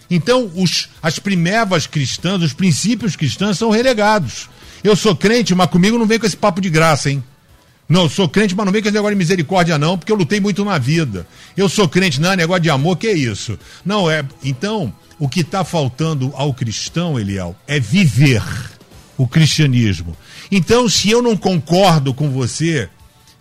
Então, 0.09 0.49
os, 0.55 0.89
as 1.03 1.19
primevas 1.19 1.87
cristãs, 1.87 2.41
os 2.43 2.53
princípios 2.53 3.17
cristãos 3.17 3.59
são 3.59 3.71
relegados. 3.71 4.49
Eu 4.85 4.95
sou 4.95 5.17
crente, 5.17 5.55
mas 5.55 5.69
comigo 5.69 5.99
não 5.99 6.07
vem 6.07 6.19
com 6.19 6.27
esse 6.27 6.37
papo 6.37 6.61
de 6.61 6.71
graça, 6.71 7.11
hein? 7.11 7.23
Não, 7.89 8.03
eu 8.05 8.09
sou 8.09 8.29
crente, 8.29 8.55
mas 8.55 8.65
não 8.65 8.73
vem 8.73 8.81
com 8.81 8.89
esse 8.89 8.95
negócio 8.95 9.15
de 9.15 9.19
misericórdia, 9.19 9.79
não, 9.79 9.99
porque 9.99 10.13
eu 10.13 10.17
lutei 10.17 10.39
muito 10.39 10.65
na 10.65 10.79
vida. 10.79 11.27
Eu 11.57 11.69
sou 11.69 11.89
crente, 11.89 12.21
não, 12.21 12.33
é 12.33 12.37
negócio 12.37 12.63
de 12.63 12.71
amor, 12.71 12.97
que 12.97 13.09
é 13.09 13.13
isso? 13.13 13.59
Não, 13.85 14.09
é. 14.09 14.25
Então, 14.45 14.93
o 15.19 15.29
que 15.29 15.41
está 15.41 15.65
faltando 15.65 16.33
ao 16.37 16.55
cristão, 16.55 17.19
Eliel, 17.19 17.57
é 17.67 17.81
viver 17.81 18.43
o 19.17 19.27
cristianismo. 19.27 20.17
Então, 20.55 20.87
se 20.87 21.09
eu 21.09 21.23
não 21.23 21.35
concordo 21.35 22.13
com 22.13 22.31
você 22.31 22.91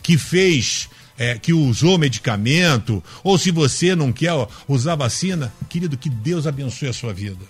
que 0.02 0.18
fez, 0.18 0.88
é, 1.18 1.38
que 1.38 1.52
usou 1.52 1.98
medicamento, 1.98 3.04
ou 3.22 3.38
se 3.38 3.52
você 3.52 3.94
não 3.94 4.14
quer 4.14 4.32
usar 4.66 4.96
vacina, 4.96 5.54
querido, 5.68 5.98
que 5.98 6.10
Deus 6.10 6.48
abençoe 6.48 6.88
a 6.88 6.94
sua 6.94 7.14
vida. 7.14 7.44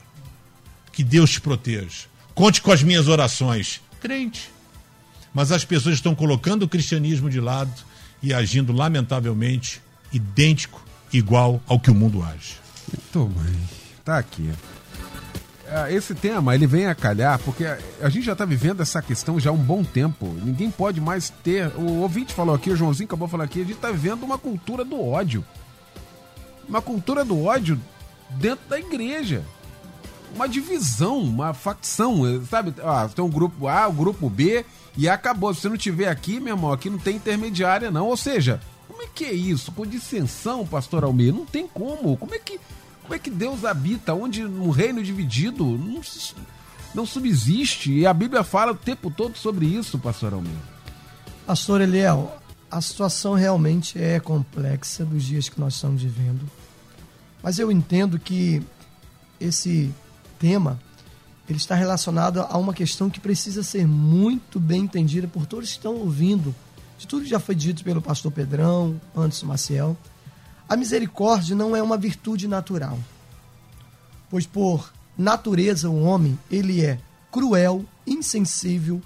Que 0.91 1.03
Deus 1.03 1.29
te 1.29 1.39
proteja. 1.39 2.07
Conte 2.33 2.59
com 2.59 2.71
as 2.71 2.81
minhas 2.81 3.07
orações. 3.07 3.79
Crente. 4.01 4.49
Mas 5.31 5.51
as 5.51 5.63
pessoas 5.63 5.93
estão 5.93 6.15
colocando 6.15 6.63
o 6.63 6.67
cristianismo 6.67 7.29
de 7.29 7.39
lado 7.39 7.71
e 8.23 8.33
agindo, 8.33 8.73
lamentavelmente, 8.73 9.79
idêntico, 10.11 10.83
igual 11.13 11.61
ao 11.67 11.79
que 11.79 11.91
o 11.91 11.95
mundo 11.95 12.23
age. 12.23 12.55
Muito 12.91 13.39
bem. 13.39 13.59
Tá 14.03 14.17
aqui. 14.17 14.49
É, 15.71 15.93
esse 15.93 16.13
tema 16.13 16.53
ele 16.53 16.67
vem 16.67 16.85
a 16.87 16.93
calhar 16.93 17.39
porque 17.39 17.65
a 17.65 18.09
gente 18.09 18.25
já 18.25 18.33
está 18.33 18.43
vivendo 18.43 18.81
essa 18.81 19.01
questão 19.01 19.39
já 19.39 19.49
há 19.49 19.53
um 19.53 19.57
bom 19.57 19.83
tempo. 19.83 20.27
Ninguém 20.43 20.69
pode 20.69 20.99
mais 20.99 21.29
ter. 21.29 21.67
O 21.77 22.01
ouvinte 22.01 22.33
falou 22.33 22.53
aqui, 22.53 22.69
o 22.69 22.75
Joãozinho 22.75 23.07
acabou 23.07 23.27
falar 23.27 23.45
aqui, 23.45 23.61
a 23.61 23.63
gente 23.63 23.75
está 23.75 23.89
vivendo 23.89 24.23
uma 24.23 24.37
cultura 24.37 24.83
do 24.83 25.01
ódio. 25.01 25.45
Uma 26.67 26.81
cultura 26.81 27.23
do 27.23 27.41
ódio 27.43 27.79
dentro 28.31 28.67
da 28.67 28.77
igreja 28.77 29.43
uma 30.33 30.47
divisão, 30.47 31.19
uma 31.19 31.53
facção, 31.53 32.25
eh, 32.27 32.39
sabe? 32.49 32.73
Ah, 32.83 33.09
tem 33.13 33.23
um 33.23 33.29
grupo 33.29 33.67
A, 33.67 33.87
o 33.87 33.91
um 33.91 33.95
grupo 33.95 34.29
B 34.29 34.65
e 34.97 35.07
acabou. 35.07 35.53
Se 35.53 35.61
você 35.61 35.69
não 35.69 35.77
tiver 35.77 36.07
aqui, 36.07 36.39
meu 36.39 36.55
irmão, 36.55 36.71
aqui 36.71 36.89
não 36.89 36.97
tem 36.97 37.17
intermediária 37.17 37.91
não. 37.91 38.07
Ou 38.07 38.17
seja, 38.17 38.59
como 38.87 39.01
é 39.03 39.07
que 39.13 39.25
é 39.25 39.33
isso? 39.33 39.71
Com 39.71 39.85
dissensão, 39.85 40.65
pastor 40.65 41.03
Almeida? 41.03 41.37
Não 41.37 41.45
tem 41.45 41.67
como. 41.67 42.17
Como 42.17 42.33
é 42.33 42.39
que, 42.39 42.59
como 43.01 43.13
é 43.13 43.19
que 43.19 43.29
Deus 43.29 43.65
habita? 43.65 44.13
Onde 44.13 44.45
um 44.45 44.69
reino 44.69 45.03
dividido 45.03 45.65
não, 45.65 46.01
não 46.93 47.05
subsiste. 47.05 47.91
E 47.91 48.05
a 48.05 48.13
Bíblia 48.13 48.43
fala 48.43 48.71
o 48.71 48.75
tempo 48.75 49.11
todo 49.11 49.37
sobre 49.37 49.65
isso, 49.65 49.99
pastor 49.99 50.33
Almeida. 50.33 50.71
Pastor 51.45 51.81
Eliel, 51.81 52.37
a 52.69 52.79
situação 52.79 53.33
realmente 53.33 53.99
é 53.99 54.19
complexa 54.19 55.03
dos 55.03 55.23
dias 55.23 55.49
que 55.49 55.59
nós 55.59 55.75
estamos 55.75 56.01
vivendo. 56.01 56.49
Mas 57.43 57.59
eu 57.59 57.71
entendo 57.71 58.19
que 58.19 58.61
esse 59.39 59.93
tema 60.39 60.79
ele 61.49 61.57
está 61.57 61.75
relacionado 61.75 62.39
a 62.39 62.57
uma 62.57 62.73
questão 62.73 63.09
que 63.09 63.19
precisa 63.19 63.61
ser 63.63 63.85
muito 63.85 64.59
bem 64.59 64.83
entendida 64.83 65.27
por 65.27 65.45
todos 65.45 65.69
que 65.69 65.75
estão 65.75 65.95
ouvindo, 65.95 66.55
de 66.97 67.05
tudo 67.05 67.23
que 67.23 67.29
já 67.29 67.39
foi 67.39 67.55
dito 67.55 67.83
pelo 67.83 68.01
pastor 68.01 68.31
Pedrão, 68.31 69.01
Anderson 69.15 69.47
Maciel. 69.47 69.97
A 70.71 70.77
misericórdia 70.77 71.53
não 71.53 71.75
é 71.75 71.83
uma 71.83 71.97
virtude 71.97 72.47
natural, 72.47 72.97
pois 74.29 74.45
por 74.45 74.93
natureza 75.17 75.89
o 75.89 76.01
homem 76.01 76.39
ele 76.49 76.79
é 76.79 76.97
cruel, 77.29 77.85
insensível, 78.07 79.01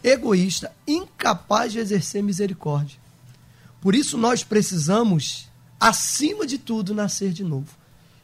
egoísta, 0.00 0.70
incapaz 0.86 1.72
de 1.72 1.80
exercer 1.80 2.22
misericórdia. 2.22 3.00
Por 3.80 3.96
isso 3.96 4.16
nós 4.16 4.44
precisamos, 4.44 5.48
acima 5.80 6.46
de 6.46 6.56
tudo, 6.56 6.94
nascer 6.94 7.32
de 7.32 7.42
novo. 7.42 7.76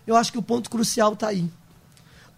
Eu 0.07 0.15
acho 0.15 0.31
que 0.31 0.39
o 0.39 0.43
ponto 0.43 0.71
crucial 0.71 1.15
está 1.15 1.27
aí. 1.27 1.51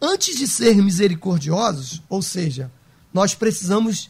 Antes 0.01 0.38
de 0.38 0.49
ser 0.49 0.74
misericordiosos, 0.76 2.01
ou 2.09 2.22
seja, 2.22 2.72
nós 3.12 3.34
precisamos 3.34 4.09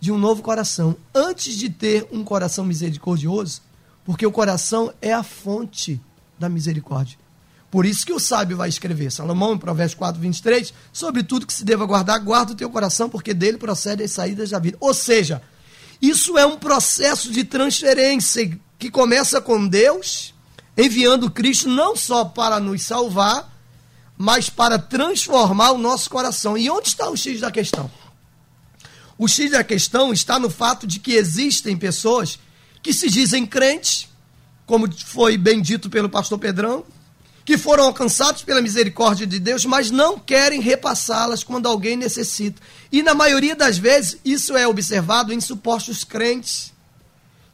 de 0.00 0.12
um 0.12 0.18
novo 0.18 0.42
coração. 0.42 0.94
Antes 1.12 1.56
de 1.56 1.68
ter 1.68 2.06
um 2.12 2.22
coração 2.22 2.64
misericordioso, 2.64 3.62
porque 4.04 4.26
o 4.26 4.32
coração 4.32 4.92
é 5.00 5.12
a 5.12 5.22
fonte 5.22 6.00
da 6.38 6.48
misericórdia. 6.48 7.18
Por 7.70 7.86
isso 7.86 8.04
que 8.04 8.12
o 8.12 8.20
sábio 8.20 8.56
vai 8.56 8.68
escrever, 8.68 9.10
Salomão, 9.10 9.54
em 9.54 9.58
Provérbios 9.58 9.94
4, 9.94 10.20
23, 10.20 10.74
sobre 10.92 11.22
tudo 11.22 11.46
que 11.46 11.52
se 11.54 11.64
deva 11.64 11.86
guardar, 11.86 12.20
guarda 12.20 12.52
o 12.52 12.56
teu 12.56 12.68
coração, 12.68 13.08
porque 13.08 13.32
dele 13.32 13.56
procede 13.56 14.02
as 14.02 14.10
saídas 14.10 14.50
da 14.50 14.58
vida. 14.58 14.76
Ou 14.78 14.92
seja, 14.92 15.40
isso 16.00 16.36
é 16.36 16.44
um 16.44 16.58
processo 16.58 17.30
de 17.30 17.44
transferência 17.44 18.58
que 18.78 18.90
começa 18.90 19.40
com 19.40 19.66
Deus, 19.66 20.34
enviando 20.76 21.30
Cristo 21.30 21.68
não 21.68 21.96
só 21.96 22.26
para 22.26 22.60
nos 22.60 22.82
salvar, 22.82 23.50
mas 24.18 24.50
para 24.50 24.78
transformar 24.78 25.70
o 25.70 25.78
nosso 25.78 26.10
coração. 26.10 26.58
E 26.58 26.68
onde 26.68 26.88
está 26.88 27.08
o 27.08 27.16
X 27.16 27.40
da 27.40 27.50
questão? 27.50 27.90
O 29.16 29.26
X 29.26 29.50
da 29.52 29.64
questão 29.64 30.12
está 30.12 30.38
no 30.38 30.50
fato 30.50 30.86
de 30.86 30.98
que 30.98 31.12
existem 31.12 31.76
pessoas 31.76 32.38
que 32.82 32.92
se 32.92 33.08
dizem 33.08 33.46
crentes, 33.46 34.08
como 34.66 34.90
foi 34.92 35.38
bem 35.38 35.62
dito 35.62 35.88
pelo 35.88 36.08
pastor 36.08 36.38
Pedrão, 36.38 36.84
que 37.44 37.58
foram 37.58 37.84
alcançados 37.84 38.42
pela 38.42 38.60
misericórdia 38.60 39.26
de 39.26 39.38
Deus, 39.38 39.64
mas 39.64 39.90
não 39.90 40.18
querem 40.18 40.60
repassá-las 40.60 41.42
quando 41.42 41.66
alguém 41.66 41.96
necessita. 41.96 42.60
E 42.90 43.02
na 43.02 43.14
maioria 43.14 43.56
das 43.56 43.78
vezes, 43.78 44.18
isso 44.24 44.56
é 44.56 44.66
observado 44.66 45.32
em 45.32 45.40
supostos 45.40 46.04
crentes, 46.04 46.72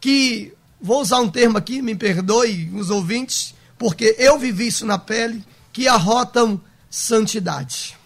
que, 0.00 0.52
vou 0.80 1.00
usar 1.00 1.20
um 1.20 1.30
termo 1.30 1.58
aqui, 1.58 1.80
me 1.80 1.94
perdoe 1.94 2.70
os 2.74 2.90
ouvintes, 2.90 3.54
porque 3.78 4.14
eu 4.18 4.38
vivi 4.38 4.66
isso 4.66 4.84
na 4.84 4.98
pele, 4.98 5.44
que 5.72 5.88
arrotam 5.88 6.60
santidade. 6.90 7.96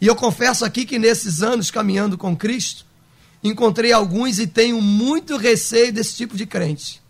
E 0.00 0.06
eu 0.06 0.14
confesso 0.14 0.64
aqui 0.64 0.84
que 0.84 0.98
nesses 0.98 1.42
anos 1.42 1.70
caminhando 1.70 2.16
com 2.16 2.36
Cristo, 2.36 2.84
encontrei 3.44 3.92
alguns 3.92 4.38
e 4.38 4.46
tenho 4.46 4.80
muito 4.80 5.36
receio 5.36 5.92
desse 5.92 6.16
tipo 6.16 6.36
de 6.36 6.46
crente. 6.46 7.02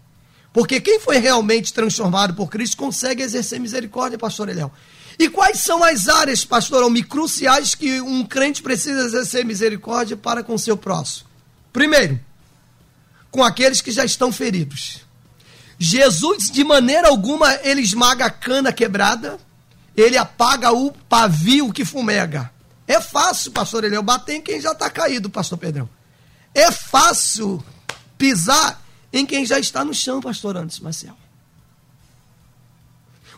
Porque 0.53 0.81
quem 0.81 0.99
foi 0.99 1.19
realmente 1.19 1.73
transformado 1.73 2.35
por 2.35 2.51
Cristo 2.51 2.77
consegue 2.77 3.23
exercer 3.23 3.61
misericórdia, 3.61 4.19
pastor 4.19 4.49
Eliel. 4.49 4.73
E 5.19 5.29
quais 5.29 5.61
são 5.61 5.83
as 5.83 6.09
áreas, 6.09 6.45
pastor 6.45 6.83
Almi, 6.83 7.05
cruciais 7.05 7.75
que 7.75 8.01
um 8.01 8.25
crente 8.25 8.63
precisa 8.63 9.05
exercer 9.05 9.45
misericórdia 9.45 10.17
para 10.17 10.43
com 10.43 10.59
seu 10.59 10.77
próximo? 10.77 11.29
Primeiro, 11.73 12.19
com 13.31 13.43
aqueles 13.43 13.81
que 13.81 13.93
já 13.93 14.05
estão 14.05 14.33
feridos. 14.33 15.01
Jesus, 15.79 16.51
de 16.51 16.65
maneira 16.65 17.09
alguma, 17.09 17.53
ele 17.63 17.81
esmaga 17.81 18.27
a 18.27 18.31
cana 18.31 18.73
quebrada, 18.73 19.39
ele 19.97 20.17
apaga 20.17 20.73
o 20.73 20.93
pavio 21.09 21.73
que 21.73 21.85
fumega. 21.85 22.51
É 22.87 23.01
fácil, 23.01 23.53
pastor 23.53 23.85
Eliel, 23.85 24.03
bater 24.03 24.37
em 24.37 24.43
quem 24.43 24.61
já 24.61 24.73
está 24.73 24.91
caído, 24.91 25.31
pastor 25.31 25.59
Pedrão. 25.59 25.89
É 26.55 26.71
fácil 26.71 27.65
pisar 28.17 28.83
em 29.13 29.27
quem 29.27 29.45
já 29.45 29.59
está 29.59 29.85
no 29.85 29.93
chão, 29.93 30.21
pastor 30.21 30.57
Anderson 30.57 30.85
Marcel. 30.85 31.17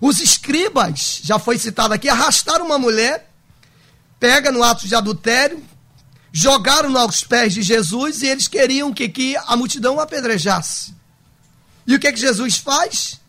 Os 0.00 0.20
escribas, 0.20 1.20
já 1.22 1.38
foi 1.38 1.58
citado 1.58 1.94
aqui, 1.94 2.08
arrastaram 2.08 2.66
uma 2.66 2.78
mulher, 2.78 3.30
pega 4.20 4.52
no 4.52 4.62
ato 4.62 4.86
de 4.86 4.94
adultério, 4.94 5.64
jogaram 6.30 6.96
aos 6.98 7.24
pés 7.24 7.54
de 7.54 7.62
Jesus 7.62 8.22
e 8.22 8.26
eles 8.26 8.46
queriam 8.46 8.92
que, 8.92 9.08
que 9.08 9.36
a 9.36 9.56
multidão 9.56 9.98
apedrejasse. 9.98 10.94
E 11.86 11.94
o 11.94 11.98
que, 11.98 12.12
que 12.12 12.20
Jesus 12.20 12.58
faz? 12.58 13.20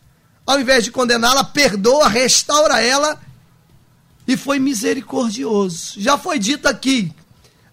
ao 0.48 0.58
invés 0.58 0.82
de 0.82 0.90
condená-la, 0.90 1.44
perdoa, 1.44 2.08
restaura 2.08 2.80
ela 2.80 3.20
e 4.26 4.34
foi 4.34 4.58
misericordioso. 4.58 6.00
Já 6.00 6.16
foi 6.16 6.38
dito 6.38 6.66
aqui 6.66 7.12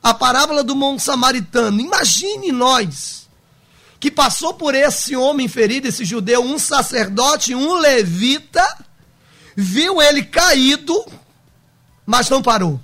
a 0.06 0.14
parábola 0.14 0.64
do 0.64 0.76
monte 0.76 1.02
samaritano. 1.02 1.82
Imagine 1.82 2.52
nós 2.52 3.28
que 4.00 4.12
passou 4.12 4.54
por 4.54 4.76
esse 4.76 5.16
homem 5.16 5.48
ferido, 5.48 5.88
esse 5.88 6.06
judeu, 6.06 6.44
um 6.44 6.60
sacerdote, 6.60 7.56
um 7.56 7.74
levita, 7.74 8.64
viu 9.56 10.00
ele 10.00 10.22
caído, 10.22 11.04
mas 12.06 12.30
não 12.30 12.44
parou. 12.44 12.80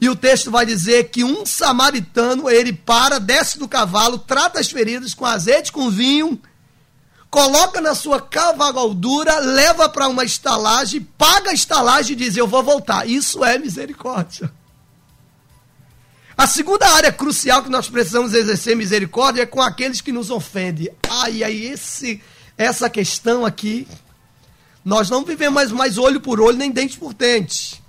E 0.00 0.08
o 0.08 0.16
texto 0.16 0.50
vai 0.50 0.66
dizer 0.66 1.10
que 1.10 1.22
um 1.22 1.46
samaritano, 1.46 2.50
ele 2.50 2.72
para, 2.72 3.20
desce 3.20 3.56
do 3.56 3.68
cavalo, 3.68 4.18
trata 4.18 4.58
as 4.58 4.68
feridas 4.68 5.14
com 5.14 5.24
azeite, 5.24 5.70
com 5.70 5.88
vinho, 5.88 6.42
coloca 7.30 7.80
na 7.80 7.94
sua 7.94 8.20
cavalgadura, 8.20 9.38
leva 9.38 9.88
para 9.88 10.08
uma 10.08 10.24
estalagem, 10.24 11.06
paga 11.16 11.50
a 11.50 11.54
estalagem 11.54 12.14
e 12.14 12.16
diz: 12.16 12.36
Eu 12.36 12.48
vou 12.48 12.64
voltar. 12.64 13.08
Isso 13.08 13.44
é 13.44 13.58
misericórdia. 13.58 14.50
A 16.36 16.46
segunda 16.46 16.86
área 16.88 17.12
crucial 17.12 17.62
que 17.62 17.70
nós 17.70 17.88
precisamos 17.88 18.34
exercer 18.34 18.74
misericórdia 18.76 19.42
é 19.42 19.46
com 19.46 19.62
aqueles 19.62 20.00
que 20.00 20.10
nos 20.10 20.30
ofendem. 20.30 20.90
Ai, 21.08 21.44
ai, 21.44 21.54
esse, 21.54 22.20
essa 22.58 22.90
questão 22.90 23.46
aqui. 23.46 23.86
Nós 24.84 25.08
não 25.08 25.24
vivemos 25.24 25.54
mais, 25.54 25.72
mais 25.72 25.98
olho 25.98 26.20
por 26.20 26.40
olho, 26.40 26.58
nem 26.58 26.70
dente 26.70 26.98
por 26.98 27.14
dente. 27.14 27.82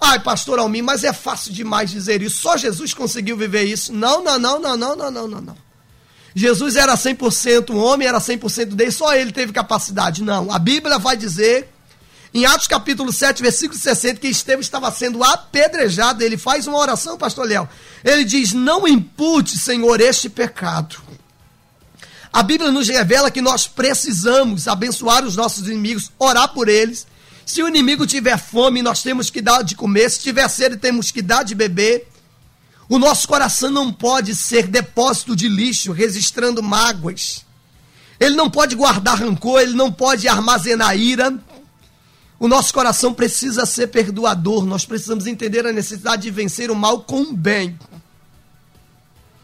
Ai, 0.00 0.20
pastor 0.20 0.58
Almir, 0.58 0.84
mas 0.84 1.04
é 1.04 1.12
fácil 1.12 1.52
demais 1.52 1.90
dizer 1.90 2.20
isso. 2.22 2.36
Só 2.36 2.56
Jesus 2.56 2.92
conseguiu 2.92 3.36
viver 3.36 3.64
isso. 3.64 3.92
Não, 3.92 4.22
não, 4.22 4.38
não, 4.38 4.60
não, 4.60 4.76
não, 4.76 4.96
não, 4.96 5.10
não, 5.10 5.28
não. 5.28 5.40
não. 5.40 5.66
Jesus 6.34 6.76
era 6.76 6.94
100% 6.94 7.74
homem, 7.74 8.06
era 8.06 8.18
100% 8.18 8.74
dele, 8.74 8.90
só 8.90 9.14
ele 9.14 9.32
teve 9.32 9.54
capacidade. 9.54 10.22
Não, 10.22 10.52
a 10.52 10.58
Bíblia 10.58 10.98
vai 10.98 11.16
dizer 11.16 11.70
em 12.36 12.44
Atos 12.44 12.66
capítulo 12.66 13.10
7, 13.10 13.42
versículo 13.42 13.80
60, 13.80 14.20
que 14.20 14.28
Estevão 14.28 14.60
estava 14.60 14.92
sendo 14.92 15.24
apedrejado. 15.24 16.22
Ele 16.22 16.36
faz 16.36 16.66
uma 16.66 16.76
oração, 16.76 17.16
pastor 17.16 17.46
Léo. 17.46 17.66
Ele 18.04 18.24
diz: 18.24 18.52
Não 18.52 18.86
impute, 18.86 19.56
Senhor, 19.56 19.98
este 20.02 20.28
pecado. 20.28 20.96
A 22.30 22.42
Bíblia 22.42 22.70
nos 22.70 22.88
revela 22.88 23.30
que 23.30 23.40
nós 23.40 23.66
precisamos 23.66 24.68
abençoar 24.68 25.24
os 25.24 25.34
nossos 25.34 25.66
inimigos, 25.66 26.12
orar 26.18 26.52
por 26.52 26.68
eles. 26.68 27.06
Se 27.46 27.62
o 27.62 27.68
inimigo 27.68 28.06
tiver 28.06 28.36
fome, 28.38 28.82
nós 28.82 29.02
temos 29.02 29.30
que 29.30 29.40
dar 29.40 29.62
de 29.62 29.74
comer. 29.74 30.10
Se 30.10 30.20
tiver 30.20 30.46
sede, 30.48 30.76
temos 30.76 31.10
que 31.10 31.22
dar 31.22 31.42
de 31.42 31.54
beber. 31.54 32.06
O 32.86 32.98
nosso 32.98 33.26
coração 33.26 33.70
não 33.70 33.90
pode 33.90 34.34
ser 34.34 34.66
depósito 34.66 35.34
de 35.34 35.48
lixo, 35.48 35.90
registrando 35.90 36.62
mágoas. 36.62 37.46
Ele 38.20 38.34
não 38.36 38.50
pode 38.50 38.76
guardar 38.76 39.20
rancor, 39.20 39.62
ele 39.62 39.74
não 39.74 39.90
pode 39.90 40.28
armazenar 40.28 40.98
ira. 40.98 41.34
O 42.38 42.48
nosso 42.48 42.72
coração 42.72 43.14
precisa 43.14 43.64
ser 43.64 43.86
perdoador, 43.88 44.64
nós 44.66 44.84
precisamos 44.84 45.26
entender 45.26 45.66
a 45.66 45.72
necessidade 45.72 46.22
de 46.22 46.30
vencer 46.30 46.70
o 46.70 46.74
mal 46.76 47.00
com 47.00 47.22
o 47.22 47.32
bem. 47.32 47.78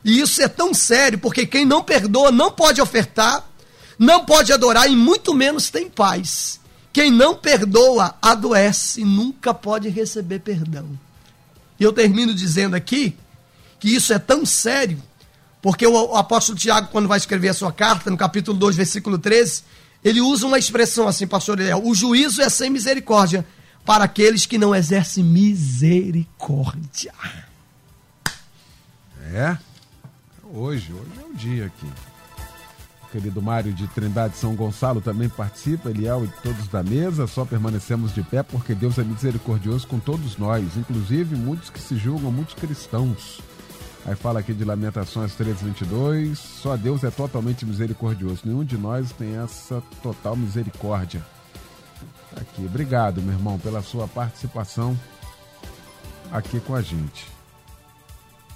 E 0.04 0.20
isso 0.20 0.42
é 0.42 0.48
tão 0.48 0.74
sério, 0.74 1.18
porque 1.18 1.46
quem 1.46 1.64
não 1.64 1.82
perdoa 1.82 2.30
não 2.30 2.50
pode 2.50 2.80
ofertar, 2.80 3.48
não 3.98 4.24
pode 4.24 4.52
adorar 4.52 4.90
e 4.90 4.96
muito 4.96 5.32
menos 5.32 5.70
tem 5.70 5.88
paz. 5.88 6.60
Quem 6.92 7.10
não 7.10 7.34
perdoa 7.34 8.14
adoece 8.20 9.00
e 9.00 9.04
nunca 9.04 9.54
pode 9.54 9.88
receber 9.88 10.40
perdão. 10.40 10.86
E 11.80 11.84
eu 11.84 11.92
termino 11.92 12.34
dizendo 12.34 12.76
aqui 12.76 13.16
que 13.80 13.88
isso 13.88 14.12
é 14.12 14.18
tão 14.18 14.44
sério, 14.44 15.02
porque 15.62 15.86
o, 15.86 16.16
apóstolo 16.16 16.58
Tiago, 16.58 16.88
quando 16.92 17.08
vai 17.08 17.18
escrever 17.18 17.48
a 17.48 17.54
sua 17.54 17.72
carta, 17.72 18.10
no 18.10 18.16
capítulo 18.16 18.58
2, 18.58 18.76
versículo 18.76 19.18
13, 19.18 19.62
ele 20.04 20.20
usa 20.20 20.46
uma 20.46 20.58
expressão 20.58 21.06
assim, 21.06 21.26
pastor 21.26 21.60
Eliel, 21.60 21.82
o 21.84 21.94
juízo 21.94 22.42
é 22.42 22.48
sem 22.48 22.70
misericórdia 22.70 23.46
para 23.84 24.04
aqueles 24.04 24.46
que 24.46 24.58
não 24.58 24.74
exercem 24.74 25.22
misericórdia. 25.24 27.12
É, 29.32 29.56
hoje, 30.44 30.92
hoje 30.92 31.10
é 31.20 31.24
o 31.24 31.34
dia 31.34 31.66
aqui. 31.66 31.86
O 33.04 33.12
querido 33.12 33.42
Mário 33.42 33.72
de 33.72 33.86
Trindade 33.88 34.36
São 34.36 34.54
Gonçalo 34.54 35.00
também 35.00 35.28
participa, 35.28 35.90
Eliel 35.90 36.24
e 36.24 36.28
todos 36.42 36.66
da 36.68 36.82
mesa, 36.82 37.26
só 37.26 37.44
permanecemos 37.44 38.14
de 38.14 38.22
pé 38.22 38.42
porque 38.42 38.74
Deus 38.74 38.98
é 38.98 39.04
misericordioso 39.04 39.86
com 39.86 39.98
todos 39.98 40.36
nós, 40.36 40.76
inclusive 40.76 41.36
muitos 41.36 41.70
que 41.70 41.80
se 41.80 41.96
julgam 41.96 42.32
muitos 42.32 42.54
cristãos. 42.54 43.40
Aí 44.04 44.16
fala 44.16 44.40
aqui 44.40 44.52
de 44.52 44.64
Lamentações 44.64 45.34
3:22, 45.34 46.36
só 46.36 46.76
Deus 46.76 47.04
é 47.04 47.10
totalmente 47.10 47.64
misericordioso. 47.64 48.42
Nenhum 48.44 48.64
de 48.64 48.76
nós 48.76 49.12
tem 49.12 49.36
essa 49.36 49.82
total 50.02 50.34
misericórdia. 50.34 51.24
Tá 52.34 52.40
aqui. 52.40 52.64
Obrigado, 52.64 53.22
meu 53.22 53.32
irmão, 53.32 53.58
pela 53.58 53.80
sua 53.80 54.08
participação 54.08 54.98
aqui 56.32 56.58
com 56.60 56.74
a 56.74 56.82
gente. 56.82 57.28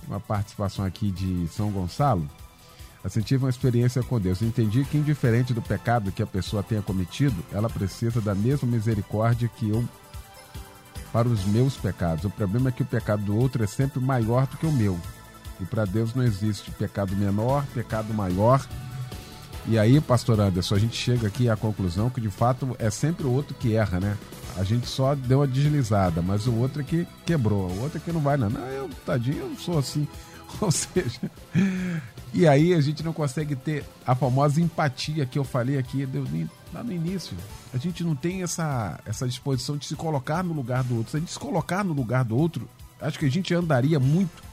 Uma 0.08 0.18
participação 0.18 0.84
aqui 0.84 1.10
de 1.10 1.46
São 1.48 1.70
Gonçalo. 1.70 2.28
Assim, 3.04 3.20
tive 3.20 3.44
uma 3.44 3.50
experiência 3.50 4.02
com 4.02 4.18
Deus. 4.18 4.42
Entendi 4.42 4.84
que, 4.84 4.98
indiferente 4.98 5.54
do 5.54 5.62
pecado 5.62 6.10
que 6.10 6.22
a 6.22 6.26
pessoa 6.26 6.62
tenha 6.62 6.82
cometido, 6.82 7.36
ela 7.52 7.70
precisa 7.70 8.20
da 8.20 8.34
mesma 8.34 8.68
misericórdia 8.68 9.48
que 9.48 9.68
eu 9.68 9.88
para 11.12 11.28
os 11.28 11.44
meus 11.44 11.76
pecados. 11.76 12.24
O 12.24 12.30
problema 12.30 12.68
é 12.68 12.72
que 12.72 12.82
o 12.82 12.86
pecado 12.86 13.22
do 13.22 13.36
outro 13.36 13.62
é 13.62 13.66
sempre 13.66 14.00
maior 14.00 14.46
do 14.48 14.56
que 14.56 14.66
o 14.66 14.72
meu. 14.72 14.98
E 15.60 15.64
para 15.64 15.84
Deus 15.84 16.14
não 16.14 16.22
existe 16.22 16.70
pecado 16.70 17.16
menor, 17.16 17.64
pecado 17.74 18.12
maior. 18.12 18.66
E 19.68 19.78
aí, 19.78 20.00
pastor 20.00 20.40
Anderson, 20.40 20.76
a 20.76 20.78
gente 20.78 20.96
chega 20.96 21.26
aqui 21.26 21.48
à 21.48 21.56
conclusão 21.56 22.08
que 22.08 22.20
de 22.20 22.30
fato 22.30 22.76
é 22.78 22.88
sempre 22.90 23.26
o 23.26 23.32
outro 23.32 23.54
que 23.54 23.74
erra, 23.74 23.98
né? 23.98 24.16
A 24.56 24.64
gente 24.64 24.86
só 24.86 25.14
deu 25.14 25.40
uma 25.40 25.46
deslizada, 25.46 26.22
mas 26.22 26.46
o 26.46 26.54
outro 26.54 26.80
é 26.80 26.84
que 26.84 27.06
quebrou, 27.26 27.68
o 27.68 27.80
outro 27.80 27.98
é 27.98 28.00
que 28.00 28.12
não 28.12 28.20
vai, 28.20 28.36
não. 28.36 28.48
Não, 28.48 28.66
eu, 28.68 28.88
tadinho, 29.04 29.38
eu 29.38 29.56
sou 29.58 29.78
assim. 29.78 30.06
Ou 30.60 30.70
seja, 30.70 31.20
e 32.32 32.46
aí 32.46 32.72
a 32.72 32.80
gente 32.80 33.02
não 33.02 33.12
consegue 33.12 33.56
ter 33.56 33.84
a 34.06 34.14
famosa 34.14 34.60
empatia 34.60 35.26
que 35.26 35.38
eu 35.38 35.44
falei 35.44 35.76
aqui 35.76 36.08
lá 36.72 36.82
no 36.82 36.92
início. 36.92 37.36
A 37.74 37.76
gente 37.76 38.04
não 38.04 38.14
tem 38.14 38.42
essa, 38.42 39.00
essa 39.04 39.26
disposição 39.26 39.76
de 39.76 39.86
se 39.86 39.96
colocar 39.96 40.42
no 40.42 40.54
lugar 40.54 40.84
do 40.84 40.96
outro. 40.96 41.10
Se 41.10 41.16
a 41.16 41.20
gente 41.20 41.32
se 41.32 41.38
colocar 41.38 41.84
no 41.84 41.92
lugar 41.92 42.24
do 42.24 42.36
outro, 42.36 42.68
acho 43.00 43.18
que 43.18 43.26
a 43.26 43.30
gente 43.30 43.52
andaria 43.52 43.98
muito. 43.98 44.45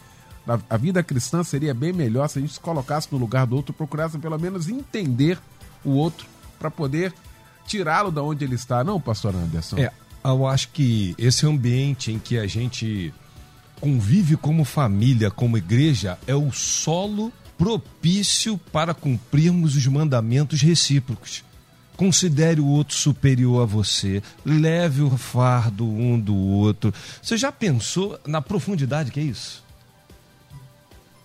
A 0.69 0.77
vida 0.77 1.01
cristã 1.01 1.43
seria 1.43 1.73
bem 1.73 1.93
melhor 1.93 2.27
se 2.27 2.37
a 2.37 2.41
gente 2.41 2.53
se 2.53 2.59
colocasse 2.59 3.07
no 3.11 3.17
lugar 3.17 3.45
do 3.45 3.55
outro, 3.55 3.73
procurasse 3.73 4.17
pelo 4.17 4.37
menos 4.37 4.67
entender 4.67 5.39
o 5.85 5.91
outro 5.91 6.27
para 6.59 6.69
poder 6.69 7.13
tirá-lo 7.65 8.11
da 8.11 8.21
onde 8.21 8.43
ele 8.43 8.55
está, 8.55 8.83
não, 8.83 8.99
pastor 8.99 9.35
Anderson? 9.35 9.77
É, 9.77 9.91
eu 10.23 10.45
acho 10.45 10.69
que 10.69 11.15
esse 11.17 11.45
ambiente 11.45 12.11
em 12.11 12.19
que 12.19 12.37
a 12.37 12.45
gente 12.45 13.13
convive 13.79 14.35
como 14.35 14.63
família, 14.63 15.31
como 15.31 15.57
igreja, 15.57 16.17
é 16.27 16.35
o 16.35 16.51
solo 16.51 17.31
propício 17.57 18.57
para 18.71 18.93
cumprirmos 18.93 19.75
os 19.75 19.87
mandamentos 19.87 20.61
recíprocos. 20.61 21.43
Considere 21.95 22.59
o 22.59 22.65
outro 22.65 22.95
superior 22.95 23.61
a 23.61 23.65
você, 23.65 24.21
leve 24.43 25.01
o 25.01 25.15
fardo 25.17 25.85
um 25.85 26.19
do 26.19 26.35
outro. 26.35 26.93
Você 27.21 27.37
já 27.37 27.51
pensou 27.51 28.19
na 28.25 28.41
profundidade 28.41 29.11
que 29.11 29.19
é 29.19 29.23
isso? 29.23 29.62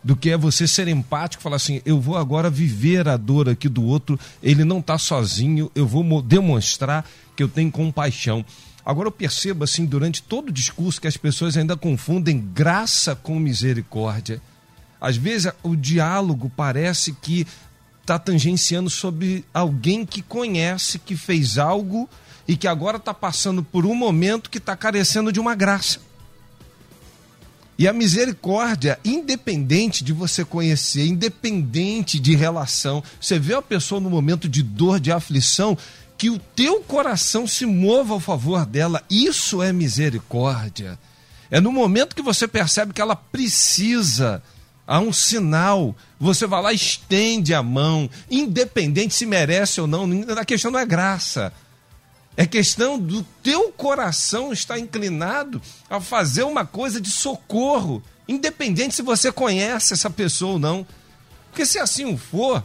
Do 0.03 0.17
que 0.17 0.31
é 0.31 0.37
você 0.37 0.67
ser 0.67 0.89
empático, 0.89 1.43
falar 1.43 1.57
assim: 1.57 1.83
eu 1.85 2.01
vou 2.01 2.17
agora 2.17 2.49
viver 2.49 3.09
a 3.09 3.17
dor 3.17 3.49
aqui 3.49 3.69
do 3.69 3.85
outro, 3.85 4.19
ele 4.43 4.65
não 4.65 4.79
está 4.79 4.97
sozinho, 4.97 5.71
eu 5.75 5.87
vou 5.87 6.23
demonstrar 6.23 7.05
que 7.37 7.43
eu 7.43 7.49
tenho 7.49 7.71
compaixão. 7.71 8.45
Agora 8.85 9.09
eu 9.09 9.13
percebo 9.13 9.65
assim 9.65 9.85
durante 9.85 10.23
todo 10.23 10.49
o 10.49 10.53
discurso 10.53 11.01
que 11.01 11.07
as 11.07 11.17
pessoas 11.17 11.57
ainda 11.57 11.77
confundem 11.77 12.41
graça 12.55 13.15
com 13.15 13.39
misericórdia. 13.39 14.41
Às 15.01 15.17
vezes 15.17 15.53
o 15.63 15.77
diálogo 15.77 16.51
parece 16.57 17.13
que 17.13 17.47
está 18.01 18.19
tangenciando 18.19 18.89
sobre 18.89 19.45
alguém 19.53 20.07
que 20.07 20.23
conhece, 20.23 20.99
que 20.99 21.15
fez 21.15 21.59
algo 21.59 22.09
e 22.49 22.57
que 22.57 22.67
agora 22.67 22.97
está 22.97 23.13
passando 23.13 23.63
por 23.63 23.85
um 23.85 23.95
momento 23.95 24.49
que 24.49 24.57
está 24.57 24.75
carecendo 24.75 25.31
de 25.31 25.39
uma 25.39 25.55
graça. 25.55 26.01
E 27.79 27.87
a 27.87 27.93
misericórdia, 27.93 28.99
independente 29.05 30.03
de 30.03 30.13
você 30.13 30.45
conhecer, 30.45 31.07
independente 31.07 32.19
de 32.19 32.35
relação, 32.35 33.05
você 33.21 33.39
vê 33.39 33.55
a 33.55 33.63
pessoa 33.63 34.01
no 34.01 34.11
momento 34.11 34.49
de 34.49 34.65
dor, 34.65 34.99
de 34.99 35.13
aflição, 35.13 35.79
que 36.19 36.29
o 36.29 36.41
teu 36.41 36.81
coração 36.81 37.47
se 37.47 37.65
mova 37.65 38.15
ao 38.15 38.19
favor 38.19 38.67
dela. 38.67 39.05
Isso 39.09 39.63
é 39.63 39.73
misericórdia. 39.73 40.99
É 41.49 41.61
no 41.61 41.71
momento 41.71 42.17
que 42.17 42.23
você 42.23 42.49
percebe 42.49 42.93
que 42.93 43.01
ela 43.01 43.15
precisa, 43.15 44.43
há 44.85 44.99
um 44.99 45.13
sinal, 45.13 45.95
você 46.19 46.49
vai 46.49 46.61
lá, 46.61 46.73
estende 46.73 47.55
a 47.55 47.63
mão, 47.63 48.11
independente 48.29 49.15
se 49.15 49.25
merece 49.25 49.81
ou 49.81 49.87
não. 49.87 50.05
A 50.37 50.45
questão 50.45 50.73
não 50.73 50.81
é 50.81 50.85
graça. 50.85 51.53
É 52.39 52.47
questão 52.47 52.97
do 52.97 53.25
teu 53.43 53.73
coração 53.73 54.53
estar 54.53 54.79
inclinado 54.79 55.61
a 55.91 56.01
fazer 56.01 56.45
uma 56.45 56.65
coisa 56.65 57.01
de 57.01 57.11
socorro, 57.11 58.01
independente 58.29 58.95
se 58.95 59.03
você 59.03 59.33
conhece 59.33 59.93
essa 59.93 60.09
pessoa 60.09 60.53
ou 60.53 60.59
não. 60.61 60.87
Porque 61.51 61.67
se 61.67 61.81
assim 61.81 62.17
for, 62.17 62.63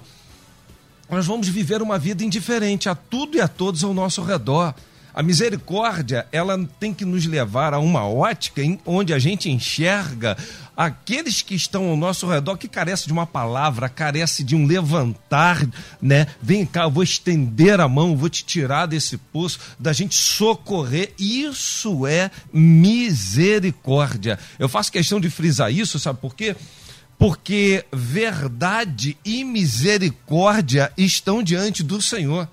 nós 1.10 1.26
vamos 1.26 1.48
viver 1.48 1.82
uma 1.82 1.98
vida 1.98 2.24
indiferente 2.24 2.88
a 2.88 2.94
tudo 2.94 3.36
e 3.36 3.42
a 3.42 3.48
todos 3.48 3.84
ao 3.84 3.96
nosso 3.96 4.22
redor. 4.22 4.76
A 5.14 5.22
misericórdia, 5.22 6.26
ela 6.32 6.58
tem 6.80 6.94
que 6.94 7.06
nos 7.06 7.26
levar 7.26 7.74
a 7.74 7.80
uma 7.80 8.08
ótica 8.08 8.64
em, 8.64 8.80
onde 8.86 9.14
a 9.14 9.20
gente 9.20 9.50
enxerga 9.50 10.36
aqueles 10.76 11.42
que 11.42 11.54
estão 11.54 11.90
ao 11.90 11.96
nosso 11.96 12.28
redor 12.28 12.58
que 12.58 12.68
carece 12.68 13.06
de 13.06 13.14
uma 13.14 13.28
palavra, 13.28 13.88
carece 13.88 14.44
de 14.44 14.56
um 14.56 14.66
levantar, 14.66 15.64
né? 16.02 16.26
Vem 16.42 16.66
cá, 16.66 16.84
eu 16.84 16.92
vou 16.92 17.04
estender 17.04 17.80
a 17.80 17.88
mão, 17.88 18.18
vou 18.18 18.30
te 18.30 18.44
tirar 18.44 18.88
desse 18.88 19.18
poço, 19.18 19.60
da 19.80 19.94
gente 19.94 20.16
socorrer. 20.16 21.14
Isso 21.20 22.08
é 22.08 22.32
misericórdia. 22.52 24.40
Eu 24.58 24.68
faço 24.68 24.92
questão 24.92 25.20
de 25.20 25.30
frisar 25.30 25.72
isso, 25.72 26.00
sabe 26.00 26.20
por 26.20 26.36
quê? 26.36 26.56
porque 27.16 27.86
verdade 27.94 29.16
e 29.24 29.46
misericórdia 29.46 30.92
estão 30.98 31.42
diante 31.42 31.82
do 31.82 32.02
Senhor. 32.02 32.50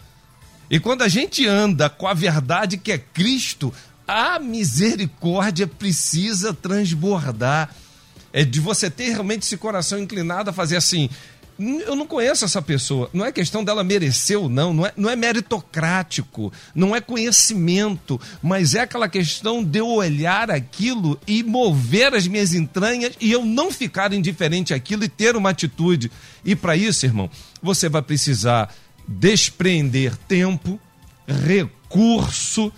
E 0.71 0.79
quando 0.79 1.03
a 1.03 1.09
gente 1.09 1.47
anda 1.47 1.91
com 1.91 2.07
a 2.07 2.15
verdade 2.15 2.79
que 2.79 2.93
é 2.93 2.99
Cristo, 2.99 3.75
a 4.07 4.39
misericórdia 4.39 5.67
precisa 5.67 6.55
transbordar. 6.55 7.75
É 8.33 8.45
de 8.45 8.61
você 8.61 8.89
ter 8.89 9.11
realmente 9.11 9.43
esse 9.43 9.57
coração 9.57 9.99
inclinado 9.99 10.51
a 10.51 10.53
fazer 10.53 10.77
assim: 10.77 11.11
eu 11.61 11.95
não 11.95 12.07
conheço 12.07 12.45
essa 12.45 12.63
pessoa. 12.63 13.11
Não 13.13 13.25
é 13.25 13.33
questão 13.33 13.63
dela 13.63 13.85
merecer 13.85 14.39
ou 14.39 14.49
não, 14.49 14.73
não 14.73 14.87
é, 14.87 14.93
não 14.97 15.11
é 15.11 15.17
meritocrático, 15.17 16.53
não 16.75 16.97
é 16.97 17.01
conhecimento, 17.01 18.21
mas 18.43 18.75
é 18.75 18.81
aquela 18.81 19.09
questão 19.09 19.63
de 19.63 19.79
eu 19.79 19.89
olhar 19.89 20.51
aquilo 20.51 21.21
e 21.27 21.43
mover 21.43 22.15
as 22.15 22.27
minhas 22.27 22.55
entranhas 22.55 23.13
e 23.21 23.31
eu 23.31 23.45
não 23.45 23.71
ficar 23.71 24.13
indiferente 24.13 24.73
àquilo 24.73 25.05
e 25.05 25.09
ter 25.09 25.37
uma 25.37 25.51
atitude. 25.51 26.11
E 26.45 26.57
para 26.57 26.77
isso, 26.77 27.05
irmão, 27.05 27.29
você 27.61 27.89
vai 27.89 28.01
precisar 28.01 28.73
despreender 29.11 30.17
tempo, 30.17 30.79
recurso 31.27 32.73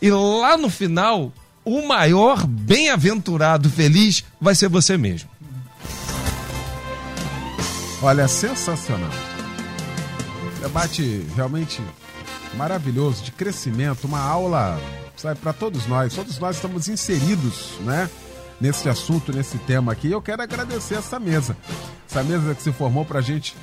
e 0.00 0.10
lá 0.10 0.56
no 0.56 0.70
final, 0.70 1.32
o 1.64 1.86
maior 1.86 2.46
bem-aventurado 2.46 3.68
feliz 3.68 4.24
vai 4.40 4.54
ser 4.54 4.68
você 4.68 4.96
mesmo. 4.96 5.28
Olha, 8.02 8.26
sensacional. 8.28 9.10
Debate 10.60 11.26
realmente 11.34 11.82
maravilhoso, 12.54 13.22
de 13.22 13.32
crescimento, 13.32 14.04
uma 14.04 14.20
aula, 14.20 14.80
sabe, 15.16 15.40
para 15.40 15.52
todos 15.52 15.86
nós. 15.86 16.14
Todos 16.14 16.38
nós 16.38 16.56
estamos 16.56 16.88
inseridos, 16.88 17.72
né? 17.80 18.08
Nesse 18.60 18.88
assunto, 18.88 19.32
nesse 19.32 19.58
tema 19.58 19.92
aqui. 19.92 20.10
Eu 20.10 20.22
quero 20.22 20.42
agradecer 20.42 20.94
essa 20.94 21.18
mesa. 21.20 21.56
Essa 22.08 22.22
mesa 22.22 22.54
que 22.54 22.62
se 22.62 22.72
formou 22.72 23.04
para 23.04 23.18
a 23.18 23.22
gente 23.22 23.54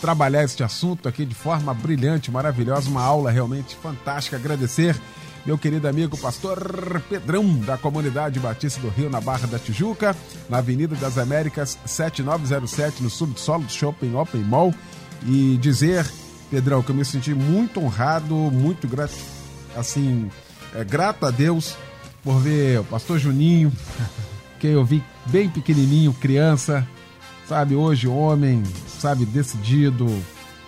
trabalhar 0.00 0.44
este 0.44 0.62
assunto 0.62 1.08
aqui 1.08 1.24
de 1.24 1.34
forma 1.34 1.72
brilhante, 1.72 2.30
maravilhosa, 2.30 2.90
uma 2.90 3.02
aula 3.02 3.30
realmente 3.30 3.76
fantástica. 3.76 4.36
Agradecer 4.36 4.96
meu 5.44 5.58
querido 5.58 5.88
amigo 5.88 6.16
pastor 6.16 7.02
Pedrão, 7.08 7.58
da 7.60 7.76
comunidade 7.76 8.38
Batista 8.38 8.80
do 8.80 8.88
Rio, 8.88 9.10
na 9.10 9.20
Barra 9.20 9.46
da 9.48 9.58
Tijuca, 9.58 10.16
na 10.48 10.58
Avenida 10.58 10.94
das 10.94 11.18
Américas, 11.18 11.76
7907, 11.84 13.02
no 13.02 13.10
subsolo 13.10 13.64
do 13.64 13.72
Shopping 13.72 14.14
Open 14.14 14.42
Mall. 14.42 14.72
E 15.26 15.58
dizer, 15.60 16.06
Pedrão, 16.50 16.82
que 16.82 16.90
eu 16.90 16.94
me 16.94 17.04
senti 17.04 17.34
muito 17.34 17.80
honrado, 17.80 18.34
muito 18.34 18.86
grato, 18.86 19.14
assim, 19.76 20.30
é, 20.74 20.84
grato 20.84 21.26
a 21.26 21.30
Deus 21.30 21.76
por 22.22 22.38
ver 22.38 22.80
o 22.80 22.84
pastor 22.84 23.18
Juninho, 23.18 23.72
que 24.60 24.68
eu 24.68 24.84
vi 24.84 25.02
bem 25.26 25.48
pequenininho, 25.48 26.12
criança, 26.14 26.86
sabe, 27.46 27.74
hoje 27.74 28.08
homem, 28.08 28.62
sabe, 28.86 29.24
decidido, 29.24 30.06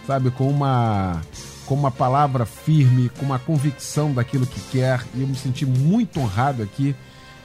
sabe, 0.07 0.31
com 0.31 0.49
uma 0.49 1.21
com 1.67 1.75
uma 1.75 1.91
palavra 1.91 2.45
firme, 2.45 3.09
com 3.19 3.25
uma 3.25 3.39
convicção 3.39 4.13
daquilo 4.13 4.47
que 4.47 4.61
quer. 4.71 5.03
E 5.15 5.23
eu 5.23 5.27
me 5.27 5.35
senti 5.35 5.65
muito 5.65 6.21
honrado 6.21 6.63
aqui 6.63 6.95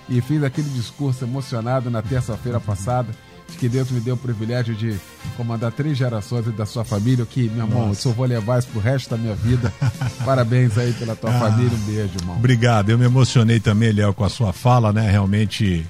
e 0.10 0.22
fiz 0.22 0.44
aquele 0.44 0.70
discurso 0.70 1.24
emocionado 1.24 1.90
na 1.90 2.02
terça-feira 2.02 2.60
passada. 2.60 3.10
De 3.50 3.58
que 3.58 3.68
Deus 3.68 3.90
me 3.90 4.00
deu 4.00 4.14
o 4.14 4.18
privilégio 4.18 4.76
de 4.76 4.96
comandar 5.36 5.72
três 5.72 5.98
gerações 5.98 6.46
da 6.56 6.68
sua 6.68 6.86
família. 6.86 7.26
Que, 7.26 7.50
meu 7.50 7.66
irmão, 7.66 7.92
eu 8.06 8.14
vou 8.14 8.26
levar 8.26 8.60
isso 8.60 8.68
pro 8.68 8.80
resto 8.80 9.10
da 9.10 9.18
minha 9.18 9.34
vida. 9.34 9.74
Parabéns 10.24 10.78
aí 10.78 10.94
pela 10.94 11.16
tua 11.16 11.32
ah, 11.32 11.40
família. 11.40 11.72
Um 11.76 11.86
beijo, 11.86 12.14
irmão. 12.20 12.36
Obrigado. 12.38 12.92
Eu 12.92 12.98
me 12.98 13.06
emocionei 13.06 13.60
também, 13.60 13.92
Léo, 13.92 14.14
com 14.14 14.24
a 14.24 14.30
sua 14.30 14.54
fala, 14.54 14.94
né? 14.94 15.10
Realmente 15.10 15.84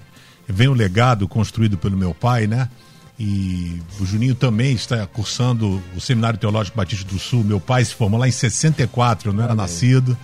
vem 0.48 0.70
um 0.70 0.74
legado 0.74 1.28
construído 1.28 1.78
pelo 1.78 1.98
meu 1.98 2.14
pai, 2.14 2.48
né? 2.48 2.70
E 3.20 3.82
o 4.00 4.06
Juninho 4.06 4.34
também 4.34 4.74
está 4.74 5.06
cursando 5.06 5.84
o 5.96 6.00
Seminário 6.00 6.40
Teológico 6.40 6.78
Batista 6.78 7.06
do 7.06 7.20
Sul. 7.20 7.44
Meu 7.44 7.60
pai 7.60 7.84
se 7.84 7.94
formou 7.94 8.18
lá 8.18 8.28
em 8.28 8.32
64, 8.32 9.30
eu 9.30 9.34
não 9.34 9.44
era 9.44 9.54
nascido. 9.54 10.18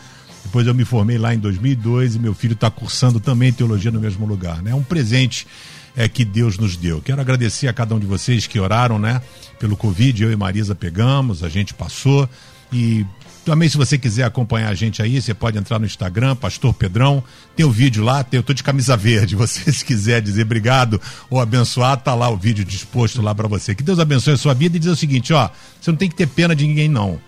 Depois 0.46 0.66
eu 0.66 0.74
me 0.74 0.86
formei 0.86 1.18
lá 1.18 1.34
em 1.34 1.40
2002 1.40 2.16
e 2.16 2.20
meu 2.20 2.34
filho 2.34 2.54
está 2.54 2.72
cursando 2.72 3.20
também 3.20 3.52
teologia 3.52 3.92
no 3.92 4.00
mesmo 4.00 4.26
lugar. 4.26 4.62
Né? 4.62 4.72
É 4.72 4.76
um 4.76 4.84
presente 4.84 5.46
é, 5.96 6.08
que 6.08 6.24
Deus 6.24 6.58
nos 6.58 6.78
deu. 6.78 7.02
Quero 7.02 7.20
agradecer 7.20 7.68
a 7.68 7.74
cada 7.74 7.96
um 7.96 8.00
de 8.00 8.06
vocês 8.06 8.48
que 8.48 8.60
oraram, 8.60 8.98
né? 8.98 9.22
Pelo 9.60 9.76
Covid, 9.76 10.24
eu 10.24 10.32
e 10.32 10.36
Marisa 10.36 10.76
pegamos, 10.76 11.44
a 11.44 11.50
gente 11.50 11.74
passou. 11.74 12.30
E 12.72 13.06
também, 13.46 13.70
se 13.70 13.78
você 13.78 13.98
quiser 13.98 14.24
acompanhar 14.24 14.70
a 14.70 14.74
gente 14.74 15.02
aí, 15.02 15.22
você 15.22 15.34
pode 15.34 15.58
entrar 15.58 15.78
no 15.78 15.86
Instagram, 15.86 16.36
Pastor 16.36 16.74
Pedrão. 16.74 17.24
Tem 17.56 17.66
o 17.66 17.72
vídeo 17.72 18.04
lá, 18.04 18.24
tem, 18.24 18.40
eu 18.40 18.44
tô 18.44 18.54
de 18.54 18.64
camisa 18.64 18.98
verde. 18.98 19.36
Você, 19.46 19.72
se 19.72 19.86
quiser 19.86 20.22
dizer 20.22 20.42
obrigado 20.42 21.00
ou 21.30 21.40
abençoar, 21.40 21.98
tá 21.98 22.16
lá 22.16 22.28
o 22.30 22.36
vídeo 22.36 22.66
disposto 22.66 23.22
lá 23.22 23.36
para 23.36 23.48
você. 23.48 23.76
Que 23.76 23.84
Deus 23.84 24.00
abençoe 24.00 24.34
a 24.34 24.38
sua 24.38 24.54
vida 24.54 24.78
e 24.78 24.80
diz 24.80 24.90
o 24.90 24.96
seguinte: 24.96 25.32
ó, 25.32 25.50
você 25.80 25.92
não 25.92 25.98
tem 25.98 26.10
que 26.10 26.16
ter 26.16 26.28
pena 26.28 26.56
de 26.56 26.66
ninguém, 26.66 26.90
não. 26.90 27.20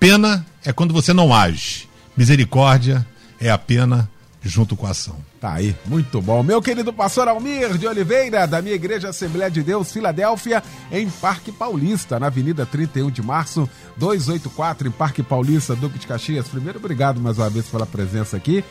Pena 0.00 0.46
é 0.64 0.72
quando 0.72 0.94
você 0.94 1.12
não 1.12 1.34
age. 1.34 1.88
Misericórdia 2.16 3.06
é 3.38 3.50
a 3.50 3.58
pena 3.58 4.08
junto 4.46 4.76
com 4.76 4.86
a 4.86 4.90
ação. 4.90 5.16
Tá 5.40 5.54
aí, 5.54 5.74
muito 5.86 6.20
bom. 6.20 6.42
Meu 6.42 6.62
querido 6.62 6.92
pastor 6.92 7.28
Almir 7.28 7.76
de 7.76 7.86
Oliveira, 7.86 8.46
da 8.46 8.62
minha 8.62 8.74
Igreja 8.74 9.08
Assembleia 9.08 9.50
de 9.50 9.62
Deus, 9.62 9.92
Filadélfia, 9.92 10.62
em 10.90 11.08
Parque 11.08 11.52
Paulista, 11.52 12.18
na 12.18 12.26
Avenida 12.26 12.64
31 12.64 13.10
de 13.10 13.22
Março, 13.22 13.68
284, 13.96 14.88
em 14.88 14.90
Parque 14.90 15.22
Paulista, 15.22 15.74
Duque 15.74 15.98
de 15.98 16.06
Caxias. 16.06 16.48
Primeiro, 16.48 16.78
obrigado 16.78 17.20
mais 17.20 17.38
uma 17.38 17.50
vez 17.50 17.66
pela 17.66 17.86
presença 17.86 18.36
aqui. 18.36 18.64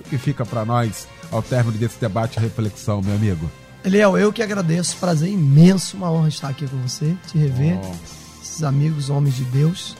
O 0.00 0.08
que 0.08 0.18
fica 0.18 0.44
para 0.44 0.64
nós 0.64 1.06
ao 1.30 1.42
término 1.42 1.78
desse 1.78 1.98
debate 1.98 2.38
e 2.38 2.40
reflexão, 2.40 3.00
meu 3.00 3.14
amigo? 3.14 3.50
Eliel, 3.84 4.16
eu 4.16 4.32
que 4.32 4.42
agradeço, 4.42 4.96
prazer 4.96 5.28
imenso, 5.28 5.96
uma 5.96 6.10
honra 6.10 6.28
estar 6.28 6.48
aqui 6.48 6.68
com 6.68 6.76
você, 6.78 7.16
te 7.26 7.36
rever, 7.36 7.78
oh. 7.82 8.42
esses 8.42 8.62
amigos, 8.62 9.10
homens 9.10 9.36
de 9.36 9.44
Deus. 9.44 9.96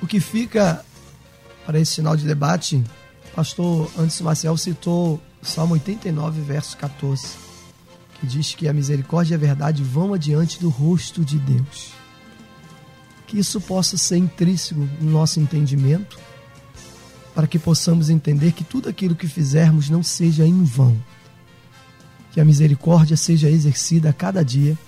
O 0.00 0.06
que 0.06 0.20
fica 0.20 0.84
para 1.64 1.80
esse 1.80 1.96
final 1.96 2.16
de 2.16 2.24
debate, 2.24 2.84
pastor 3.36 3.90
Anderson 3.98 4.24
Marcel 4.24 4.56
citou 4.56 5.20
Salmo 5.42 5.74
89, 5.74 6.40
verso 6.40 6.74
14, 6.78 7.36
que 8.18 8.26
diz 8.26 8.54
que 8.54 8.66
a 8.66 8.72
misericórdia 8.72 9.34
e 9.34 9.36
a 9.36 9.38
verdade 9.38 9.82
vão 9.82 10.14
adiante 10.14 10.58
do 10.58 10.70
rosto 10.70 11.22
de 11.22 11.38
Deus. 11.38 11.92
Que 13.26 13.38
isso 13.38 13.60
possa 13.60 13.98
ser 13.98 14.16
intrínseco 14.16 14.80
no 15.02 15.10
nosso 15.10 15.38
entendimento, 15.38 16.18
para 17.34 17.46
que 17.46 17.58
possamos 17.58 18.08
entender 18.08 18.52
que 18.52 18.64
tudo 18.64 18.88
aquilo 18.88 19.14
que 19.14 19.28
fizermos 19.28 19.90
não 19.90 20.02
seja 20.02 20.46
em 20.46 20.64
vão. 20.64 20.96
Que 22.32 22.40
a 22.40 22.44
misericórdia 22.44 23.18
seja 23.18 23.50
exercida 23.50 24.08
a 24.08 24.14
cada 24.14 24.42
dia, 24.42 24.78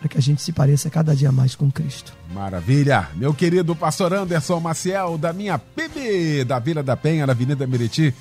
para 0.00 0.08
que 0.08 0.16
a 0.16 0.22
gente 0.22 0.40
se 0.40 0.50
pareça 0.50 0.88
cada 0.88 1.14
dia 1.14 1.30
mais 1.30 1.54
com 1.54 1.70
Cristo. 1.70 2.14
Maravilha! 2.32 3.10
Meu 3.14 3.34
querido 3.34 3.76
pastor 3.76 4.14
Anderson 4.14 4.58
Maciel, 4.58 5.18
da 5.18 5.30
minha 5.30 5.58
PB, 5.58 6.44
da 6.46 6.58
Vila 6.58 6.82
da 6.82 6.96
Penha, 6.96 7.26
na 7.26 7.32
Avenida 7.34 7.66
Meriti, 7.66 8.14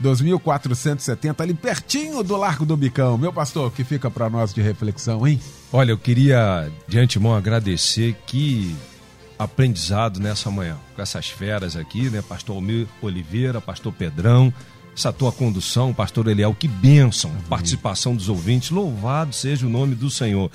2470, 0.00 1.42
ali 1.42 1.52
pertinho 1.52 2.22
do 2.22 2.36
Largo 2.36 2.64
do 2.64 2.74
Bicão. 2.74 3.18
Meu 3.18 3.32
pastor, 3.34 3.68
o 3.68 3.70
que 3.70 3.84
fica 3.84 4.10
para 4.10 4.30
nós 4.30 4.54
de 4.54 4.62
reflexão, 4.62 5.28
hein? 5.28 5.38
Olha, 5.70 5.90
eu 5.90 5.98
queria 5.98 6.70
de 6.88 6.98
antemão 6.98 7.34
agradecer 7.34 8.16
que 8.26 8.74
aprendizado 9.38 10.18
nessa 10.18 10.50
manhã, 10.50 10.78
com 10.94 11.02
essas 11.02 11.28
feras 11.28 11.76
aqui, 11.76 12.08
né? 12.08 12.22
Pastor 12.22 12.56
Almir 12.56 12.86
Oliveira, 13.02 13.60
Pastor 13.60 13.92
Pedrão, 13.92 14.52
essa 14.96 15.12
tua 15.12 15.30
condução, 15.30 15.92
Pastor 15.92 16.28
Eliel, 16.28 16.54
que 16.58 16.66
bênção, 16.66 17.30
participação 17.46 18.16
dos 18.16 18.30
ouvintes, 18.30 18.70
louvado 18.70 19.34
seja 19.34 19.66
o 19.66 19.70
nome 19.70 19.94
do 19.94 20.10
Senhor. 20.10 20.50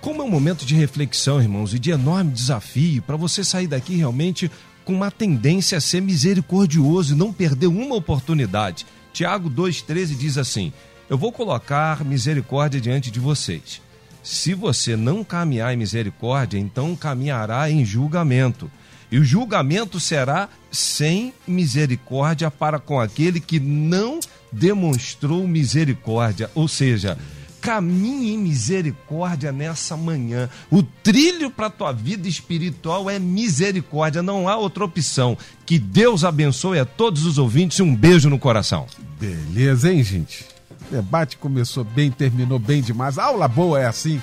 Como 0.00 0.22
é 0.22 0.24
um 0.24 0.30
momento 0.30 0.64
de 0.64 0.76
reflexão, 0.76 1.40
irmãos, 1.40 1.74
e 1.74 1.78
de 1.78 1.90
enorme 1.90 2.30
desafio 2.30 3.02
para 3.02 3.16
você 3.16 3.42
sair 3.42 3.66
daqui 3.66 3.96
realmente 3.96 4.50
com 4.84 4.94
uma 4.94 5.10
tendência 5.10 5.76
a 5.76 5.80
ser 5.80 6.00
misericordioso 6.00 7.14
e 7.14 7.16
não 7.16 7.32
perder 7.32 7.66
uma 7.66 7.96
oportunidade. 7.96 8.86
Tiago 9.12 9.50
2,13 9.50 10.16
diz 10.16 10.38
assim: 10.38 10.72
Eu 11.10 11.18
vou 11.18 11.32
colocar 11.32 12.04
misericórdia 12.04 12.80
diante 12.80 13.10
de 13.10 13.18
vocês. 13.18 13.82
Se 14.22 14.54
você 14.54 14.96
não 14.96 15.24
caminhar 15.24 15.74
em 15.74 15.76
misericórdia, 15.76 16.58
então 16.58 16.94
caminhará 16.94 17.68
em 17.70 17.84
julgamento. 17.84 18.70
E 19.10 19.18
o 19.18 19.24
julgamento 19.24 19.98
será 19.98 20.48
sem 20.70 21.32
misericórdia 21.46 22.50
para 22.50 22.78
com 22.78 23.00
aquele 23.00 23.40
que 23.40 23.58
não 23.58 24.20
demonstrou 24.52 25.46
misericórdia. 25.48 26.50
Ou 26.54 26.68
seja, 26.68 27.18
caminhe 27.60 28.34
em 28.34 28.38
misericórdia 28.38 29.52
nessa 29.52 29.96
manhã. 29.96 30.48
O 30.70 30.82
trilho 30.82 31.50
para 31.50 31.66
a 31.66 31.70
tua 31.70 31.92
vida 31.92 32.28
espiritual 32.28 33.08
é 33.10 33.18
misericórdia, 33.18 34.22
não 34.22 34.48
há 34.48 34.56
outra 34.56 34.84
opção. 34.84 35.36
Que 35.66 35.78
Deus 35.78 36.24
abençoe 36.24 36.78
a 36.78 36.84
todos 36.84 37.26
os 37.26 37.38
ouvintes 37.38 37.78
e 37.78 37.82
um 37.82 37.94
beijo 37.94 38.30
no 38.30 38.38
coração. 38.38 38.86
Beleza, 39.20 39.92
hein, 39.92 40.02
gente? 40.02 40.46
O 40.90 40.94
debate 40.94 41.36
começou 41.36 41.84
bem, 41.84 42.10
terminou 42.10 42.58
bem 42.58 42.80
demais. 42.80 43.18
A 43.18 43.24
aula 43.24 43.48
boa 43.48 43.80
é 43.80 43.86
assim, 43.86 44.20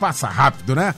passa 0.00 0.28
rápido, 0.28 0.74
né? 0.74 0.94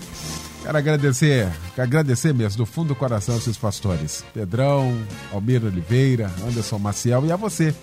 Quero 0.62 0.76
agradecer, 0.76 1.48
quero 1.74 1.88
agradecer 1.88 2.34
mesmo, 2.34 2.58
do 2.58 2.66
fundo 2.66 2.88
do 2.88 2.94
coração, 2.94 3.36
esses 3.36 3.56
pastores. 3.56 4.24
Pedrão, 4.34 4.94
Almir 5.32 5.64
Oliveira, 5.64 6.30
Anderson 6.46 6.78
Maciel 6.78 7.24
e 7.26 7.32
a 7.32 7.36
você 7.36 7.74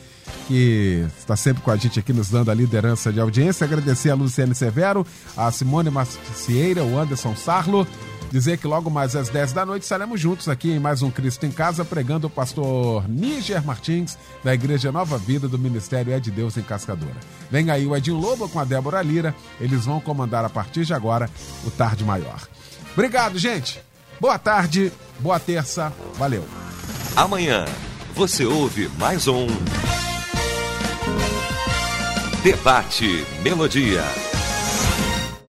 que 0.47 1.05
está 1.17 1.35
sempre 1.35 1.61
com 1.61 1.71
a 1.71 1.75
gente 1.75 1.99
aqui 1.99 2.13
nos 2.13 2.29
dando 2.29 2.49
a 2.49 2.53
liderança 2.53 3.11
de 3.11 3.19
audiência. 3.19 3.65
Agradecer 3.65 4.09
a 4.09 4.15
Luciane 4.15 4.55
Severo, 4.55 5.05
a 5.35 5.51
Simone 5.51 5.89
Macieira, 5.89 6.83
o 6.83 6.97
Anderson 6.97 7.35
Sarlo. 7.35 7.87
Dizer 8.31 8.57
que 8.57 8.67
logo 8.67 8.89
mais 8.89 9.15
às 9.15 9.29
10 9.29 9.53
da 9.53 9.65
noite 9.65 9.83
estaremos 9.83 10.19
juntos 10.19 10.49
aqui 10.49 10.71
em 10.71 10.79
mais 10.79 11.01
um 11.01 11.09
Cristo 11.09 11.45
em 11.45 11.51
Casa, 11.51 11.85
pregando 11.85 12.27
o 12.27 12.29
pastor 12.29 13.07
Níger 13.07 13.65
Martins, 13.65 14.17
da 14.43 14.53
Igreja 14.53 14.91
Nova 14.91 15.17
Vida 15.17 15.47
do 15.47 15.57
Ministério 15.57 16.11
É 16.11 16.19
de 16.19 16.29
Deus 16.29 16.57
em 16.57 16.61
Cascadora. 16.61 17.15
Vem 17.49 17.71
aí 17.71 17.87
o 17.87 17.95
Edinho 17.95 18.17
Lobo 18.17 18.49
com 18.49 18.59
a 18.59 18.65
Débora 18.65 19.01
Lira, 19.01 19.33
eles 19.61 19.85
vão 19.85 20.01
comandar 20.01 20.43
a 20.43 20.49
partir 20.49 20.83
de 20.83 20.93
agora 20.93 21.29
o 21.65 21.71
Tarde 21.71 22.03
Maior. 22.03 22.47
Obrigado, 22.93 23.37
gente. 23.37 23.81
Boa 24.19 24.37
tarde, 24.37 24.91
boa 25.19 25.39
terça, 25.39 25.93
valeu. 26.17 26.43
Amanhã 27.15 27.65
você 28.13 28.45
ouve 28.45 28.89
mais 28.97 29.27
um. 29.27 29.47
Debate 32.43 33.25
Melodia. 33.43 34.36